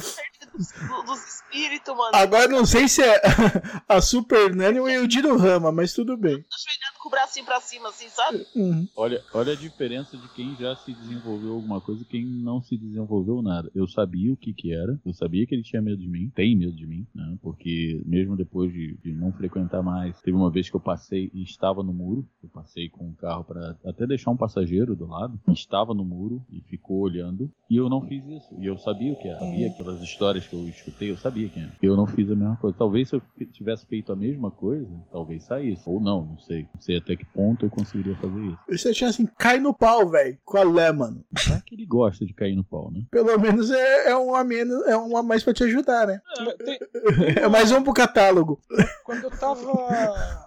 Dos, 0.57 0.71
dos 1.05 1.35
espíritos, 1.35 1.95
mano. 1.95 2.11
Agora 2.13 2.47
não 2.47 2.65
sei 2.65 2.87
se 2.87 3.01
é 3.01 3.21
a 3.87 4.01
super 4.01 4.55
nanny 4.55 4.79
ou 4.79 4.87
o 4.87 5.07
Dino 5.07 5.37
Rama, 5.37 5.71
mas 5.71 5.93
tudo 5.93 6.15
bem. 6.17 6.33
Ajoelhando 6.33 6.99
com 7.01 7.09
o 7.09 7.11
bracinho 7.11 7.45
pra 7.45 7.59
cima, 7.59 7.89
assim, 7.89 8.07
sabe? 8.09 8.45
Uhum. 8.55 8.87
Olha, 8.95 9.23
olha 9.33 9.53
a 9.53 9.55
diferença 9.55 10.17
de 10.17 10.27
quem 10.29 10.55
já 10.55 10.75
se 10.75 10.93
desenvolveu 10.93 11.53
alguma 11.53 11.81
coisa 11.81 12.01
e 12.01 12.05
quem 12.05 12.25
não 12.25 12.61
se 12.61 12.77
desenvolveu 12.77 13.41
nada. 13.41 13.69
Eu 13.75 13.87
sabia 13.87 14.33
o 14.33 14.37
que 14.37 14.53
que 14.53 14.73
era, 14.73 14.99
eu 15.05 15.13
sabia 15.13 15.45
que 15.45 15.53
ele 15.53 15.63
tinha 15.63 15.81
medo 15.81 15.97
de 15.97 16.07
mim, 16.07 16.31
tem 16.35 16.55
medo 16.55 16.75
de 16.75 16.87
mim, 16.87 17.05
né? 17.13 17.37
Porque 17.41 18.01
mesmo 18.05 18.35
depois 18.35 18.71
de, 18.71 18.97
de 19.03 19.13
não 19.13 19.31
frequentar 19.33 19.83
mais, 19.83 20.19
teve 20.21 20.35
uma 20.35 20.49
vez 20.51 20.69
que 20.69 20.75
eu 20.75 20.79
passei 20.79 21.29
e 21.33 21.43
estava 21.43 21.83
no 21.83 21.93
muro, 21.93 22.27
eu 22.41 22.49
passei 22.49 22.89
com 22.89 23.09
o 23.09 23.15
carro 23.15 23.43
para 23.43 23.75
até 23.85 24.07
deixar 24.07 24.31
um 24.31 24.37
passageiro 24.37 24.95
do 24.95 25.05
lado, 25.05 25.39
estava 25.49 25.93
no 25.93 26.05
muro 26.05 26.43
e 26.49 26.61
ficou 26.61 26.99
olhando, 26.99 27.51
e 27.69 27.77
eu 27.77 27.89
não 27.89 28.01
fiz 28.01 28.23
isso. 28.25 28.55
E 28.59 28.65
eu 28.65 28.77
sabia 28.77 29.13
o 29.13 29.19
que 29.19 29.27
era, 29.27 29.39
sabia 29.39 29.67
aquelas 29.67 30.01
histórias 30.01 30.44
que 30.47 30.55
eu 30.55 30.67
escutei, 30.67 31.11
eu 31.11 31.17
sabia 31.17 31.49
quem 31.49 31.63
era. 31.63 31.71
Eu 31.81 31.95
não 31.95 32.05
fiz 32.07 32.29
a 32.29 32.35
mesma 32.35 32.55
coisa. 32.57 32.77
Talvez 32.77 33.09
se 33.09 33.15
eu 33.15 33.21
tivesse 33.51 33.85
feito 33.85 34.11
a 34.11 34.15
mesma 34.15 34.51
coisa, 34.51 34.89
talvez 35.11 35.43
saísse. 35.43 35.83
Ou 35.85 35.99
não, 35.99 36.25
não 36.25 36.39
sei. 36.39 36.67
Não 36.73 36.81
sei 36.81 36.97
até 36.97 37.15
que 37.15 37.25
ponto 37.25 37.65
eu 37.65 37.69
conseguiria 37.69 38.15
fazer 38.17 38.39
isso. 38.39 38.57
Você 38.69 38.93
tinha 38.93 39.09
assim, 39.09 39.25
cai 39.37 39.59
no 39.59 39.73
pau, 39.73 40.09
velho. 40.09 40.37
Qual 40.43 40.79
é, 40.79 40.91
mano? 40.91 41.23
É 41.51 41.61
que 41.65 41.75
ele 41.75 41.85
gosta 41.85 42.25
de 42.25 42.33
cair 42.33 42.55
no 42.55 42.63
pau, 42.63 42.91
né? 42.91 43.01
Pelo 43.11 43.39
menos 43.39 43.71
é, 43.71 44.09
é 44.09 44.17
um 44.17 44.35
a 44.35 44.43
menos, 44.43 44.85
é 44.87 44.97
um 44.97 45.15
a 45.17 45.23
mais 45.23 45.43
pra 45.43 45.53
te 45.53 45.63
ajudar, 45.63 46.07
né? 46.07 46.21
É, 46.61 47.39
é 47.45 47.47
mais 47.47 47.71
um 47.71 47.81
pro 47.81 47.93
catálogo. 47.93 48.59
Quando 49.03 49.23
eu 49.23 49.31
tava 49.31 50.45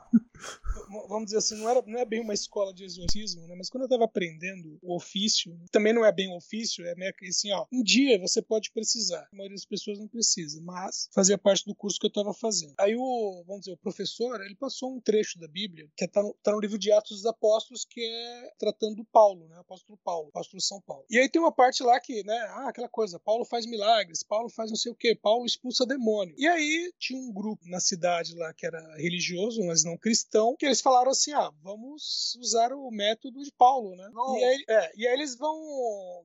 vamos 1.08 1.26
dizer 1.26 1.38
assim, 1.38 1.56
não, 1.56 1.68
era, 1.68 1.82
não 1.86 1.98
é 1.98 2.04
bem 2.04 2.20
uma 2.20 2.34
escola 2.34 2.72
de 2.72 2.84
exorcismo, 2.84 3.46
né? 3.46 3.54
Mas 3.56 3.68
quando 3.68 3.82
eu 3.82 3.86
estava 3.86 4.04
aprendendo 4.04 4.78
o 4.82 4.94
ofício, 4.94 5.58
também 5.70 5.92
não 5.92 6.04
é 6.04 6.12
bem 6.12 6.28
o 6.28 6.36
ofício, 6.36 6.84
é 6.86 6.94
meio 6.94 7.12
que 7.14 7.26
assim, 7.26 7.52
ó, 7.52 7.66
um 7.72 7.82
dia 7.82 8.18
você 8.18 8.40
pode 8.42 8.70
precisar. 8.72 9.28
A 9.32 9.36
maioria 9.36 9.56
das 9.56 9.64
pessoas 9.64 9.98
não 9.98 10.08
precisa, 10.08 10.60
mas 10.62 11.08
fazia 11.14 11.38
parte 11.38 11.64
do 11.64 11.74
curso 11.74 11.98
que 11.98 12.06
eu 12.06 12.08
estava 12.08 12.32
fazendo. 12.32 12.74
Aí 12.78 12.94
o, 12.96 13.44
vamos 13.46 13.62
dizer, 13.62 13.72
o 13.72 13.76
professor, 13.76 14.40
ele 14.40 14.56
passou 14.56 14.94
um 14.94 15.00
trecho 15.00 15.38
da 15.38 15.48
Bíblia, 15.48 15.88
que 15.96 16.04
está 16.04 16.22
no, 16.22 16.34
tá 16.42 16.52
no 16.52 16.60
livro 16.60 16.78
de 16.78 16.92
Atos 16.92 17.18
dos 17.18 17.26
Apóstolos, 17.26 17.84
que 17.84 18.00
é 18.00 18.52
tratando 18.58 18.96
do 18.96 19.04
Paulo, 19.04 19.48
né? 19.48 19.58
Apóstolo 19.58 19.98
Paulo, 20.04 20.28
apóstolo 20.28 20.60
São 20.60 20.80
Paulo. 20.80 21.04
E 21.10 21.18
aí 21.18 21.28
tem 21.28 21.40
uma 21.40 21.52
parte 21.52 21.82
lá 21.82 22.00
que, 22.00 22.22
né, 22.24 22.38
ah, 22.50 22.68
aquela 22.68 22.88
coisa, 22.88 23.18
Paulo 23.18 23.44
faz 23.44 23.66
milagres, 23.66 24.22
Paulo 24.22 24.48
faz 24.48 24.70
não 24.70 24.76
sei 24.76 24.92
o 24.92 24.94
quê, 24.94 25.14
Paulo 25.14 25.44
expulsa 25.44 25.86
demônio. 25.86 26.34
E 26.38 26.46
aí 26.46 26.92
tinha 26.98 27.20
um 27.20 27.32
grupo 27.32 27.68
na 27.68 27.80
cidade 27.80 28.34
lá 28.34 28.52
que 28.54 28.66
era 28.66 28.80
religioso, 28.96 29.64
mas 29.66 29.84
não 29.84 29.96
cristão, 29.96 30.56
que 30.58 30.66
eles 30.66 30.77
falaram 30.80 31.10
assim: 31.10 31.32
ah, 31.32 31.50
vamos 31.62 32.36
usar 32.40 32.72
o 32.72 32.90
método 32.90 33.42
de 33.42 33.52
Paulo, 33.52 33.96
né? 33.96 34.10
E 34.38 34.44
aí, 34.44 34.64
é, 34.68 34.92
e 34.96 35.06
aí, 35.06 35.14
eles 35.14 35.36
vão. 35.36 35.56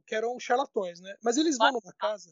que 0.06 0.16
eram 0.16 0.40
charlatões, 0.40 1.00
né? 1.00 1.16
Mas 1.24 1.38
eles 1.38 1.58
vão 1.58 1.72
numa 1.72 1.94
casa. 1.94 2.30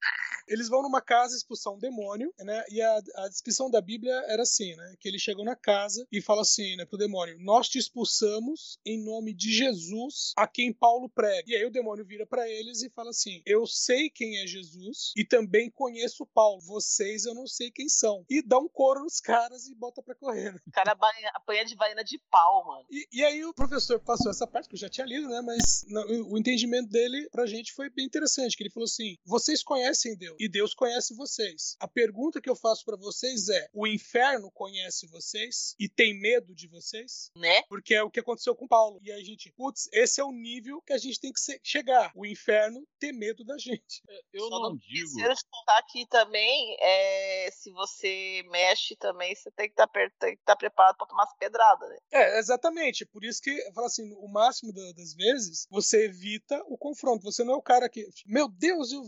Eles 0.48 0.70
vão 0.70 0.82
numa 0.82 1.02
casa 1.02 1.36
expulsar 1.36 1.74
um 1.74 1.80
demônio, 1.80 2.34
né? 2.40 2.64
E 2.70 2.82
a, 2.82 3.02
a 3.16 3.28
descrição 3.28 3.70
da 3.70 3.80
Bíblia 3.80 4.14
era 4.28 4.44
assim, 4.44 4.76
né? 4.76 4.96
Que 5.00 5.08
ele 5.08 5.20
chegou 5.20 5.46
na 5.46 5.56
casa 5.56 6.06
e 6.12 6.22
fala 6.22 6.42
assim, 6.42 6.76
né, 6.76 6.86
pro 6.86 6.98
demônio: 6.98 7.38
Nós 7.40 7.70
te 7.70 7.78
expulsamos 7.78 8.80
em 8.86 9.04
nome 9.04 9.34
de 9.34 9.52
Jesus, 9.52 10.34
a 10.36 10.48
quem 10.48 10.74
Paulo 10.74 11.10
prega. 11.10 11.44
E 11.48 11.56
aí 11.56 11.66
o 11.66 11.72
demônio 11.72 12.06
vira 12.06 12.26
para 12.26 12.50
eles 12.50 12.82
e 12.82 12.90
fala 12.90 13.10
assim: 13.12 13.42
Eu 13.46 13.66
sei 13.66 14.10
quem 14.10 14.40
é 14.40 14.48
Jesus 14.48 15.14
e 15.16 15.24
também 15.24 15.70
conheço 15.70 16.26
Paulo. 16.26 16.62
Vocês 16.62 17.26
eu 17.26 17.34
não 17.34 17.48
sei 17.48 17.72
quem 17.72 17.88
são. 17.88 18.26
E 18.30 18.42
dá 18.42 18.58
um 18.58 18.68
coro 18.68 19.02
nos 19.02 19.20
caras 19.20 19.68
e 19.68 19.76
bota 19.76 20.02
pra 20.02 20.16
correr. 20.16 20.56
O 20.68 20.72
cara 20.72 20.98
apanha 21.34 21.66
de 21.66 21.76
vaina 21.76 22.04
de 22.04 22.11
pau, 22.30 22.66
mano. 22.66 22.86
E, 22.90 23.08
e, 23.12 23.24
aí 23.24 23.46
o 23.46 23.54
professor 23.54 24.00
passou 24.00 24.32
essa 24.32 24.48
parte 24.48 24.70
que 24.70 24.76
eu 24.76 24.80
já 24.80 24.90
tinha 24.90 25.06
lido, 25.06 25.28
né? 25.28 25.42
Mas 25.42 25.84
não, 25.88 26.04
o 26.32 26.38
entendimento 26.38 26.90
dele 26.90 27.30
pra 27.32 27.46
gente 27.46 27.74
foi 27.74 27.90
bem 27.90 28.06
interessante, 28.06 28.56
que 28.56 28.64
ele 28.64 28.70
falou 28.70 28.86
assim: 28.86 29.18
vocês 29.26 29.64
conhecem 29.64 30.16
Deus 30.16 30.36
e 30.40 30.50
Deus 30.50 30.74
conhece 30.74 31.16
vocês. 31.16 31.76
A 31.80 31.88
pergunta 31.88 32.42
que 32.42 32.50
eu 32.50 32.56
faço 32.56 32.84
para 32.86 32.98
vocês 32.98 33.50
é: 33.50 33.68
o 33.74 33.88
inferno 33.88 34.52
conhece 34.52 35.08
vocês 35.08 35.76
e 35.80 35.88
tem 35.88 36.20
medo 36.20 36.56
de 36.56 36.68
vocês? 36.68 37.30
Né? 37.36 37.64
Porque 37.64 37.94
é 37.94 38.04
o 38.04 38.12
que 38.12 38.20
aconteceu 38.20 38.56
com 38.56 38.68
Paulo. 38.68 39.00
E 39.02 39.12
aí 39.12 39.22
a 39.22 39.24
gente, 39.24 39.52
putz, 39.52 39.90
esse 39.92 40.20
é 40.20 40.24
o 40.24 40.32
nível 40.32 40.82
que 40.82 40.94
a 40.94 40.98
gente 40.98 41.20
tem 41.20 41.32
que 41.32 41.40
chegar. 41.64 42.12
O 42.16 42.26
inferno 42.26 42.86
ter 43.00 43.12
medo 43.12 43.44
da 43.44 43.58
gente. 43.58 44.02
É, 44.08 44.22
eu 44.34 44.48
Só 44.48 44.60
não, 44.60 44.78
digo. 44.78 45.08
Se 45.08 45.22
eu 45.22 45.36
te 45.36 45.46
contar 45.50 45.78
aqui 45.80 46.06
também, 46.08 46.78
é, 46.80 47.50
se 47.52 47.72
você 47.72 48.44
mexe 48.50 48.96
também, 48.96 49.36
você 49.36 49.52
tem 49.52 49.70
que 49.70 49.76
tá 49.76 49.84
estar 49.86 50.36
tá 50.46 50.56
preparado 50.56 50.98
para 50.98 51.08
tomar 51.08 51.24
as 51.24 51.36
pedradas, 51.38 51.90
né? 51.90 51.98
É, 52.12 52.40
exatamente. 52.40 53.06
Por 53.06 53.24
isso 53.24 53.42
que, 53.42 53.72
fala 53.74 53.88
assim, 53.88 54.14
o 54.16 54.28
máximo 54.28 54.74
das 54.74 55.14
vezes, 55.14 55.68
você 55.70 56.06
evita 56.06 56.62
o 56.68 56.78
confronto. 56.78 57.24
Você 57.24 57.44
não 57.44 57.54
é 57.54 57.58
o 57.58 57.62
cara 57.62 57.90
que, 57.90 58.08
meu 58.26 58.50
Deus, 58.50 58.92
eu... 58.92 59.04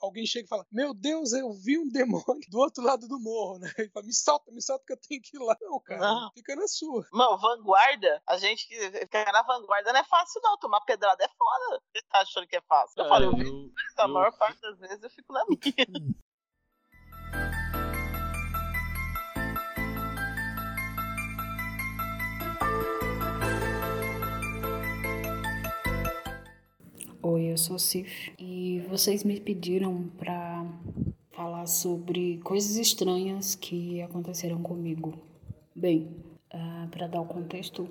alguém 0.00 0.24
chega 0.24 0.46
e 0.46 0.48
fala, 0.48 0.66
meu 0.70 0.94
Deus, 0.94 1.32
eu 1.32 1.52
vi 1.52 1.78
um 1.78 1.88
demônio 1.88 2.24
do 2.48 2.58
outro 2.58 2.82
lado 2.82 3.08
do 3.08 3.18
morro, 3.18 3.58
né? 3.58 3.72
Ele 3.76 3.90
fala, 3.90 4.06
me 4.06 4.14
solta, 4.14 4.52
me 4.52 4.62
solta 4.62 4.84
que 4.86 4.92
eu 4.92 5.00
tenho 5.00 5.20
que 5.20 5.36
ir 5.36 5.40
lá. 5.40 5.56
Não, 5.60 5.80
cara, 5.80 6.00
não. 6.00 6.30
fica 6.32 6.54
na 6.54 6.68
sua. 6.68 7.06
Mano, 7.12 7.38
vanguarda, 7.38 8.22
a 8.26 8.36
gente 8.36 8.68
que 8.68 8.90
fica 8.90 9.32
na 9.32 9.42
vanguarda 9.42 9.92
não 9.92 10.00
é 10.00 10.04
fácil 10.04 10.40
não, 10.42 10.56
tomar 10.58 10.80
pedrada 10.82 11.24
é 11.24 11.28
foda. 11.28 11.82
Você 11.92 12.02
tá 12.08 12.20
achando 12.20 12.46
que 12.46 12.56
é 12.56 12.62
fácil? 12.62 12.94
Eu 12.98 13.06
é, 13.06 13.08
falei, 13.08 13.28
eu, 13.28 13.34
eu, 13.34 13.70
a 13.98 14.08
maior 14.08 14.36
parte 14.36 14.60
das 14.60 14.78
vezes 14.78 15.02
eu 15.02 15.10
fico 15.10 15.32
na 15.32 15.44
minha. 15.46 15.58
Oi, 27.26 27.44
eu 27.44 27.56
sou 27.56 27.78
Cif 27.78 28.34
e 28.38 28.82
vocês 28.90 29.24
me 29.24 29.40
pediram 29.40 30.10
para 30.18 30.62
falar 31.32 31.66
sobre 31.66 32.36
coisas 32.44 32.76
estranhas 32.76 33.54
que 33.54 34.02
aconteceram 34.02 34.60
comigo. 34.60 35.14
Bem, 35.74 36.02
uh, 36.02 36.10
ah, 36.52 36.88
para 36.90 37.06
dar 37.06 37.22
o 37.22 37.24
contexto 37.24 37.88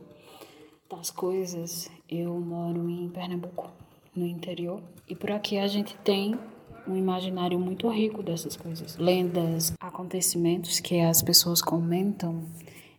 das 0.87 1.09
coisas, 1.09 1.89
eu 2.07 2.39
moro 2.39 2.87
em 2.87 3.09
Pernambuco, 3.09 3.71
no 4.15 4.27
interior, 4.27 4.83
e 5.09 5.15
por 5.15 5.31
aqui 5.31 5.57
a 5.57 5.65
gente 5.65 5.97
tem 6.03 6.37
um 6.87 6.95
imaginário 6.95 7.59
muito 7.59 7.89
rico 7.89 8.21
dessas 8.21 8.55
coisas, 8.55 8.97
lendas, 8.97 9.73
acontecimentos 9.79 10.79
que 10.79 10.99
as 10.99 11.23
pessoas 11.23 11.59
comentam 11.59 12.45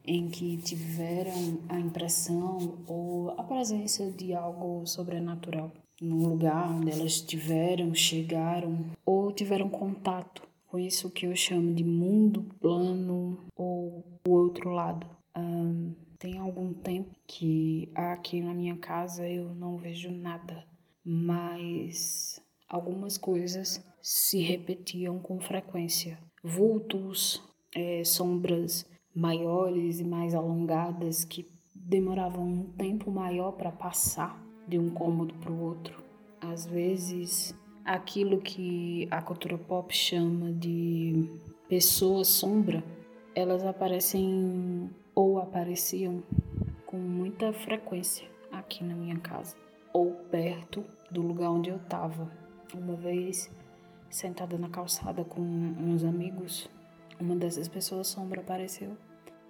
em 0.05 0.29
que 0.29 0.57
tiveram 0.57 1.61
a 1.68 1.79
impressão 1.79 2.79
ou 2.88 3.31
a 3.38 3.44
presença 3.44 4.11
de 4.11 4.35
algo 4.35 4.85
sobrenatural 4.85 5.70
no 6.05 6.29
lugar 6.29 6.71
onde 6.71 6.90
elas 6.90 7.12
estiveram, 7.12 7.95
chegaram 7.95 8.85
ou 9.05 9.33
tiveram 9.33 9.69
contato 9.69 10.47
com 10.67 10.79
isso 10.79 11.11
que 11.11 11.27
eu 11.27 11.35
chamo 11.35 11.73
de 11.73 11.85
mundo 11.85 12.43
plano 12.61 13.38
ou 13.57 14.05
o 14.27 14.31
outro 14.31 14.71
lado. 14.71 15.07
Um, 15.37 15.95
tem 16.19 16.38
algum 16.38 16.73
tempo 16.73 17.15
que 17.27 17.90
aqui 17.94 18.40
na 18.40 18.52
minha 18.52 18.77
casa 18.77 19.29
eu 19.29 19.55
não 19.55 19.77
vejo 19.77 20.11
nada, 20.11 20.65
mas 21.05 22.40
algumas 22.69 23.17
coisas 23.17 23.85
se 24.02 24.40
repetiam 24.40 25.19
com 25.19 25.40
frequência. 25.40 26.19
Vultos, 26.42 27.42
é, 27.75 28.05
sombras 28.05 28.87
maiores 29.15 30.00
e 30.00 30.05
mais 30.05 30.35
alongadas 30.35 31.25
que 31.25 31.48
demoravam 31.75 32.44
um 32.44 32.73
tempo 32.73 33.11
maior 33.11 33.52
para 33.52 33.71
passar 33.71 34.44
de 34.67 34.79
um 34.79 34.90
cômodo 34.90 35.35
para 35.35 35.52
o 35.52 35.62
outro. 35.62 36.02
Às 36.40 36.67
vezes, 36.67 37.54
aquilo 37.85 38.40
que 38.40 39.06
a 39.10 39.21
cultura 39.21 39.58
pop 39.58 39.94
chama 39.94 40.52
de 40.52 41.29
pessoa 41.69 42.25
sombra, 42.25 42.83
elas 43.35 43.65
aparecem 43.65 44.90
ou 45.15 45.38
apareciam 45.38 46.23
com 46.87 46.96
muita 46.96 47.52
frequência 47.52 48.29
aqui 48.50 48.85
na 48.85 48.94
minha 48.94 49.19
casa 49.19 49.56
ou 49.92 50.12
perto 50.31 50.85
do 51.10 51.23
lugar 51.23 51.50
onde 51.50 51.71
eu 51.71 51.77
estava. 51.77 52.31
Uma 52.75 52.94
vez, 52.94 53.50
sentada 54.10 54.58
na 54.58 54.69
calçada 54.69 55.25
com 55.25 55.40
uns 55.40 56.02
amigos, 56.02 56.69
uma 57.21 57.37
dessas 57.37 57.69
pessoas 57.69 58.08
sombra 58.08 58.40
apareceu 58.40 58.96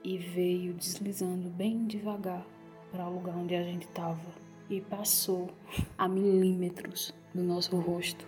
e 0.03 0.19
veio 0.19 0.75
deslizando 0.75 1.49
bem 1.49 1.87
devagar 1.87 2.47
para 2.93 3.09
o 3.09 3.15
lugar 3.15 3.37
onde 3.37 3.55
a 3.55 3.63
gente 3.63 3.87
estava 3.87 4.44
e 4.69 4.81
passou 4.81 5.51
a 5.97 6.09
milímetros 6.09 7.15
do 7.35 7.43
nosso 7.43 7.77
rosto, 7.77 8.27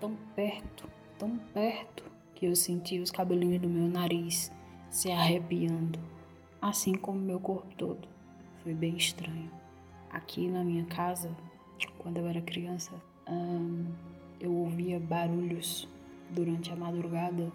tão 0.00 0.16
perto, 0.34 0.88
tão 1.18 1.36
perto 1.52 2.04
que 2.34 2.46
eu 2.46 2.54
senti 2.54 2.98
os 2.98 3.10
cabelinhos 3.10 3.60
do 3.60 3.68
meu 3.68 3.88
nariz 3.88 4.52
se 4.90 5.10
arrepiando, 5.10 5.98
assim 6.60 6.94
como 6.94 7.18
meu 7.18 7.40
corpo 7.40 7.74
todo. 7.76 8.08
Foi 8.62 8.74
bem 8.74 8.96
estranho. 8.96 9.50
Aqui 10.10 10.48
na 10.48 10.62
minha 10.62 10.84
casa, 10.84 11.30
quando 11.98 12.18
eu 12.18 12.26
era 12.26 12.40
criança, 12.40 12.92
hum, 13.28 13.86
eu 14.40 14.52
ouvia 14.52 15.00
barulhos 15.00 15.88
durante 16.30 16.72
a 16.72 16.76
madrugada 16.76 17.50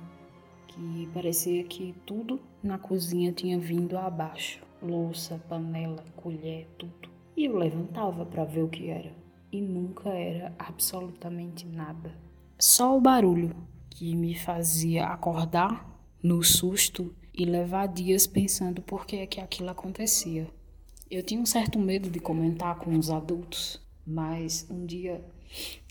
que 0.68 1.10
parecia 1.14 1.64
que 1.64 1.94
tudo 2.06 2.40
na 2.64 2.78
cozinha 2.78 3.32
tinha 3.32 3.60
vindo 3.60 3.98
abaixo 3.98 4.62
louça, 4.82 5.40
panela, 5.48 6.04
colher, 6.16 6.68
tudo. 6.78 7.11
E 7.36 7.46
eu 7.46 7.58
levantava 7.58 8.26
para 8.26 8.46
ver 8.46 8.64
o 8.64 8.70
que 8.70 8.90
era. 8.90 9.14
E 9.52 9.62
nunca 9.62 10.10
era 10.10 10.54
absolutamente 10.58 11.66
nada. 11.66 12.16
Só 12.60 12.98
o 12.98 13.02
barulho 13.02 13.56
que 13.90 14.16
me 14.16 14.36
fazia 14.36 15.06
acordar 15.06 15.90
no 16.24 16.44
susto 16.44 17.14
e 17.34 17.46
levar 17.46 17.88
dias 17.88 18.28
pensando 18.28 18.82
por 18.82 19.06
que 19.06 19.18
é 19.18 19.26
que 19.26 19.40
aquilo 19.40 19.70
acontecia. 19.70 20.48
Eu 21.10 21.24
tinha 21.24 21.42
um 21.42 21.46
certo 21.46 21.78
medo 21.80 22.10
de 22.10 22.20
comentar 22.20 22.78
com 22.78 22.98
os 22.98 23.10
adultos, 23.10 23.82
mas 24.06 24.68
um 24.70 24.86
dia 24.86 25.24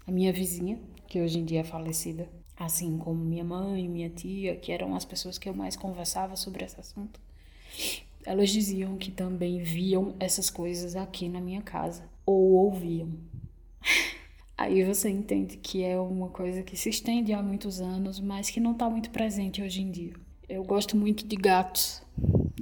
a 0.07 0.11
minha 0.11 0.33
vizinha, 0.33 0.81
que 1.07 1.21
hoje 1.21 1.39
em 1.39 1.45
dia 1.45 1.61
é 1.61 1.65
falecida, 1.65 2.29
assim 2.57 2.97
como 2.99 3.25
minha 3.25 3.45
mãe, 3.45 3.89
minha 3.89 4.11
tia, 4.11 4.57
que 4.57 4.73
eram 4.73 4.95
as 4.95 5.05
pessoas 5.05 5.39
que 5.39 5.49
eu 5.49 5.55
mais 5.55 5.77
conversava 5.77 6.37
sobre 6.37 6.65
esse 6.65 6.81
assunto, 6.81 7.21
elas 8.25 8.51
diziam 8.51 8.97
que 8.97 9.11
também 9.11 9.63
viam 9.63 10.15
essas 10.21 10.51
coisas 10.51 10.97
aqui 10.97 11.29
na 11.29 11.41
minha 11.41 11.63
casa, 11.63 12.05
ou 12.25 12.53
ouviam. 12.53 13.11
Aí 14.57 14.85
você 14.85 15.09
entende 15.09 15.57
que 15.57 15.83
é 15.83 15.99
uma 15.99 16.29
coisa 16.29 16.63
que 16.63 16.77
se 16.77 16.91
estende 16.91 17.33
há 17.33 17.43
muitos 17.43 17.81
anos, 17.81 18.21
mas 18.21 18.51
que 18.51 18.61
não 18.61 18.73
está 18.73 18.91
muito 18.91 19.11
presente 19.11 19.63
hoje 19.63 19.81
em 19.81 19.91
dia. 19.91 20.13
Eu 20.47 20.63
gosto 20.65 20.97
muito 20.97 21.27
de 21.27 21.37
gatos 21.37 22.03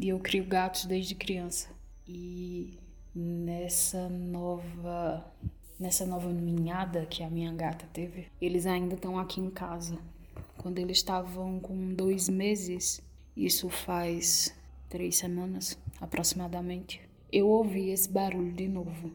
e 0.00 0.08
eu 0.08 0.20
crio 0.20 0.44
gatos 0.44 0.84
desde 0.84 1.16
criança. 1.16 1.68
E 2.06 2.78
nessa 3.14 4.08
nova 4.08 5.24
nessa 5.78 6.04
nova 6.04 6.32
ninhada 6.32 7.06
que 7.06 7.22
a 7.22 7.30
minha 7.30 7.52
gata 7.52 7.86
teve, 7.92 8.26
eles 8.40 8.66
ainda 8.66 8.94
estão 8.94 9.18
aqui 9.18 9.40
em 9.40 9.50
casa. 9.50 9.98
Quando 10.56 10.78
eles 10.78 10.98
estavam 10.98 11.60
com 11.60 11.94
dois 11.94 12.28
meses, 12.28 13.00
isso 13.36 13.68
faz 13.68 14.54
três 14.88 15.16
semanas 15.16 15.78
aproximadamente, 16.00 17.00
eu 17.30 17.48
ouvi 17.48 17.90
esse 17.90 18.08
barulho 18.08 18.52
de 18.52 18.68
novo. 18.68 19.10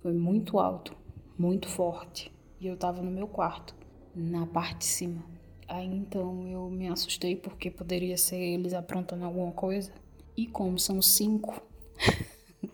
Foi 0.00 0.12
muito 0.12 0.58
alto, 0.58 0.96
muito 1.38 1.68
forte, 1.68 2.32
e 2.60 2.66
eu 2.66 2.74
estava 2.74 3.02
no 3.02 3.10
meu 3.10 3.26
quarto, 3.26 3.74
na 4.14 4.46
parte 4.46 4.78
de 4.78 4.84
cima. 4.84 5.24
Aí 5.68 5.86
então 5.86 6.46
eu 6.46 6.70
me 6.70 6.88
assustei 6.88 7.34
porque 7.34 7.70
poderia 7.70 8.16
ser 8.16 8.38
eles 8.38 8.72
aprontando 8.72 9.24
alguma 9.24 9.52
coisa. 9.52 9.92
E 10.36 10.46
como 10.46 10.78
são 10.78 11.02
cinco, 11.02 11.60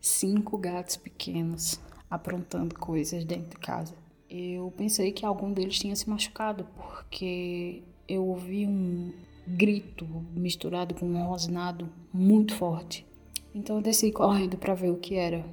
cinco 0.00 0.58
gatos 0.58 0.96
pequenos 0.96 1.80
aprontando 2.10 2.74
coisas 2.74 3.24
dentro 3.24 3.50
de 3.50 3.56
casa. 3.56 3.94
Eu 4.28 4.72
pensei 4.76 5.12
que 5.12 5.24
algum 5.24 5.52
deles 5.52 5.78
tinha 5.78 5.96
se 5.96 6.08
machucado, 6.10 6.66
porque 6.76 7.82
eu 8.08 8.26
ouvi 8.26 8.66
um 8.66 9.12
grito 9.46 10.06
misturado 10.34 10.94
com 10.94 11.06
um 11.06 11.26
rosnado 11.26 11.88
muito 12.12 12.54
forte. 12.54 13.06
Então 13.54 13.76
eu 13.76 13.82
desci 13.82 14.10
correndo 14.12 14.56
para 14.56 14.74
ver 14.74 14.90
o 14.90 14.96
que 14.96 15.14
era, 15.14 15.44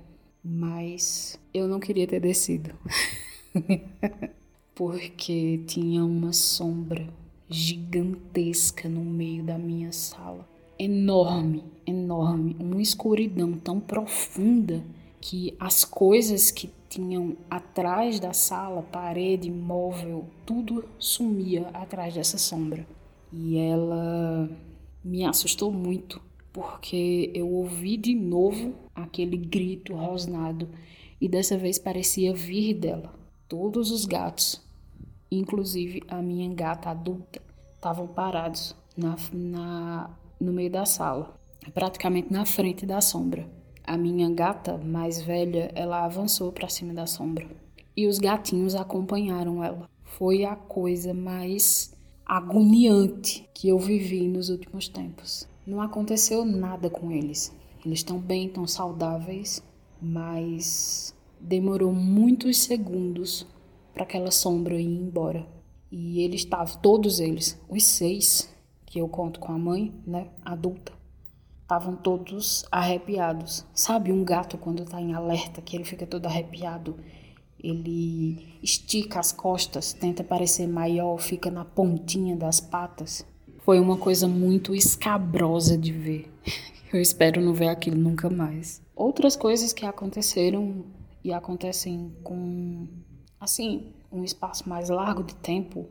mas 0.43 1.39
eu 1.53 1.67
não 1.67 1.79
queria 1.79 2.07
ter 2.07 2.19
descido. 2.19 2.73
porque 4.75 5.61
tinha 5.67 6.03
uma 6.03 6.33
sombra 6.33 7.07
gigantesca 7.47 8.89
no 8.89 9.01
meio 9.01 9.43
da 9.43 9.57
minha 9.57 9.91
sala 9.91 10.47
enorme, 10.77 11.63
enorme, 11.85 12.55
uma 12.59 12.81
escuridão 12.81 13.53
tão 13.53 13.79
profunda 13.79 14.83
que 15.21 15.55
as 15.59 15.85
coisas 15.85 16.51
que 16.51 16.69
tinham 16.89 17.37
atrás 17.49 18.19
da 18.19 18.33
sala, 18.33 18.81
parede, 18.81 19.49
móvel, 19.49 20.25
tudo 20.45 20.85
sumia 20.99 21.69
atrás 21.73 22.13
dessa 22.13 22.37
sombra. 22.37 22.85
E 23.33 23.57
ela 23.57 24.47
me 25.03 25.25
assustou 25.25 25.71
muito, 25.71 26.21
porque 26.51 27.31
eu 27.33 27.49
ouvi 27.49 27.97
de 27.97 28.13
novo 28.13 28.75
aquele 28.93 29.35
grito 29.35 29.95
rosnado 29.95 30.69
e 31.19 31.27
dessa 31.27 31.57
vez 31.57 31.79
parecia 31.79 32.33
vir 32.33 32.75
dela. 32.75 33.11
Todos 33.49 33.89
os 33.89 34.05
gatos, 34.05 34.61
inclusive 35.31 36.03
a 36.07 36.21
minha 36.21 36.53
gata 36.53 36.91
adulta, 36.91 37.41
estavam 37.75 38.05
parados 38.05 38.75
na, 38.95 39.15
na 39.31 40.09
no 40.39 40.53
meio 40.53 40.69
da 40.69 40.85
sala, 40.85 41.33
praticamente 41.73 42.31
na 42.31 42.45
frente 42.45 42.85
da 42.85 43.01
sombra. 43.01 43.49
A 43.83 43.97
minha 43.97 44.29
gata 44.29 44.77
mais 44.77 45.21
velha, 45.21 45.71
ela 45.73 46.05
avançou 46.05 46.51
para 46.51 46.69
cima 46.69 46.93
da 46.93 47.07
sombra 47.07 47.47
e 47.95 48.07
os 48.07 48.19
gatinhos 48.19 48.75
acompanharam 48.75 49.63
ela. 49.63 49.89
Foi 50.03 50.45
a 50.45 50.55
coisa 50.55 51.13
mais 51.13 51.92
agoniante 52.25 53.47
que 53.53 53.67
eu 53.69 53.77
vivi 53.77 54.27
nos 54.27 54.49
últimos 54.49 54.87
tempos. 54.87 55.47
Não 55.65 55.81
aconteceu 55.81 56.45
nada 56.45 56.89
com 56.89 57.11
eles. 57.11 57.53
Eles 57.85 57.99
estão 57.99 58.17
bem, 58.17 58.47
estão 58.47 58.65
saudáveis, 58.65 59.61
mas 60.01 61.13
demorou 61.39 61.93
muitos 61.93 62.59
segundos 62.63 63.45
para 63.93 64.03
aquela 64.03 64.31
sombra 64.31 64.79
ir 64.79 64.85
embora. 64.85 65.45
E 65.91 66.21
eles 66.21 66.41
estavam, 66.41 66.81
todos 66.81 67.19
eles, 67.19 67.59
os 67.69 67.83
seis, 67.83 68.49
que 68.85 68.99
eu 68.99 69.07
conto 69.07 69.39
com 69.39 69.51
a 69.51 69.57
mãe, 69.57 69.93
né, 70.05 70.29
adulta, 70.43 70.91
estavam 71.61 71.95
todos 71.95 72.65
arrepiados. 72.71 73.65
Sabe 73.73 74.11
um 74.11 74.23
gato 74.23 74.57
quando 74.57 74.83
está 74.83 74.99
em 74.99 75.13
alerta, 75.13 75.61
que 75.61 75.75
ele 75.75 75.83
fica 75.83 76.07
todo 76.07 76.25
arrepiado? 76.25 76.97
Ele 77.63 78.57
estica 78.61 79.19
as 79.19 79.31
costas, 79.31 79.93
tenta 79.93 80.23
parecer 80.23 80.67
maior, 80.67 81.17
fica 81.17 81.49
na 81.49 81.63
pontinha 81.63 82.35
das 82.35 82.59
patas. 82.59 83.25
Foi 83.59 83.79
uma 83.79 83.97
coisa 83.97 84.27
muito 84.27 84.75
escabrosa 84.75 85.77
de 85.77 85.93
ver. 85.93 86.31
Eu 86.91 87.01
espero 87.01 87.41
não 87.41 87.53
ver 87.53 87.69
aquilo 87.69 87.97
nunca 87.97 88.29
mais. 88.29 88.81
Outras 88.95 89.35
coisas 89.35 89.71
que 89.71 89.85
aconteceram 89.85 90.83
e 91.23 91.31
acontecem 91.31 92.11
com, 92.21 92.87
assim, 93.39 93.93
um 94.11 94.23
espaço 94.23 94.67
mais 94.67 94.89
largo 94.89 95.23
de 95.23 95.33
tempo 95.35 95.87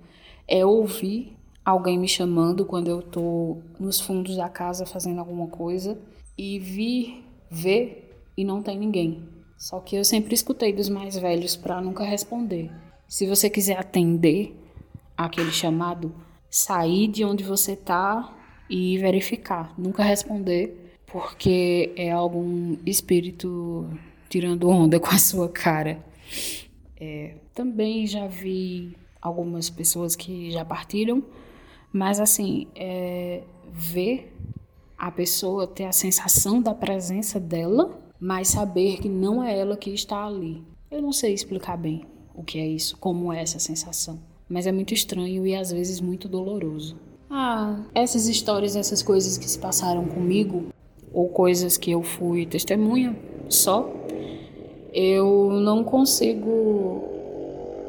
é 0.46 0.64
ouvir 0.64 1.36
alguém 1.64 1.98
me 1.98 2.08
chamando 2.08 2.66
quando 2.66 2.88
eu 2.88 3.02
tô 3.02 3.58
nos 3.80 4.00
fundos 4.00 4.36
da 4.36 4.48
casa 4.48 4.84
fazendo 4.84 5.18
alguma 5.18 5.46
coisa 5.46 5.98
e 6.36 6.58
vir 6.58 7.24
ver 7.50 8.24
e 8.36 8.44
não 8.44 8.62
tem 8.62 8.78
ninguém. 8.78 9.22
Só 9.62 9.78
que 9.78 9.94
eu 9.94 10.04
sempre 10.04 10.34
escutei 10.34 10.72
dos 10.72 10.88
mais 10.88 11.16
velhos 11.16 11.54
para 11.54 11.80
nunca 11.80 12.02
responder. 12.02 12.72
Se 13.06 13.28
você 13.28 13.48
quiser 13.48 13.78
atender 13.78 14.56
aquele 15.16 15.52
chamado, 15.52 16.12
sair 16.50 17.06
de 17.06 17.24
onde 17.24 17.44
você 17.44 17.76
tá 17.76 18.36
e 18.68 18.98
verificar, 18.98 19.72
nunca 19.78 20.02
responder, 20.02 20.98
porque 21.06 21.92
é 21.94 22.10
algum 22.10 22.76
espírito 22.84 23.88
tirando 24.28 24.68
onda 24.68 24.98
com 25.00 25.10
a 25.10 25.18
sua 25.18 25.48
cara. 25.48 26.04
É, 27.00 27.36
também 27.54 28.04
já 28.06 28.26
vi 28.26 28.96
algumas 29.20 29.70
pessoas 29.70 30.16
que 30.16 30.50
já 30.50 30.64
partiram 30.64 31.22
mas 31.92 32.18
assim, 32.18 32.66
é, 32.74 33.42
ver 33.70 34.34
a 34.96 35.10
pessoa 35.10 35.66
ter 35.66 35.84
a 35.84 35.92
sensação 35.92 36.62
da 36.62 36.72
presença 36.72 37.38
dela, 37.38 38.01
mas 38.22 38.46
saber 38.46 38.98
que 38.98 39.08
não 39.08 39.42
é 39.42 39.58
ela 39.58 39.76
que 39.76 39.90
está 39.90 40.24
ali. 40.24 40.62
Eu 40.88 41.02
não 41.02 41.10
sei 41.10 41.34
explicar 41.34 41.76
bem, 41.76 42.04
o 42.32 42.44
que 42.44 42.56
é 42.56 42.64
isso, 42.64 42.96
como 42.98 43.32
é 43.32 43.42
essa 43.42 43.58
sensação. 43.58 44.20
Mas 44.48 44.64
é 44.64 44.70
muito 44.70 44.94
estranho 44.94 45.44
e 45.44 45.56
às 45.56 45.72
vezes 45.72 46.00
muito 46.00 46.28
doloroso. 46.28 46.96
Ah, 47.28 47.80
essas 47.92 48.28
histórias, 48.28 48.76
essas 48.76 49.02
coisas 49.02 49.36
que 49.36 49.50
se 49.50 49.58
passaram 49.58 50.04
comigo, 50.04 50.66
ou 51.12 51.30
coisas 51.30 51.76
que 51.76 51.90
eu 51.90 52.00
fui 52.04 52.46
testemunha 52.46 53.18
só, 53.48 53.92
eu 54.92 55.50
não 55.54 55.82
consigo 55.82 57.02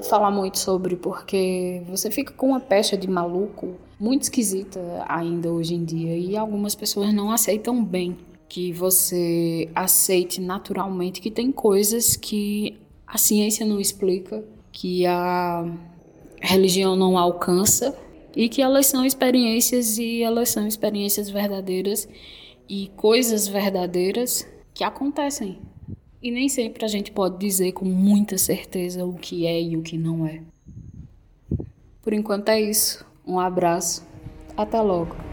falar 0.09 0.31
muito 0.31 0.57
sobre 0.57 0.95
porque 0.95 1.83
você 1.87 2.09
fica 2.09 2.33
com 2.33 2.47
uma 2.47 2.59
pecha 2.59 2.97
de 2.97 3.07
maluco 3.07 3.75
muito 3.99 4.23
esquisita 4.23 4.79
ainda 5.07 5.53
hoje 5.53 5.75
em 5.75 5.85
dia 5.85 6.17
e 6.17 6.35
algumas 6.35 6.73
pessoas 6.73 7.13
não 7.13 7.31
aceitam 7.31 7.85
bem 7.85 8.17
que 8.47 8.71
você 8.71 9.69
aceite 9.73 10.39
naturalmente 10.39 11.21
que 11.21 11.31
tem 11.31 11.51
coisas 11.51 12.15
que 12.15 12.77
a 13.07 13.17
ciência 13.17 13.65
não 13.65 13.79
explica, 13.79 14.43
que 14.71 15.05
a 15.05 15.65
religião 16.41 16.95
não 16.95 17.17
alcança 17.17 17.97
e 18.35 18.49
que 18.49 18.61
elas 18.61 18.87
são 18.87 19.05
experiências 19.05 19.97
e 19.97 20.21
elas 20.21 20.49
são 20.49 20.67
experiências 20.67 21.29
verdadeiras 21.29 22.07
e 22.67 22.89
coisas 22.95 23.47
verdadeiras 23.47 24.47
que 24.73 24.83
acontecem. 24.83 25.59
E 26.21 26.31
nem 26.31 26.47
sempre 26.47 26.85
a 26.85 26.87
gente 26.87 27.11
pode 27.11 27.37
dizer 27.37 27.73
com 27.73 27.85
muita 27.85 28.37
certeza 28.37 29.05
o 29.05 29.13
que 29.13 29.45
é 29.45 29.61
e 29.61 29.77
o 29.77 29.81
que 29.81 29.97
não 29.97 30.25
é. 30.25 30.41
Por 32.01 32.13
enquanto 32.13 32.49
é 32.49 32.61
isso. 32.61 33.05
Um 33.25 33.39
abraço. 33.39 34.05
Até 34.55 34.81
logo. 34.81 35.32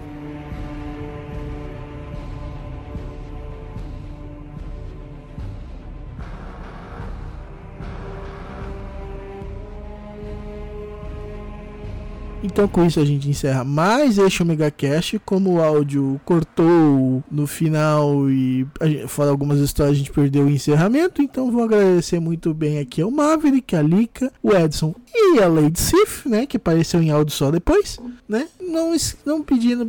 Então 12.43 12.66
com 12.66 12.84
isso 12.84 12.99
a 12.99 13.05
gente 13.05 13.28
encerra 13.28 13.64
mais 13.64 14.16
este 14.16 14.43
Omega 14.43 14.70
Cast. 14.70 15.18
Como 15.20 15.55
o 15.55 15.62
áudio 15.62 16.20
cortou 16.24 17.22
no 17.30 17.47
final 17.47 18.30
e 18.30 18.66
fora 19.09 19.30
algumas 19.30 19.59
histórias 19.61 19.97
a 19.97 19.99
gente 19.99 20.11
perdeu 20.11 20.45
o 20.45 20.51
encerramento, 20.51 21.20
então 21.20 21.51
vou 21.51 21.64
agradecer 21.64 22.18
muito 22.18 22.55
bem 22.55 22.78
aqui 22.78 23.03
ao 23.03 23.11
Maverick, 23.11 23.76
a 23.76 23.82
Lika, 23.82 24.32
o 24.43 24.53
Edson 24.53 24.95
e 25.14 25.38
a 25.41 25.49
Lady 25.49 25.78
Sif, 25.78 26.26
né, 26.28 26.47
que 26.47 26.57
apareceu 26.57 27.03
em 27.03 27.11
áudio 27.11 27.34
só 27.34 27.51
depois, 27.51 27.99
né? 28.28 28.49
Não, 28.61 28.97
não 29.26 29.43
pedindo 29.43 29.86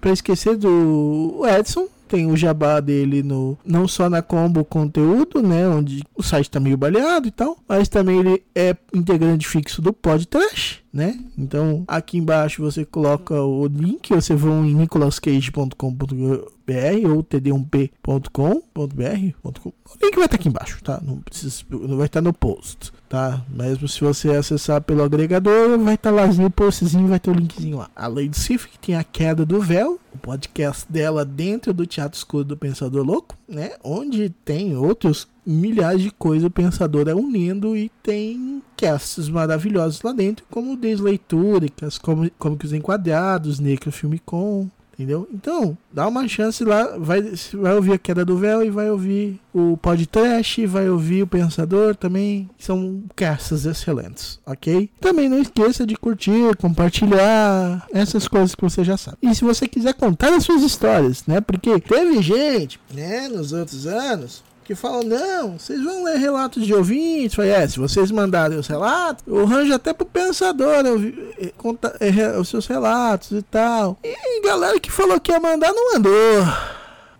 para 0.00 0.12
esquecer 0.12 0.56
do 0.56 1.42
Edson, 1.46 1.88
tem 2.06 2.30
o 2.30 2.36
jabá 2.36 2.80
dele 2.80 3.22
no 3.22 3.56
não 3.64 3.88
só 3.88 4.10
na 4.10 4.20
Combo 4.20 4.64
Conteúdo, 4.64 5.42
né, 5.42 5.66
onde 5.66 6.02
o 6.14 6.22
site 6.22 6.50
tá 6.50 6.60
meio 6.60 6.76
baleado 6.76 7.26
e 7.26 7.30
tal, 7.30 7.56
mas 7.66 7.88
também 7.88 8.20
ele 8.20 8.42
é 8.54 8.76
integrante 8.92 9.48
fixo 9.48 9.80
do 9.80 9.92
Podcast, 9.92 10.83
né? 10.94 11.18
Então, 11.36 11.82
aqui 11.88 12.18
embaixo 12.18 12.62
você 12.62 12.84
coloca 12.84 13.34
o 13.42 13.66
link, 13.66 14.10
você 14.10 14.36
vai 14.36 14.52
em 14.52 14.74
nicolascage.com.br 14.74 15.74
ou 17.10 17.24
td1p.com.br. 17.24 18.30
O 19.42 19.52
link 20.00 20.16
vai 20.16 20.24
estar 20.26 20.36
aqui 20.36 20.48
embaixo, 20.48 20.82
tá? 20.84 21.02
Não 21.04 21.18
precisa, 21.18 21.64
vai 21.68 22.06
estar 22.06 22.20
no 22.20 22.32
post, 22.32 22.92
tá? 23.08 23.44
Mesmo 23.50 23.88
se 23.88 24.00
você 24.00 24.30
acessar 24.30 24.80
pelo 24.82 25.02
agregador, 25.02 25.76
vai 25.80 25.94
estar 25.94 26.12
lá 26.12 26.28
no 26.28 26.48
postzinho, 26.48 27.08
vai 27.08 27.18
ter 27.18 27.30
o 27.30 27.34
linkzinho 27.34 27.78
lá. 27.78 27.90
A 27.96 28.06
Lady 28.06 28.38
Sif, 28.38 28.68
que 28.68 28.78
tem 28.78 28.94
a 28.94 29.02
queda 29.02 29.44
do 29.44 29.60
véu, 29.60 29.98
o 30.14 30.18
podcast 30.18 30.86
dela 30.88 31.24
dentro 31.24 31.74
do 31.74 31.84
Teatro 31.86 32.16
Escuro 32.16 32.44
do 32.44 32.56
Pensador 32.56 33.04
Louco, 33.04 33.36
né? 33.48 33.72
Onde 33.82 34.30
tem 34.30 34.76
outros 34.76 35.26
milhares 35.46 36.02
de 36.02 36.10
coisas 36.10 36.46
o 36.46 36.50
Pensador 36.50 37.08
é 37.08 37.14
unindo 37.14 37.76
e 37.76 37.90
tem 38.02 38.62
casts 38.76 39.28
maravilhosos 39.28 40.02
lá 40.02 40.12
dentro, 40.12 40.44
como 40.50 40.76
Desleitúricas, 40.76 41.98
como, 41.98 42.30
como 42.38 42.56
que 42.56 42.66
os 42.66 42.72
Enquadrados, 42.72 43.60
Necro 43.60 43.92
Filme 43.92 44.18
Com, 44.18 44.68
entendeu? 44.94 45.28
Então, 45.32 45.76
dá 45.92 46.06
uma 46.08 46.26
chance 46.26 46.64
lá, 46.64 46.96
vai, 46.98 47.22
vai 47.52 47.74
ouvir 47.74 47.92
a 47.92 47.98
Queda 47.98 48.24
do 48.24 48.36
Véu 48.38 48.64
e 48.64 48.70
vai 48.70 48.90
ouvir 48.90 49.40
o 49.52 49.76
podcast, 49.76 50.66
vai 50.66 50.88
ouvir 50.88 51.22
o 51.22 51.26
Pensador 51.26 51.94
também, 51.94 52.48
são 52.58 53.02
casts 53.14 53.66
excelentes, 53.66 54.40
ok? 54.46 54.88
Também 55.00 55.28
não 55.28 55.38
esqueça 55.38 55.86
de 55.86 55.96
curtir, 55.96 56.56
compartilhar, 56.56 57.86
essas 57.92 58.26
coisas 58.28 58.54
que 58.54 58.62
você 58.62 58.82
já 58.84 58.96
sabe. 58.96 59.18
E 59.22 59.34
se 59.34 59.44
você 59.44 59.68
quiser 59.68 59.94
contar 59.94 60.32
as 60.32 60.44
suas 60.44 60.62
histórias, 60.62 61.24
né? 61.26 61.40
Porque 61.40 61.78
teve 61.80 62.22
gente, 62.22 62.80
né, 62.92 63.28
nos 63.28 63.52
outros 63.52 63.86
anos, 63.86 64.42
que 64.64 64.74
falam, 64.74 65.02
não, 65.04 65.58
vocês 65.58 65.82
vão 65.82 66.04
ler 66.04 66.16
relatos 66.16 66.66
de 66.66 66.74
ouvintes. 66.74 67.34
Falei, 67.34 67.52
é, 67.52 67.68
se 67.68 67.78
vocês 67.78 68.10
mandarem 68.10 68.58
os 68.58 68.66
relatos, 68.66 69.24
eu 69.26 69.42
arranjo 69.42 69.74
até 69.74 69.92
pro 69.92 70.06
pensador 70.06 70.84
eu, 70.84 70.98
eh, 71.38 71.52
conta, 71.56 71.96
é, 72.00 72.38
os 72.38 72.48
seus 72.48 72.66
relatos 72.66 73.32
e 73.32 73.42
tal. 73.42 73.98
E 74.02 74.40
galera 74.42 74.80
que 74.80 74.90
falou 74.90 75.20
que 75.20 75.30
ia 75.30 75.38
mandar, 75.38 75.72
não 75.72 75.92
mandou. 75.92 76.12